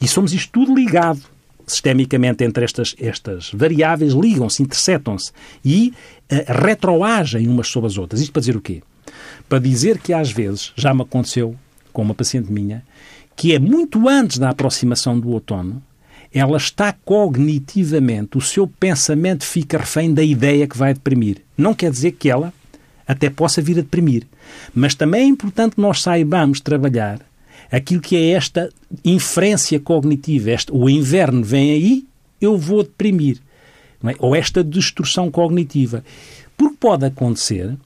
E 0.00 0.08
somos 0.08 0.32
isto 0.32 0.50
tudo 0.50 0.74
ligado 0.74 1.20
sistemicamente 1.64 2.42
entre 2.42 2.64
estas, 2.64 2.96
estas 2.98 3.52
variáveis, 3.52 4.14
ligam-se, 4.14 4.62
interceptam-se 4.62 5.30
e 5.64 5.92
uh, 6.32 6.62
retroagem 6.64 7.46
umas 7.46 7.68
sobre 7.68 7.88
as 7.88 7.98
outras. 7.98 8.20
Isto 8.20 8.32
para 8.32 8.40
dizer 8.40 8.56
o 8.56 8.60
quê? 8.60 8.82
Para 9.48 9.58
dizer 9.58 9.98
que 9.98 10.12
às 10.12 10.30
vezes, 10.30 10.72
já 10.76 10.92
me 10.92 11.02
aconteceu 11.02 11.56
com 11.92 12.02
uma 12.02 12.14
paciente 12.14 12.52
minha, 12.52 12.84
que 13.34 13.54
é 13.54 13.58
muito 13.58 14.08
antes 14.08 14.38
da 14.38 14.50
aproximação 14.50 15.18
do 15.18 15.30
outono, 15.30 15.82
ela 16.32 16.56
está 16.56 16.92
cognitivamente, 16.92 18.36
o 18.36 18.40
seu 18.40 18.66
pensamento 18.66 19.44
fica 19.44 19.78
refém 19.78 20.12
da 20.12 20.22
ideia 20.22 20.66
que 20.66 20.76
vai 20.76 20.92
deprimir. 20.92 21.38
Não 21.56 21.72
quer 21.72 21.90
dizer 21.90 22.12
que 22.12 22.28
ela 22.28 22.52
até 23.06 23.30
possa 23.30 23.62
vir 23.62 23.78
a 23.78 23.82
deprimir, 23.82 24.26
mas 24.74 24.94
também 24.94 25.22
é 25.22 25.24
importante 25.24 25.76
que 25.76 25.80
nós 25.80 26.02
saibamos 26.02 26.60
trabalhar 26.60 27.20
aquilo 27.70 28.00
que 28.00 28.16
é 28.16 28.30
esta 28.30 28.68
inferência 29.04 29.78
cognitiva. 29.80 30.50
Este, 30.50 30.72
o 30.72 30.88
inverno 30.88 31.42
vem 31.42 31.70
aí, 31.70 32.06
eu 32.40 32.56
vou 32.56 32.82
deprimir. 32.82 33.38
É? 34.04 34.14
Ou 34.18 34.34
esta 34.34 34.62
destrução 34.62 35.30
cognitiva. 35.30 36.04
Porque 36.56 36.76
pode 36.78 37.04
acontecer 37.04 37.76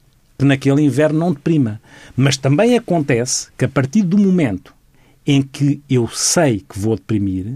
que 0.43 0.47
naquele 0.47 0.83
inverno 0.83 1.21
não 1.21 1.33
deprima. 1.33 1.81
Mas 2.17 2.37
também 2.37 2.77
acontece 2.77 3.49
que 3.57 3.65
a 3.65 3.69
partir 3.69 4.03
do 4.03 4.19
momento 4.19 4.75
em 5.25 5.41
que 5.41 5.81
eu 5.89 6.09
sei 6.09 6.65
que 6.69 6.79
vou 6.79 6.97
deprimir, 6.97 7.55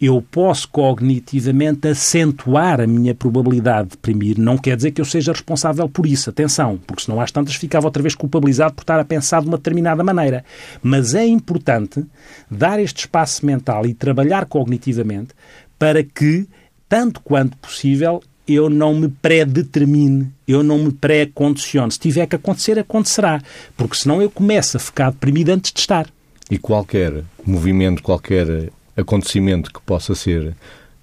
eu 0.00 0.22
posso 0.22 0.68
cognitivamente 0.68 1.88
acentuar 1.88 2.80
a 2.80 2.86
minha 2.86 3.14
probabilidade 3.14 3.88
de 3.88 3.96
deprimir. 3.96 4.38
Não 4.38 4.56
quer 4.56 4.76
dizer 4.76 4.92
que 4.92 5.00
eu 5.00 5.04
seja 5.04 5.32
responsável 5.32 5.88
por 5.88 6.06
isso, 6.06 6.30
atenção, 6.30 6.78
porque 6.86 7.02
senão 7.02 7.20
às 7.20 7.32
tantas 7.32 7.56
ficava 7.56 7.86
outra 7.86 8.02
vez 8.02 8.14
culpabilizado 8.14 8.74
por 8.74 8.82
estar 8.82 9.00
a 9.00 9.04
pensar 9.04 9.40
de 9.42 9.48
uma 9.48 9.56
determinada 9.56 10.04
maneira. 10.04 10.44
Mas 10.82 11.14
é 11.14 11.26
importante 11.26 12.04
dar 12.50 12.78
este 12.78 13.00
espaço 13.00 13.44
mental 13.44 13.86
e 13.86 13.94
trabalhar 13.94 14.46
cognitivamente 14.46 15.34
para 15.78 16.04
que, 16.04 16.46
tanto 16.88 17.20
quanto 17.20 17.56
possível, 17.56 18.22
eu 18.46 18.68
não 18.68 18.94
me 18.94 19.08
pré-determine, 19.08 20.30
eu 20.46 20.62
não 20.62 20.78
me 20.78 20.92
pré-condicione. 20.92 21.90
Se 21.90 21.98
tiver 21.98 22.26
que 22.26 22.36
acontecer, 22.36 22.78
acontecerá. 22.78 23.42
Porque 23.76 23.96
senão 23.96 24.20
eu 24.20 24.30
começo 24.30 24.76
a 24.76 24.80
ficar 24.80 25.10
deprimido 25.10 25.50
antes 25.50 25.72
de 25.72 25.80
estar. 25.80 26.06
E 26.50 26.58
qualquer 26.58 27.24
movimento, 27.44 28.02
qualquer 28.02 28.70
acontecimento 28.96 29.72
que 29.72 29.80
possa 29.80 30.14
ser 30.14 30.54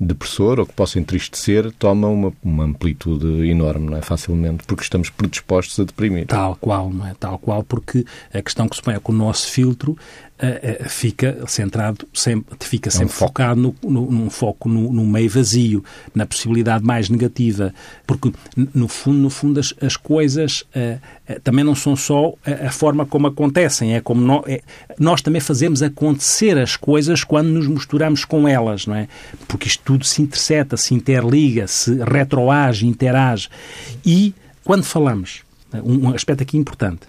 depressor 0.02 0.60
ou 0.60 0.66
que 0.66 0.74
possa 0.74 1.00
entristecer 1.00 1.72
toma 1.78 2.08
uma, 2.08 2.34
uma 2.44 2.64
amplitude 2.64 3.48
enorme, 3.48 3.92
não 3.92 3.98
é? 3.98 4.02
Facilmente, 4.02 4.64
porque 4.66 4.82
estamos 4.82 5.12
predispostos 5.12 5.80
a 5.80 5.84
deprimir. 5.84 6.26
Tal 6.26 6.56
qual, 6.56 6.90
não 6.90 7.06
é? 7.06 7.14
Tal 7.20 7.38
qual, 7.38 7.64
porque 7.64 8.04
a 8.34 8.42
questão 8.42 8.68
que 8.68 8.76
se 8.76 8.82
põe 8.82 8.96
é 8.96 9.00
que 9.00 9.12
o 9.12 9.14
nosso 9.14 9.48
filtro 9.48 9.96
uh, 10.42 10.86
uh, 10.86 10.90
fica 10.90 11.44
centrado, 11.48 12.08
sempre, 12.14 12.58
fica 12.60 12.90
sempre 12.90 13.06
é 13.06 13.08
um 13.08 13.10
focado 13.10 13.62
no, 13.62 13.76
no, 13.84 14.12
num 14.12 14.30
foco 14.30 14.68
no, 14.68 14.92
no, 14.92 15.06
meio 15.06 15.30
vazio, 15.30 15.84
na 16.14 16.26
possibilidade 16.26 16.84
mais 16.84 17.10
negativa, 17.10 17.74
porque 18.08 18.32
no 18.56 18.88
fundo, 18.88 19.20
no 19.20 19.30
fundo 19.30 19.60
as, 19.60 19.74
as 19.82 19.96
coisas 19.96 20.62
uh, 20.76 21.40
também 21.44 21.64
não 21.64 21.76
são 21.76 21.96
só 21.96 22.34
a, 22.46 22.68
a, 22.68 22.72
forma 22.72 23.06
como 23.06 23.28
acontecem, 23.28 23.96
é 23.96 24.02
como 24.02 24.22
no, 24.22 24.44
é, 24.48 24.62
nós 24.98 25.22
também 25.22 25.42
fazemos 25.42 25.82
acontecer 25.84 26.58
as 26.58 26.76
coisas 26.76 27.24
quando 27.24 27.48
nos 27.48 27.68
misturamos 27.68 28.26
com 28.26 28.48
elas, 28.48 28.88
não 28.88 28.96
é? 28.96 29.08
Porque 29.48 29.68
isto 29.68 29.82
tudo 29.84 30.06
se 30.06 30.22
interseta, 30.22 30.76
se 30.76 30.94
interliga, 30.94 31.68
se 31.68 31.96
retroage, 32.04 32.88
interage. 32.88 33.50
E 34.06 34.34
quando 34.64 34.84
falamos, 34.84 35.42
um 35.84 36.14
aspecto 36.14 36.44
aqui 36.44 36.58
importante, 36.58 37.02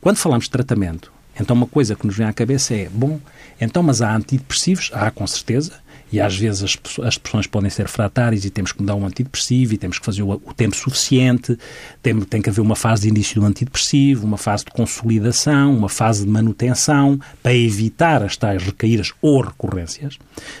quando 0.00 0.16
falamos 0.18 0.44
de 0.44 0.50
tratamento, 0.50 1.15
então, 1.38 1.54
uma 1.54 1.66
coisa 1.66 1.94
que 1.94 2.06
nos 2.06 2.16
vem 2.16 2.26
à 2.26 2.32
cabeça 2.32 2.74
é: 2.74 2.88
bom, 2.88 3.20
então, 3.60 3.82
mas 3.82 4.02
há 4.02 4.14
antidepressivos? 4.14 4.90
Há, 4.92 5.10
com 5.10 5.26
certeza. 5.26 5.72
E 6.10 6.20
às 6.20 6.36
vezes 6.36 6.62
as, 6.62 6.78
as 7.04 7.14
depressões 7.14 7.46
podem 7.48 7.68
ser 7.68 7.88
fratárias 7.88 8.44
e 8.44 8.50
temos 8.50 8.70
que 8.70 8.80
mudar 8.80 8.94
um 8.94 9.04
antidepressivo 9.04 9.74
e 9.74 9.76
temos 9.76 9.98
que 9.98 10.04
fazer 10.04 10.22
o, 10.22 10.30
o 10.30 10.54
tempo 10.54 10.76
suficiente. 10.76 11.58
Tem, 12.00 12.18
tem 12.20 12.40
que 12.40 12.48
haver 12.48 12.60
uma 12.60 12.76
fase 12.76 13.02
de 13.02 13.08
início 13.08 13.40
do 13.40 13.46
antidepressivo, 13.46 14.24
uma 14.24 14.38
fase 14.38 14.64
de 14.64 14.70
consolidação, 14.70 15.76
uma 15.76 15.88
fase 15.88 16.24
de 16.24 16.30
manutenção 16.30 17.18
para 17.42 17.54
evitar 17.54 18.22
as 18.22 18.36
tais 18.36 18.62
recaídas 18.62 19.12
ou 19.20 19.40
recorrências. 19.40 20.16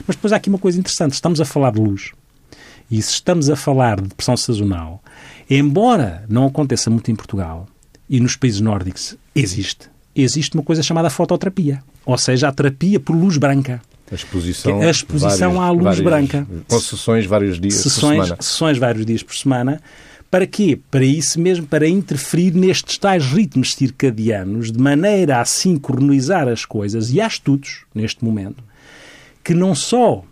Mas 0.06 0.16
depois 0.16 0.32
há 0.32 0.36
aqui 0.36 0.48
uma 0.48 0.58
coisa 0.58 0.78
interessante: 0.78 1.12
estamos 1.12 1.40
a 1.40 1.44
falar 1.44 1.72
de 1.72 1.80
luz. 1.80 2.12
E 2.90 3.00
se 3.00 3.12
estamos 3.12 3.48
a 3.48 3.56
falar 3.56 4.00
de 4.00 4.08
depressão 4.08 4.36
sazonal, 4.36 5.02
embora 5.48 6.24
não 6.28 6.46
aconteça 6.46 6.90
muito 6.90 7.10
em 7.10 7.16
Portugal 7.16 7.68
e 8.08 8.20
nos 8.20 8.36
países 8.36 8.60
nórdicos, 8.60 9.16
existe 9.34 9.95
existe 10.22 10.54
uma 10.54 10.62
coisa 10.62 10.82
chamada 10.82 11.10
fototerapia, 11.10 11.82
ou 12.04 12.16
seja, 12.16 12.48
a 12.48 12.52
terapia 12.52 12.98
por 12.98 13.14
luz 13.14 13.36
branca. 13.36 13.80
A 14.10 14.14
exposição, 14.14 14.80
a 14.80 14.90
exposição 14.90 15.54
várias, 15.54 15.68
à 15.68 15.70
luz 15.70 15.84
várias, 15.84 16.04
branca. 16.04 16.46
Com 16.68 16.80
sessões 16.80 17.26
vários 17.26 17.60
dias 17.60 17.74
sessões, 17.74 18.18
por 18.18 18.24
semana. 18.24 18.42
Sessões 18.42 18.78
vários 18.78 19.06
dias 19.06 19.22
por 19.22 19.34
semana. 19.34 19.82
Para 20.30 20.46
quê? 20.46 20.78
Para 20.90 21.04
isso 21.04 21.40
mesmo, 21.40 21.66
para 21.66 21.88
interferir 21.88 22.52
nestes 22.52 22.98
tais 22.98 23.24
ritmos 23.24 23.74
circadianos, 23.74 24.70
de 24.70 24.78
maneira 24.78 25.40
a 25.40 25.44
sincronizar 25.44 26.48
as 26.48 26.64
coisas. 26.64 27.10
E 27.10 27.20
há 27.20 27.26
estudos, 27.26 27.84
neste 27.94 28.24
momento, 28.24 28.62
que 29.42 29.54
não 29.54 29.74
só 29.74 30.24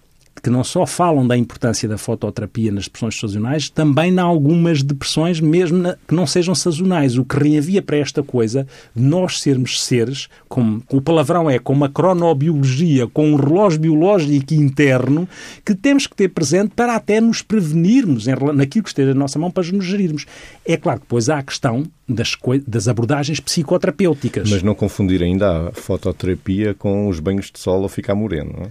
que 0.44 0.50
não 0.50 0.62
só 0.62 0.84
falam 0.84 1.26
da 1.26 1.38
importância 1.38 1.88
da 1.88 1.96
fototerapia 1.96 2.70
nas 2.70 2.84
depressões 2.84 3.18
sazonais, 3.18 3.70
também 3.70 4.12
em 4.12 4.18
algumas 4.18 4.82
depressões, 4.82 5.40
mesmo 5.40 5.78
na, 5.78 5.96
que 6.06 6.14
não 6.14 6.26
sejam 6.26 6.54
sazonais. 6.54 7.16
O 7.16 7.24
que 7.24 7.38
reenvia 7.38 7.80
para 7.80 7.96
esta 7.96 8.22
coisa 8.22 8.66
de 8.94 9.02
nós 9.02 9.40
sermos 9.40 9.82
seres, 9.82 10.28
com, 10.46 10.82
o 10.92 11.00
palavrão 11.00 11.48
é 11.48 11.58
com 11.58 11.72
uma 11.72 11.88
cronobiologia, 11.88 13.06
com 13.06 13.32
um 13.32 13.36
relógio 13.36 13.80
biológico 13.80 14.52
interno, 14.52 15.26
que 15.64 15.74
temos 15.74 16.06
que 16.06 16.14
ter 16.14 16.28
presente 16.28 16.74
para 16.76 16.94
até 16.94 17.22
nos 17.22 17.40
prevenirmos 17.40 18.28
em, 18.28 18.34
naquilo 18.52 18.82
que 18.82 18.90
esteja 18.90 19.14
na 19.14 19.20
nossa 19.20 19.38
mão 19.38 19.50
para 19.50 19.64
nos 19.72 19.86
gerirmos. 19.86 20.26
É 20.66 20.76
claro 20.76 21.00
que 21.00 21.06
depois 21.06 21.30
há 21.30 21.38
a 21.38 21.42
questão 21.42 21.84
das, 22.08 22.36
das 22.66 22.88
abordagens 22.88 23.40
psicoterapêuticas. 23.40 24.50
Mas 24.50 24.62
não 24.62 24.74
confundir 24.74 25.22
ainda 25.22 25.68
a 25.68 25.72
fototerapia 25.72 26.74
com 26.74 27.08
os 27.08 27.18
banhos 27.18 27.50
de 27.50 27.58
sol 27.58 27.82
ou 27.82 27.88
ficar 27.88 28.14
moreno, 28.14 28.52
não 28.56 28.64
é? 28.64 28.68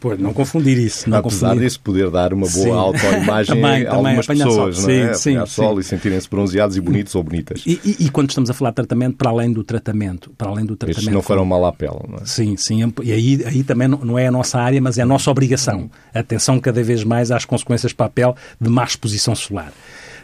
Pois, 0.00 0.18
não 0.18 0.32
confundir 0.32 0.78
isso. 0.78 1.10
Não 1.10 1.18
Apesar 1.18 1.48
confundir. 1.48 1.66
disso 1.66 1.80
poder 1.80 2.10
dar 2.10 2.32
uma 2.32 2.48
boa 2.48 2.76
autoimagem 2.76 3.62
a 3.86 3.94
algumas 3.94 4.26
pessoas, 4.26 4.76
sol. 4.76 4.88
não 4.88 4.94
é? 4.94 5.14
Sim, 5.14 5.38
sim, 5.38 5.46
sol 5.46 5.80
e 5.80 5.82
sentirem-se 5.82 6.28
bronzeados 6.28 6.76
e 6.76 6.80
bonitos 6.80 7.14
ou 7.14 7.22
bonitas. 7.22 7.62
E, 7.66 7.80
e, 7.84 8.06
e, 8.06 8.10
quando 8.10 8.30
estamos 8.30 8.48
a 8.50 8.54
falar 8.54 8.70
de 8.70 8.76
tratamento, 8.76 9.16
para 9.16 9.30
além 9.30 9.52
do 9.52 9.64
tratamento, 9.64 10.32
para 10.38 10.48
além 10.48 10.64
do 10.64 10.76
tratamento... 10.76 10.98
Estes 10.98 11.12
não 11.12 11.22
foram 11.22 11.44
mal 11.44 11.64
à 11.64 11.72
pele, 11.72 11.98
não 12.08 12.18
é? 12.18 12.24
Sim, 12.24 12.56
sim. 12.56 12.80
E 13.02 13.12
aí, 13.12 13.42
aí 13.44 13.64
também 13.64 13.88
não 13.88 14.18
é 14.18 14.28
a 14.28 14.30
nossa 14.30 14.60
área, 14.60 14.80
mas 14.80 14.98
é 14.98 15.02
a 15.02 15.06
nossa 15.06 15.30
obrigação. 15.30 15.90
Atenção 16.14 16.60
cada 16.60 16.82
vez 16.82 17.02
mais 17.02 17.30
às 17.30 17.44
consequências 17.44 17.92
para 17.92 18.06
a 18.06 18.10
pele 18.10 18.34
de 18.60 18.70
má 18.70 18.84
exposição 18.84 19.34
solar 19.34 19.72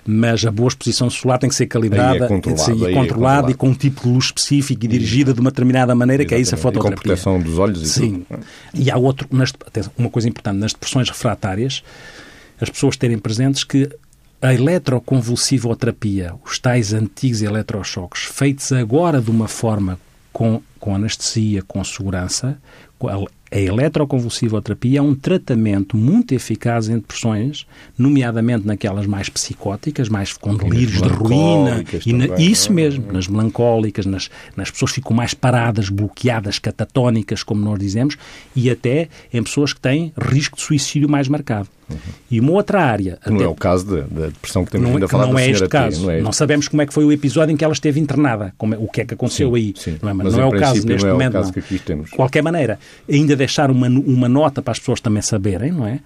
mas 0.05 0.45
a 0.45 0.51
boa 0.51 0.69
exposição 0.69 1.09
solar 1.09 1.39
tem 1.39 1.49
que 1.49 1.55
ser 1.55 1.67
calibrada 1.67 2.25
é 2.25 2.29
controlado, 2.29 2.89
e, 2.89 2.91
é 2.91 2.95
controlada 2.95 3.51
e 3.51 3.55
com 3.55 3.69
um 3.69 3.75
tipo 3.75 4.03
de 4.03 4.09
luz 4.09 4.27
específico 4.27 4.85
e 4.85 4.89
dirigida 4.89 5.33
de 5.33 5.41
uma 5.41 5.51
determinada 5.51 5.95
maneira, 5.95 6.23
Exatamente. 6.23 6.29
que 6.29 6.35
é 6.35 6.41
isso 6.41 6.55
a 6.55 6.59
fototerapia. 6.59 6.95
E 6.95 6.97
com 6.97 7.03
proteção 7.03 7.41
dos 7.41 7.59
olhos 7.59 7.83
e 7.83 7.89
Sim. 7.89 8.27
Tudo. 8.29 8.45
E 8.75 8.91
há 8.91 8.97
outro, 8.97 9.29
nas, 9.31 9.53
uma 9.97 10.11
coisa 10.11 10.29
importante, 10.29 10.59
nas 10.59 10.73
depressões 10.73 11.09
refratárias, 11.09 11.83
as 12.61 12.69
pessoas 12.69 12.97
terem 12.97 13.19
presentes 13.19 13.65
que 13.65 13.89
a 14.41 14.53
eletroconvulsivoterapia, 14.53 16.35
os 16.45 16.59
tais 16.59 16.93
antigos 16.93 17.43
eletrochoques, 17.43 18.25
feitos 18.25 18.73
agora 18.73 19.21
de 19.21 19.31
uma 19.31 19.47
forma 19.47 19.99
com, 20.33 20.61
com 20.81 20.97
anestesia, 20.97 21.63
com 21.63 21.83
segurança, 21.85 22.59
a 23.53 23.61
eletroconvulsivoterapia 23.61 24.99
é 24.99 25.03
um 25.03 25.15
tratamento 25.15 25.95
muito 25.95 26.35
eficaz 26.35 26.89
em 26.89 26.95
depressões, 26.95 27.67
nomeadamente 27.99 28.67
naquelas 28.67 29.07
mais 29.07 29.29
psicóticas, 29.29 30.09
mais 30.09 30.33
com 30.33 30.57
delírios 30.57 31.03
de 31.03 31.09
ruína. 31.09 31.85
E 32.07 32.13
na, 32.15 32.37
isso 32.39 32.71
é? 32.71 32.75
mesmo, 32.75 33.13
nas 33.13 33.29
melancólicas, 33.29 34.07
nas, 34.07 34.31
nas 34.57 34.71
pessoas 34.71 34.93
que 34.93 35.01
ficam 35.01 35.15
mais 35.15 35.35
paradas, 35.35 35.91
bloqueadas, 35.91 36.59
catatónicas, 36.59 37.43
como 37.43 37.61
nós 37.61 37.79
dizemos, 37.79 38.17
e 38.57 38.71
até 38.71 39.09
em 39.31 39.43
pessoas 39.43 39.75
que 39.75 39.81
têm 39.81 40.15
risco 40.19 40.57
de 40.57 40.63
suicídio 40.63 41.09
mais 41.09 41.29
marcado. 41.29 41.69
Uhum. 41.91 41.97
E 42.31 42.41
uma 42.41 42.53
outra 42.53 42.83
área... 42.83 43.19
Não 43.27 43.37
até, 43.37 43.45
é 43.45 43.49
o 43.49 43.55
caso 43.55 43.85
da 43.87 44.27
depressão 44.29 44.65
que 44.65 44.71
temos 44.71 44.87
não, 44.87 44.95
vindo 44.95 45.05
a 45.05 45.09
falar 45.09 45.27
não 45.27 45.39
é 45.39 45.51
este 45.51 45.69
caso. 45.69 46.05
Não, 46.05 46.11
é 46.11 46.21
não 46.23 46.33
sabemos 46.33 46.69
como 46.69 46.81
é 46.81 46.87
que 46.87 46.95
foi 46.95 47.05
o 47.05 47.13
episódio 47.13 47.53
em 47.53 47.57
que 47.57 47.65
ela 47.65 47.73
esteve 47.73 48.01
internada, 48.01 48.55
como 48.57 48.75
é, 48.75 48.79
o 48.79 48.89
que 48.89 49.03
é 49.03 49.05
que 49.05 49.15
aconteceu 49.15 49.51
sim, 49.51 49.57
aí. 49.57 49.75
Sim. 49.77 49.99
Não 50.01 50.09
é, 50.09 50.13
mas, 50.13 50.25
mas 50.27 50.35
não 50.35 50.43
é 50.43 50.47
o 50.47 50.53
caso 50.53 50.87
neste 50.87 51.07
é 51.07 51.13
momento. 51.13 51.33
O 51.33 51.35
caso 51.35 51.53
que 51.53 51.59
aqui 51.59 51.79
temos. 51.79 52.11
De 52.11 52.17
qualquer 52.17 52.43
maneira, 52.43 52.79
ainda 53.11 53.37
deixar 53.43 53.71
uma, 53.71 53.89
uma 53.89 54.29
nota 54.29 54.63
para 54.63 54.73
as 54.73 54.79
pessoas 54.79 55.01
também 55.01 55.23
saberem, 55.23 55.73
não 55.73 55.87
é? 55.87 56.01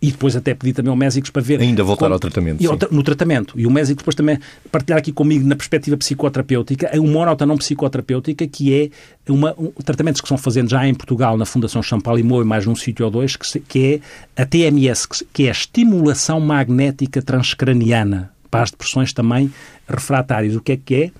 E 0.00 0.10
depois 0.10 0.36
até 0.36 0.54
pedir 0.54 0.74
também 0.74 0.90
ao 0.90 0.96
Mésicos 0.96 1.30
para 1.30 1.40
ver... 1.40 1.58
Ainda 1.58 1.82
voltar 1.82 2.04
como, 2.04 2.14
ao 2.14 2.20
tratamento, 2.20 2.62
e 2.62 2.66
ao, 2.66 2.78
No 2.90 3.02
tratamento. 3.02 3.58
E 3.58 3.66
o 3.66 3.70
Mésico 3.70 3.98
depois 3.98 4.14
também 4.14 4.38
partilhar 4.70 4.98
aqui 4.98 5.10
comigo 5.10 5.48
na 5.48 5.56
perspectiva 5.56 5.96
psicoterapêutica, 5.96 6.90
uma 7.00 7.20
hora 7.20 7.46
não 7.46 7.56
psicoterapêutica, 7.56 8.46
que 8.46 8.74
é 8.74 8.90
uma, 9.32 9.54
um, 9.58 9.70
tratamentos 9.82 10.20
que 10.20 10.28
são 10.28 10.36
fazendo 10.36 10.68
já 10.68 10.86
em 10.86 10.94
Portugal, 10.94 11.38
na 11.38 11.46
Fundação 11.46 11.82
Champalimau 11.82 12.42
e 12.42 12.44
mais 12.44 12.66
num 12.66 12.76
sítio 12.76 13.06
ou 13.06 13.10
dois, 13.10 13.36
que, 13.36 13.58
que 13.60 14.02
é 14.36 14.42
a 14.42 14.44
TMS, 14.44 15.08
que 15.32 15.44
é 15.44 15.48
a 15.48 15.52
estimulação 15.52 16.40
magnética 16.40 17.22
transcraniana, 17.22 18.30
para 18.50 18.64
as 18.64 18.70
depressões 18.70 19.14
também 19.14 19.50
refratárias. 19.88 20.54
O 20.54 20.60
que 20.60 20.72
é 20.72 20.76
que 20.76 20.94
é? 20.94 21.10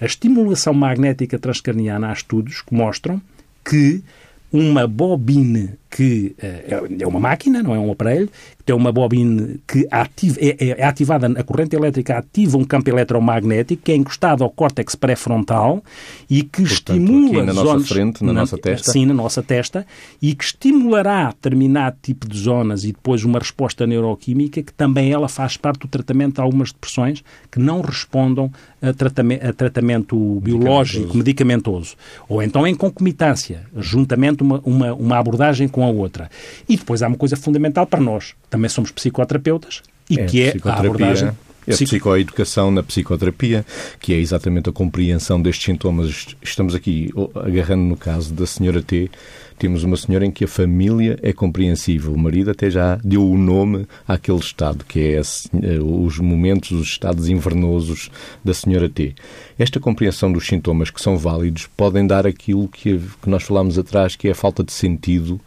A 0.00 0.04
estimulação 0.04 0.74
magnética 0.74 1.38
transcraniana, 1.38 2.10
há 2.10 2.12
estudos 2.12 2.60
que 2.60 2.74
mostram 2.74 3.20
que 3.64 4.02
uma 4.52 4.86
bobina 4.86 5.76
que 5.90 6.34
é, 6.40 6.82
é 7.00 7.06
uma 7.06 7.20
máquina, 7.20 7.62
não 7.62 7.74
é 7.74 7.78
um 7.78 7.90
aparelho, 7.90 8.28
tem 8.68 8.76
uma 8.76 8.92
bobina 8.92 9.56
que 9.66 9.88
ativa, 9.90 10.38
é, 10.40 10.76
é, 10.78 10.84
ativada, 10.84 11.26
a 11.26 11.42
corrente 11.42 11.74
elétrica 11.74 12.18
ativa 12.18 12.58
um 12.58 12.64
campo 12.64 12.90
eletromagnético 12.90 13.82
que 13.82 13.92
é 13.92 13.96
encostado 13.96 14.44
ao 14.44 14.50
córtex 14.50 14.94
pré-frontal 14.94 15.82
e 16.28 16.42
que 16.42 16.62
Portanto, 16.62 17.00
estimula 17.00 17.44
na 17.44 17.52
zonas, 17.54 17.72
nossa 17.72 17.94
frente, 17.94 18.22
na, 18.22 18.32
na, 18.34 18.40
nossa 18.40 18.58
testa. 18.58 18.92
Sim, 18.92 19.06
na 19.06 19.14
nossa 19.14 19.42
testa, 19.42 19.86
e 20.20 20.34
que 20.34 20.44
estimulará 20.44 21.28
determinado 21.28 21.96
tipo 22.02 22.28
de 22.28 22.38
zonas 22.38 22.84
e 22.84 22.88
depois 22.88 23.24
uma 23.24 23.38
resposta 23.38 23.86
neuroquímica 23.86 24.62
que 24.62 24.72
também 24.72 25.10
ela 25.10 25.28
faz 25.28 25.56
parte 25.56 25.80
do 25.80 25.88
tratamento 25.88 26.34
de 26.34 26.40
algumas 26.42 26.70
depressões 26.70 27.24
que 27.50 27.58
não 27.58 27.80
respondam 27.80 28.52
a 28.82 28.92
tratamento, 28.92 29.46
a 29.46 29.52
tratamento 29.52 30.40
biológico, 30.40 31.16
medicamentoso. 31.16 31.96
Ou 32.28 32.42
então 32.42 32.66
em 32.66 32.74
concomitância, 32.74 33.62
juntamente 33.76 34.42
uma, 34.42 34.60
uma, 34.64 34.92
uma 34.92 35.18
abordagem 35.18 35.68
com 35.68 35.77
a 35.82 35.88
outra. 35.88 36.30
E 36.68 36.76
depois 36.76 37.02
há 37.02 37.08
uma 37.08 37.16
coisa 37.16 37.36
fundamental 37.36 37.86
para 37.86 38.00
nós, 38.00 38.34
também 38.50 38.68
somos 38.68 38.90
psicoterapeutas, 38.90 39.82
e 40.08 40.18
é, 40.18 40.24
que 40.26 40.42
é 40.42 40.56
a 40.64 40.78
abordagem 40.78 41.28
é 41.68 41.74
a 41.74 41.76
psicoeducação 41.76 42.70
na 42.70 42.82
psicoterapia, 42.82 43.64
que 44.00 44.14
é 44.14 44.16
exatamente 44.16 44.70
a 44.70 44.72
compreensão 44.72 45.40
destes 45.40 45.66
sintomas. 45.66 46.34
Estamos 46.40 46.74
aqui 46.74 47.10
agarrando 47.34 47.82
no 47.82 47.96
caso 47.96 48.32
da 48.32 48.46
senhora 48.46 48.80
T, 48.80 49.10
temos 49.58 49.82
uma 49.82 49.96
senhora 49.96 50.24
em 50.24 50.30
que 50.30 50.44
a 50.44 50.48
família 50.48 51.18
é 51.20 51.32
compreensiva. 51.32 52.10
O 52.10 52.16
marido 52.16 52.50
até 52.50 52.70
já 52.70 52.96
deu 53.04 53.28
o 53.28 53.36
nome 53.36 53.86
àquele 54.06 54.38
estado, 54.38 54.84
que 54.84 55.00
é 55.00 55.16
eh, 55.16 55.80
os 55.80 56.18
momentos, 56.18 56.70
os 56.70 56.86
estados 56.86 57.28
invernosos 57.28 58.08
da 58.42 58.54
senhora 58.54 58.88
T. 58.88 59.14
Esta 59.58 59.80
compreensão 59.80 60.32
dos 60.32 60.46
sintomas 60.46 60.90
que 60.90 61.02
são 61.02 61.18
válidos 61.18 61.68
podem 61.76 62.06
dar 62.06 62.26
aquilo 62.26 62.68
que, 62.68 62.98
que 63.20 63.28
nós 63.28 63.42
falámos 63.42 63.78
atrás, 63.78 64.14
que 64.14 64.28
é 64.28 64.30
a 64.30 64.34
falta 64.34 64.62
de 64.62 64.72
sentido 64.72 65.40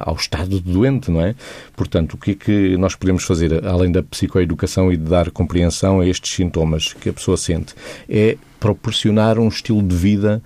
ao 0.00 0.14
estado 0.14 0.60
do 0.60 0.72
doente, 0.72 1.10
não 1.10 1.20
é? 1.20 1.34
Portanto, 1.76 2.14
o 2.14 2.18
que 2.18 2.32
é 2.32 2.34
que 2.34 2.76
nós 2.76 2.94
podemos 2.94 3.24
fazer, 3.24 3.64
além 3.66 3.92
da 3.92 4.02
psicoeducação 4.02 4.92
e 4.92 4.96
de 4.96 5.04
dar 5.04 5.30
compreensão 5.30 6.00
a 6.00 6.06
estes 6.06 6.34
sintomas 6.34 6.92
que 6.92 7.08
a 7.08 7.12
pessoa 7.12 7.36
sente? 7.36 7.74
É 8.08 8.36
proporcionar 8.58 9.38
um 9.38 9.48
estilo 9.48 9.82
de 9.82 9.96
vida 9.96 10.42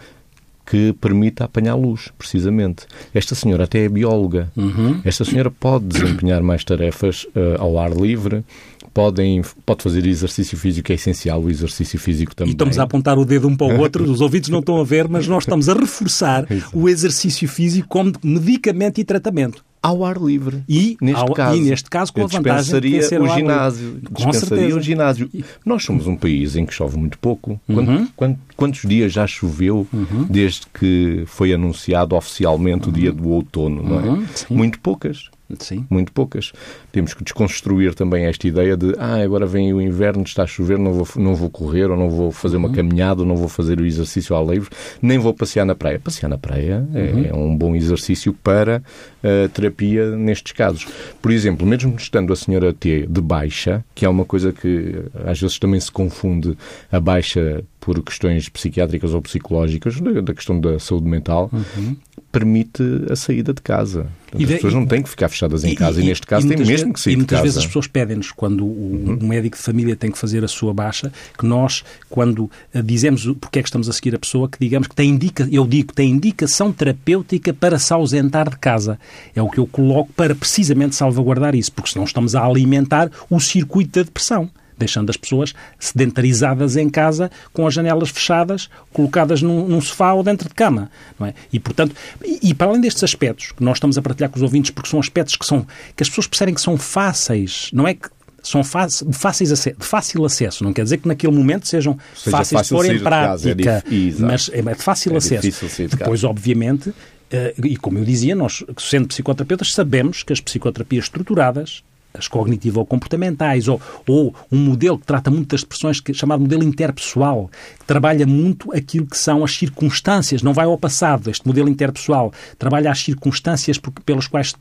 que 0.66 0.92
permita 0.94 1.44
apanhar 1.44 1.74
luz, 1.74 2.10
precisamente. 2.16 2.86
Esta 3.14 3.34
senhora 3.34 3.64
até 3.64 3.84
é 3.84 3.88
bióloga. 3.88 4.50
Uhum. 4.56 5.00
Esta 5.04 5.24
senhora 5.24 5.50
pode 5.50 5.84
desempenhar 5.86 6.42
mais 6.42 6.64
tarefas 6.64 7.24
uh, 7.24 7.60
ao 7.60 7.78
ar 7.78 7.92
livre, 7.92 8.44
podem, 8.92 9.42
pode 9.66 9.82
fazer 9.82 10.06
exercício 10.06 10.56
físico, 10.56 10.92
é 10.92 10.94
essencial 10.94 11.42
o 11.42 11.50
exercício 11.50 11.98
físico 11.98 12.34
também. 12.34 12.52
E 12.52 12.54
estamos 12.54 12.78
a 12.78 12.84
apontar 12.84 13.18
o 13.18 13.24
dedo 13.24 13.48
um 13.48 13.56
para 13.56 13.66
o 13.66 13.80
outro, 13.80 14.04
os 14.04 14.20
ouvidos 14.20 14.48
não 14.48 14.60
estão 14.60 14.80
a 14.80 14.84
ver, 14.84 15.08
mas 15.08 15.26
nós 15.26 15.42
estamos 15.42 15.68
a 15.68 15.74
reforçar 15.74 16.46
o 16.72 16.88
exercício 16.88 17.48
físico 17.48 17.88
como 17.88 18.12
medicamento 18.22 19.00
e 19.00 19.04
tratamento 19.04 19.64
ao 19.84 20.02
ar 20.02 20.16
livre. 20.16 20.64
E, 20.66 20.96
neste, 20.98 21.20
ao, 21.20 21.34
caso, 21.34 21.56
e 21.58 21.60
neste 21.60 21.90
caso, 21.90 22.10
com 22.10 22.22
a 22.22 22.26
vantagem 22.26 22.80
de 22.80 23.02
ser 23.02 23.20
o 23.20 23.28
ginásio. 23.28 24.00
Com 24.14 24.32
certeza. 24.32 24.76
o 24.78 24.80
ginásio. 24.80 25.30
Nós 25.64 25.84
somos 25.84 26.06
um 26.06 26.16
país 26.16 26.56
em 26.56 26.64
que 26.64 26.72
chove 26.72 26.96
muito 26.96 27.18
pouco. 27.18 27.60
Uhum. 27.68 28.08
Quantos, 28.16 28.42
quantos 28.56 28.80
dias 28.88 29.12
já 29.12 29.26
choveu 29.26 29.86
uhum. 29.92 30.24
desde 30.26 30.62
que 30.72 31.24
foi 31.26 31.52
anunciado 31.52 32.16
oficialmente 32.16 32.84
uhum. 32.84 32.94
o 32.94 32.96
dia 32.96 33.12
do 33.12 33.28
outono? 33.28 33.82
Não 33.82 34.00
é? 34.00 34.08
Uhum. 34.08 34.26
Muito 34.48 34.80
poucas. 34.80 35.28
Sim. 35.60 35.86
Muito 35.90 36.12
poucas. 36.12 36.52
Temos 36.92 37.14
que 37.14 37.22
desconstruir 37.22 37.94
também 37.94 38.26
esta 38.26 38.46
ideia 38.46 38.76
de 38.76 38.94
ah, 38.98 39.22
agora 39.22 39.46
vem 39.46 39.72
o 39.72 39.80
inverno, 39.80 40.22
está 40.22 40.44
a 40.44 40.46
chover, 40.46 40.78
não 40.78 40.92
vou, 40.92 41.08
não 41.16 41.34
vou 41.34 41.50
correr, 41.50 41.90
ou 41.90 41.96
não 41.96 42.10
vou 42.10 42.32
fazer 42.32 42.56
uma 42.56 42.68
uhum. 42.68 42.74
caminhada, 42.74 43.22
ou 43.22 43.26
não 43.26 43.36
vou 43.36 43.48
fazer 43.48 43.80
o 43.80 43.86
exercício 43.86 44.34
ao 44.34 44.50
livre, 44.50 44.70
nem 45.00 45.18
vou 45.18 45.34
passear 45.34 45.64
na 45.64 45.74
praia. 45.74 45.98
Passear 45.98 46.28
na 46.28 46.38
praia 46.38 46.86
é, 46.94 47.00
uhum. 47.00 47.24
é 47.26 47.34
um 47.34 47.56
bom 47.56 47.74
exercício 47.74 48.32
para 48.32 48.82
uh, 49.22 49.48
terapia 49.50 50.16
nestes 50.16 50.52
casos. 50.52 50.86
Por 51.20 51.30
exemplo, 51.30 51.66
mesmo 51.66 51.94
estando 51.96 52.32
a 52.32 52.36
senhora 52.36 52.72
T 52.72 53.06
de 53.08 53.20
baixa, 53.20 53.84
que 53.94 54.04
é 54.04 54.08
uma 54.08 54.24
coisa 54.24 54.52
que 54.52 55.04
às 55.24 55.40
vezes 55.40 55.58
também 55.58 55.80
se 55.80 55.90
confunde 55.90 56.56
a 56.90 57.00
baixa 57.00 57.64
por 57.84 58.02
questões 58.02 58.48
psiquiátricas 58.48 59.12
ou 59.12 59.20
psicológicas, 59.20 60.00
da 60.00 60.32
questão 60.32 60.58
da 60.58 60.78
saúde 60.78 61.06
mental, 61.06 61.50
uhum. 61.52 61.94
permite 62.32 62.82
a 63.10 63.14
saída 63.14 63.52
de 63.52 63.60
casa. 63.60 64.06
Portanto, 64.34 64.50
as 64.50 64.54
pessoas 64.56 64.74
não 64.74 64.86
têm 64.86 65.02
que 65.02 65.08
ficar 65.08 65.28
fechadas 65.28 65.64
em 65.64 65.74
casa 65.74 66.00
e, 66.00 66.04
e, 66.04 66.06
neste 66.06 66.26
caso, 66.26 66.48
têm 66.48 66.58
mesmo 66.58 66.92
que 66.92 67.00
sair 67.00 67.16
de 67.16 67.24
casa. 67.24 67.40
E 67.40 67.40
muitas 67.40 67.40
vezes 67.40 67.58
as 67.58 67.66
pessoas 67.66 67.86
pedem-nos, 67.86 68.32
quando 68.32 68.64
o, 68.64 68.68
uhum. 68.68 69.18
médico 69.22 69.56
de 69.56 69.62
família 69.62 69.94
tem 69.94 70.10
que 70.10 70.18
fazer 70.18 70.44
a 70.44 70.48
sua 70.48 70.74
baixa, 70.74 71.12
que 71.38 71.46
nós, 71.46 71.84
quando 72.10 72.50
eh, 72.72 72.82
dizemos 72.82 73.24
porque 73.40 73.60
é 73.60 73.62
que 73.62 73.68
estamos 73.68 73.88
a 73.88 73.92
seguir 73.92 74.14
a 74.14 74.18
pessoa, 74.18 74.48
que 74.48 74.58
digamos 74.58 74.88
que 74.88 74.94
tem 74.94 75.10
indica, 75.10 75.48
eu 75.50 75.66
digo 75.66 75.88
que 75.88 75.94
tem 75.94 76.10
indicação 76.10 76.72
terapêutica 76.72 77.54
para 77.54 77.78
se 77.78 77.92
ausentar 77.92 78.50
de 78.50 78.58
casa. 78.58 78.98
É 79.34 79.42
o 79.42 79.48
que 79.48 79.58
eu 79.58 79.66
coloco 79.66 80.12
para 80.12 80.34
precisamente 80.34 80.96
salvaguardar 80.96 81.54
isso, 81.54 81.72
porque 81.72 81.90
senão 81.90 82.04
estamos 82.04 82.34
a 82.34 82.44
alimentar 82.44 83.10
o 83.30 83.38
circuito 83.38 83.98
da 83.98 84.02
depressão 84.02 84.50
deixando 84.76 85.10
as 85.10 85.16
pessoas 85.16 85.54
sedentarizadas 85.78 86.76
em 86.76 86.88
casa, 86.88 87.30
com 87.52 87.66
as 87.66 87.74
janelas 87.74 88.10
fechadas, 88.10 88.68
colocadas 88.92 89.42
num, 89.42 89.66
num 89.68 89.80
sofá 89.80 90.12
ou 90.12 90.22
dentro 90.22 90.48
de 90.48 90.54
cama. 90.54 90.90
Não 91.18 91.26
é? 91.26 91.34
E, 91.52 91.58
portanto, 91.58 91.94
e, 92.24 92.50
e, 92.50 92.54
para 92.54 92.68
além 92.68 92.80
destes 92.80 93.04
aspectos 93.04 93.52
que 93.52 93.62
nós 93.62 93.76
estamos 93.76 93.96
a 93.98 94.02
partilhar 94.02 94.30
com 94.30 94.36
os 94.36 94.42
ouvintes, 94.42 94.70
porque 94.70 94.88
são 94.88 95.00
aspectos 95.00 95.36
que, 95.36 95.46
são, 95.46 95.66
que 95.96 96.02
as 96.02 96.08
pessoas 96.08 96.26
percebem 96.26 96.54
que 96.54 96.60
são 96.60 96.76
fáceis, 96.76 97.70
não 97.72 97.86
é 97.86 97.94
que 97.94 98.08
são 98.42 98.60
de, 98.60 99.16
fáceis 99.16 99.50
de 99.50 99.74
fácil 99.78 100.24
acesso. 100.24 100.62
Não 100.62 100.72
quer 100.72 100.84
dizer 100.84 100.98
que 100.98 101.08
naquele 101.08 101.32
momento 101.32 101.66
sejam 101.66 101.98
Seja 102.14 102.36
fáceis 102.36 102.62
de 102.62 102.68
pôr 102.68 102.84
em 102.84 102.96
é 102.96 102.98
prática, 102.98 103.70
é 103.70 103.82
mas 104.18 104.50
é 104.52 104.60
de 104.60 104.82
fácil 104.82 105.14
é 105.14 105.16
acesso. 105.16 105.66
Depois, 105.88 106.22
obviamente, 106.24 106.92
eh, 107.30 107.54
e 107.64 107.76
como 107.76 107.98
eu 107.98 108.04
dizia, 108.04 108.34
nós, 108.34 108.62
sendo 108.78 109.08
psicoterapeutas, 109.08 109.72
sabemos 109.72 110.22
que 110.22 110.32
as 110.32 110.40
psicoterapias 110.40 111.06
estruturadas 111.06 111.82
as 112.16 112.28
cognitivo-comportamentais, 112.28 113.66
ou, 113.66 113.80
ou 114.08 114.34
um 114.50 114.58
modelo 114.58 114.98
que 114.98 115.06
trata 115.06 115.30
muito 115.30 115.48
das 115.48 115.60
expressões 115.60 116.00
que, 116.00 116.14
chamado 116.14 116.40
modelo 116.40 116.62
interpessoal, 116.62 117.50
que 117.78 117.84
trabalha 117.84 118.24
muito 118.24 118.72
aquilo 118.72 119.06
que 119.06 119.18
são 119.18 119.42
as 119.42 119.52
circunstâncias, 119.52 120.40
não 120.42 120.52
vai 120.52 120.66
ao 120.66 120.78
passado. 120.78 121.28
Este 121.28 121.46
modelo 121.46 121.68
interpessoal 121.68 122.32
trabalha 122.56 122.90
as 122.90 123.00
circunstâncias 123.00 123.80
pelas 124.04 124.28
quais 124.28 124.54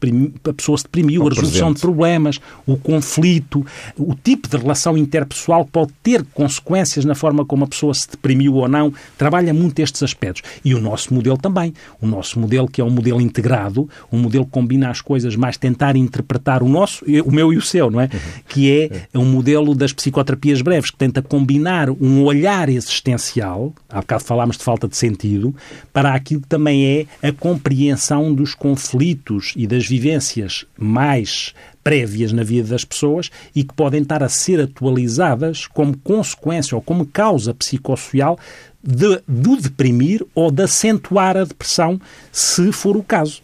a 0.49 0.53
pessoa 0.53 0.77
se 0.77 0.83
deprimiu, 0.85 1.21
a 1.21 1.29
resolução 1.29 1.73
presente. 1.73 1.75
de 1.75 1.81
problemas, 1.81 2.41
o 2.65 2.75
conflito, 2.75 3.65
o 3.97 4.15
tipo 4.15 4.47
de 4.47 4.57
relação 4.57 4.97
interpessoal 4.97 5.63
pode 5.65 5.93
ter 6.01 6.25
consequências 6.33 7.05
na 7.05 7.13
forma 7.13 7.45
como 7.45 7.65
a 7.65 7.67
pessoa 7.67 7.93
se 7.93 8.09
deprimiu 8.09 8.55
ou 8.55 8.67
não, 8.67 8.91
trabalha 9.17 9.53
muito 9.53 9.79
estes 9.79 10.01
aspectos. 10.01 10.41
E 10.65 10.73
o 10.73 10.81
nosso 10.81 11.13
modelo 11.13 11.37
também. 11.37 11.73
O 12.01 12.07
nosso 12.07 12.39
modelo, 12.39 12.67
que 12.67 12.81
é 12.81 12.83
um 12.83 12.89
modelo 12.89 13.21
integrado, 13.21 13.87
um 14.11 14.17
modelo 14.17 14.45
que 14.45 14.51
combina 14.51 14.89
as 14.89 15.01
coisas, 15.01 15.35
mais 15.35 15.55
tentar 15.55 15.95
interpretar 15.95 16.63
o 16.63 16.69
nosso, 16.69 17.05
o 17.25 17.31
meu 17.31 17.42
meu 17.43 17.53
e 17.53 17.57
o 17.57 17.61
seu, 17.61 17.91
não 17.91 17.99
é? 17.99 18.05
Uhum. 18.05 18.19
Que 18.47 18.89
é 19.13 19.17
um 19.17 19.25
modelo 19.25 19.75
das 19.75 19.91
psicoterapias 19.91 20.61
breves, 20.61 20.89
que 20.89 20.97
tenta 20.97 21.21
combinar 21.21 21.89
um 21.89 22.23
olhar 22.23 22.69
existencial, 22.69 23.73
há 23.89 23.99
bocado 23.99 24.23
falámos 24.23 24.57
de 24.57 24.63
falta 24.63 24.87
de 24.87 24.95
sentido, 24.95 25.53
para 25.91 26.13
aquilo 26.13 26.41
que 26.41 26.47
também 26.47 27.07
é 27.21 27.27
a 27.27 27.31
compreensão 27.31 28.33
dos 28.33 28.55
conflitos 28.55 29.53
e 29.55 29.67
das 29.67 29.85
vivências 29.85 30.65
mais 30.77 31.53
prévias 31.83 32.31
na 32.31 32.43
vida 32.43 32.69
das 32.69 32.85
pessoas 32.85 33.29
e 33.53 33.63
que 33.63 33.73
podem 33.73 34.01
estar 34.01 34.23
a 34.23 34.29
ser 34.29 34.61
atualizadas 34.61 35.67
como 35.67 35.97
consequência 35.97 36.75
ou 36.75 36.81
como 36.81 37.05
causa 37.05 37.53
psicossocial 37.53 38.39
de, 38.81 39.21
do 39.27 39.57
deprimir 39.57 40.25
ou 40.33 40.49
de 40.49 40.63
acentuar 40.63 41.35
a 41.35 41.43
depressão, 41.43 41.99
se 42.31 42.71
for 42.71 42.95
o 42.95 43.03
caso. 43.03 43.41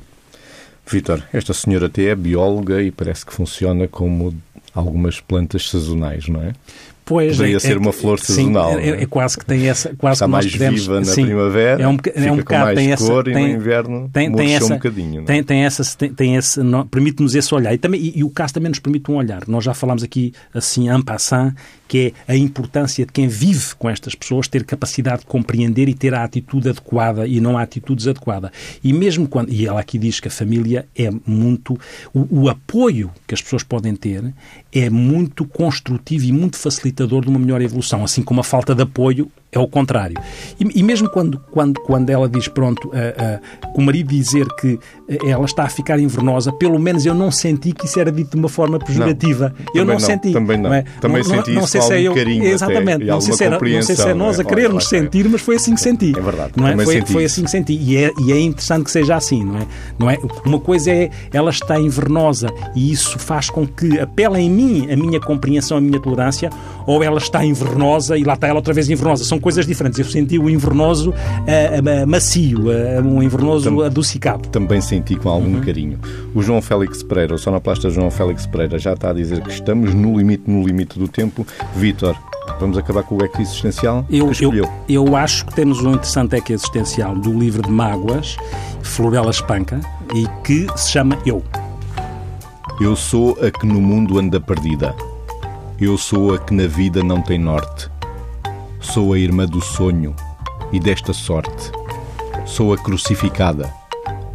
Vitor, 0.89 1.21
esta 1.31 1.53
senhora 1.53 1.85
até 1.85 2.05
é 2.05 2.15
bióloga 2.15 2.81
e 2.81 2.91
parece 2.91 3.25
que 3.25 3.33
funciona 3.33 3.87
como 3.87 4.33
algumas 4.73 5.19
plantas 5.19 5.69
sazonais, 5.69 6.27
não 6.27 6.41
é? 6.41 6.53
Pois, 7.09 7.37
Poderia 7.37 7.57
é, 7.57 7.59
ser 7.59 7.75
uma 7.75 7.91
flor 7.91 8.19
sazonal. 8.19 8.73
Sim, 8.73 8.79
é, 8.81 8.89
é, 8.89 9.01
é, 9.01 9.05
quase 9.07 9.35
que 9.35 9.43
tem 9.43 9.67
essa. 9.67 9.95
Quase 9.95 10.17
Está 10.17 10.27
mais 10.27 10.45
podemos, 10.45 10.81
viva 10.81 10.99
na 10.99 11.05
sim, 11.05 11.25
primavera, 11.25 11.81
é 11.81 11.87
um, 11.87 11.95
fica 11.95 12.11
é 12.11 12.31
um 12.31 12.39
com 12.39 12.53
mais 12.55 12.77
tem 12.77 12.95
cor 12.95 13.27
essa, 13.27 13.29
e 13.31 13.33
tem, 13.33 13.47
no 13.47 13.55
inverno 13.55 14.09
tem, 14.13 14.31
tem 14.31 14.53
essa, 14.53 14.65
um 14.65 14.69
bocadinho. 14.69 15.23
Tem, 15.25 15.43
tem 15.43 15.65
essa, 15.65 15.97
tem, 15.97 16.13
tem 16.13 16.35
esse, 16.35 16.61
permite-nos 16.91 17.33
esse 17.33 17.53
olhar. 17.55 17.73
E, 17.73 17.79
também, 17.79 17.99
e, 17.99 18.19
e, 18.19 18.23
o 18.23 18.29
caso 18.29 18.53
também 18.53 18.69
nos 18.69 18.77
permite 18.77 19.09
um 19.09 19.15
olhar. 19.15 19.41
Nós 19.47 19.63
já 19.63 19.73
falámos 19.73 20.03
aqui, 20.03 20.33
assim, 20.53 20.87
en 20.87 21.01
passant, 21.01 21.55
que 21.89 22.13
é 22.27 22.33
a 22.33 22.37
importância 22.37 23.03
de 23.03 23.11
quem 23.11 23.27
vive 23.27 23.75
com 23.77 23.89
estas 23.89 24.13
pessoas 24.13 24.47
ter 24.47 24.63
capacidade 24.63 25.21
de 25.21 25.25
compreender 25.25 25.89
e 25.89 25.93
ter 25.95 26.13
a 26.13 26.23
atitude 26.23 26.69
adequada 26.69 27.27
e 27.27 27.41
não 27.41 27.57
a 27.57 27.63
atitude 27.63 27.97
desadequada. 27.97 28.51
E 28.83 28.93
mesmo 28.93 29.27
quando, 29.27 29.51
e 29.51 29.65
ela 29.65 29.79
aqui 29.79 29.97
diz 29.97 30.19
que 30.19 30.27
a 30.27 30.31
família 30.31 30.87
é 30.95 31.09
muito, 31.25 31.73
o, 32.13 32.43
o 32.43 32.49
apoio 32.49 33.11
que 33.27 33.33
as 33.33 33.41
pessoas 33.41 33.63
podem 33.63 33.95
ter 33.95 34.23
é 34.71 34.87
muito 34.87 35.43
construtivo 35.45 36.25
e 36.25 36.31
muito 36.31 36.57
facilitador 36.57 37.23
de 37.23 37.29
uma 37.29 37.39
melhor 37.39 37.59
evolução, 37.59 38.03
assim 38.03 38.21
como 38.21 38.39
a 38.39 38.43
falta 38.43 38.75
de 38.75 38.83
apoio 38.83 39.29
é 39.51 39.57
o 39.57 39.67
contrário. 39.67 40.15
E, 40.59 40.79
e, 40.79 40.83
mesmo 40.83 41.09
quando, 41.09 41.39
quando, 41.51 41.79
quando 41.81 42.09
ela 42.11 42.29
diz, 42.29 42.47
pronto, 42.47 42.87
uh, 42.89 42.91
uh, 42.91 43.79
o 43.79 43.81
marido 43.81 44.09
dizer 44.09 44.47
que 44.53 44.73
uh, 44.73 44.79
ela 45.27 45.45
está 45.45 45.63
a 45.63 45.69
ficar 45.69 45.99
invernosa, 45.99 46.53
pelo 46.53 46.77
menos 46.77 47.03
eu 47.03 47.15
não 47.15 47.31
senti 47.31 47.71
que 47.71 47.85
isso 47.85 47.99
era 47.99 48.11
dito 48.11 48.31
de 48.31 48.37
uma 48.37 48.49
forma 48.49 48.77
pejorativa. 48.77 49.53
Não, 49.57 49.65
eu 49.73 49.85
não, 49.85 49.93
não, 49.93 49.99
senti. 49.99 50.31
Também 50.31 50.57
não. 50.57 50.69
não 50.69 50.75
é? 50.75 50.83
Também 51.01 51.23
não, 51.23 51.29
senti 51.29 51.51
não, 51.51 51.63
isso 51.63 51.71
sei 51.71 51.81
se 51.81 51.93
é 51.93 52.01
eu, 52.01 52.13
carinho 52.13 52.45
Exatamente. 52.45 53.03
Até, 53.03 53.05
não, 53.05 53.21
sei 53.21 53.33
se 53.33 53.43
era, 53.43 53.59
não 53.59 53.81
sei 53.81 53.95
se 53.95 54.07
é 54.07 54.13
nós 54.13 54.39
a 54.39 54.43
querer 54.43 54.69
nos 54.69 54.87
sentir, 54.87 55.27
mas 55.27 55.41
foi 55.41 55.55
assim 55.55 55.73
que 55.73 55.81
senti. 55.81 56.13
É 56.15 56.21
verdade. 56.21 56.53
Não 56.55 56.67
é? 56.67 56.77
Foi, 56.77 57.01
foi 57.01 57.25
assim 57.25 57.43
que 57.43 57.49
senti. 57.49 57.73
E 57.73 57.97
é, 57.97 58.11
e 58.19 58.31
é 58.31 58.39
interessante 58.39 58.83
que 58.83 58.91
seja 58.91 59.15
assim, 59.15 59.43
não 59.43 59.57
é? 59.57 59.67
não 59.97 60.09
é? 60.11 60.17
Uma 60.45 60.59
coisa 60.59 60.91
é 60.91 61.09
ela 61.33 61.49
está 61.49 61.79
invernosa 61.79 62.49
e 62.75 62.91
isso 62.91 63.17
faz 63.17 63.49
com 63.49 63.65
que 63.65 63.99
apela 63.99 64.39
em 64.39 64.49
mim 64.49 64.91
a 64.91 64.95
minha 64.95 65.19
compreensão, 65.19 65.77
a 65.77 65.81
minha 65.81 65.99
tolerância, 65.99 66.51
ou 66.85 67.03
ela 67.03 67.17
está 67.17 67.43
invernosa 67.43 68.15
e 68.15 68.23
lá 68.23 68.33
está 68.33 68.47
ela 68.47 68.57
outra 68.57 68.73
vez 68.73 68.89
invernosa. 68.89 69.23
São 69.23 69.38
coisas 69.39 69.65
diferentes. 69.65 69.99
Eu 69.99 70.05
senti 70.05 70.37
o 70.37 70.49
invernoso 70.49 71.11
uh, 71.11 72.07
macio, 72.07 72.65
uh, 72.67 73.01
um 73.05 73.21
invernoso 73.21 73.69
Tam, 73.69 73.81
adocicado. 73.81 74.49
Também 74.49 74.81
senti 74.81 75.15
com 75.15 75.29
algum 75.29 75.55
uhum. 75.55 75.61
carinho. 75.61 75.99
O 76.33 76.41
João 76.41 76.61
Félix 76.61 77.03
Pereira, 77.03 77.35
o 77.35 77.37
sonoplasta 77.37 77.89
João 77.89 78.11
Félix 78.11 78.45
Pereira, 78.45 78.77
já 78.77 78.93
está 78.93 79.09
a 79.09 79.13
dizer 79.13 79.41
que 79.41 79.51
estamos 79.51 79.93
no 79.93 80.17
limite, 80.17 80.43
no 80.47 80.65
limite 80.65 80.97
do 80.97 81.07
tempo. 81.07 81.45
Vítor, 81.75 82.15
Vamos 82.59 82.77
acabar 82.77 83.03
com 83.03 83.15
o 83.15 83.23
eco 83.23 83.41
existencial 83.41 84.05
eu, 84.09 84.31
eu, 84.41 84.69
eu, 84.87 85.15
acho 85.15 85.45
que 85.45 85.53
temos 85.53 85.81
um 85.81 85.91
interessante 85.91 86.35
eco 86.35 86.51
existencial 86.51 87.15
do 87.15 87.31
livro 87.31 87.61
de 87.61 87.69
Mágoas, 87.69 88.37
Florela 88.81 89.29
Espanca, 89.29 89.79
e 90.15 90.27
que 90.43 90.67
se 90.75 90.91
chama 90.91 91.17
Eu. 91.25 91.43
Eu 92.81 92.95
sou 92.95 93.37
a 93.41 93.51
que 93.51 93.65
no 93.65 93.79
mundo 93.81 94.17
anda 94.17 94.39
perdida. 94.39 94.95
Eu 95.79 95.97
sou 95.97 96.33
a 96.33 96.39
que 96.39 96.53
na 96.53 96.67
vida 96.67 97.03
não 97.03 97.21
tem 97.21 97.37
norte. 97.37 97.89
Sou 98.81 99.13
a 99.13 99.19
irmã 99.19 99.45
do 99.45 99.61
sonho, 99.61 100.15
e 100.71 100.79
desta 100.79 101.13
sorte. 101.13 101.71
Sou 102.45 102.73
a 102.73 102.77
crucificada, 102.77 103.71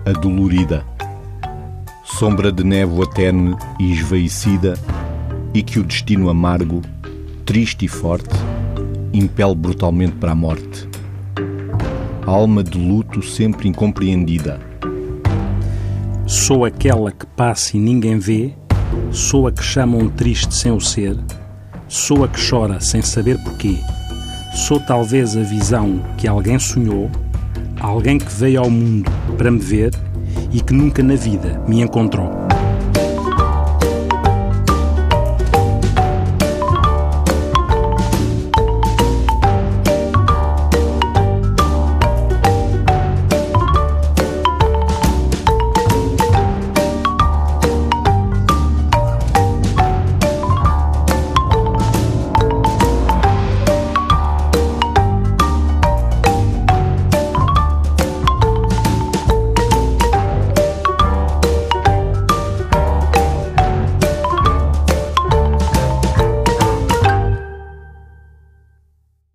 a 0.04 0.12
dolorida, 0.12 0.84
sombra 2.04 2.52
de 2.52 2.62
névoa 2.62 3.08
terne 3.08 3.56
e 3.80 3.92
esvaecida, 3.92 4.78
e 5.52 5.62
que 5.62 5.78
o 5.78 5.84
destino 5.84 6.28
amargo, 6.28 6.82
triste 7.44 7.86
e 7.86 7.88
forte, 7.88 8.34
impele 9.12 9.54
brutalmente 9.54 10.16
para 10.16 10.32
a 10.32 10.36
morte. 10.36 10.88
Alma 12.26 12.62
de 12.62 12.78
luto 12.78 13.22
sempre 13.22 13.68
incompreendida. 13.68 14.60
Sou 16.26 16.64
aquela 16.64 17.10
que 17.10 17.26
passa 17.26 17.76
e 17.76 17.80
ninguém 17.80 18.18
vê, 18.18 18.54
sou 19.10 19.46
a 19.46 19.52
que 19.52 19.62
chamam 19.62 20.08
triste 20.08 20.54
sem 20.54 20.70
o 20.70 20.80
ser, 20.80 21.18
sou 21.88 22.24
a 22.24 22.28
que 22.28 22.40
chora 22.40 22.80
sem 22.80 23.00
saber 23.00 23.42
porquê. 23.42 23.78
Sou 24.54 24.78
talvez 24.78 25.36
a 25.36 25.42
visão 25.42 26.00
que 26.16 26.28
alguém 26.28 26.60
sonhou, 26.60 27.10
alguém 27.80 28.18
que 28.18 28.32
veio 28.32 28.60
ao 28.60 28.70
mundo 28.70 29.10
para 29.36 29.50
me 29.50 29.58
ver 29.58 29.90
e 30.52 30.60
que 30.60 30.72
nunca 30.72 31.02
na 31.02 31.16
vida 31.16 31.60
me 31.66 31.82
encontrou. 31.82 32.30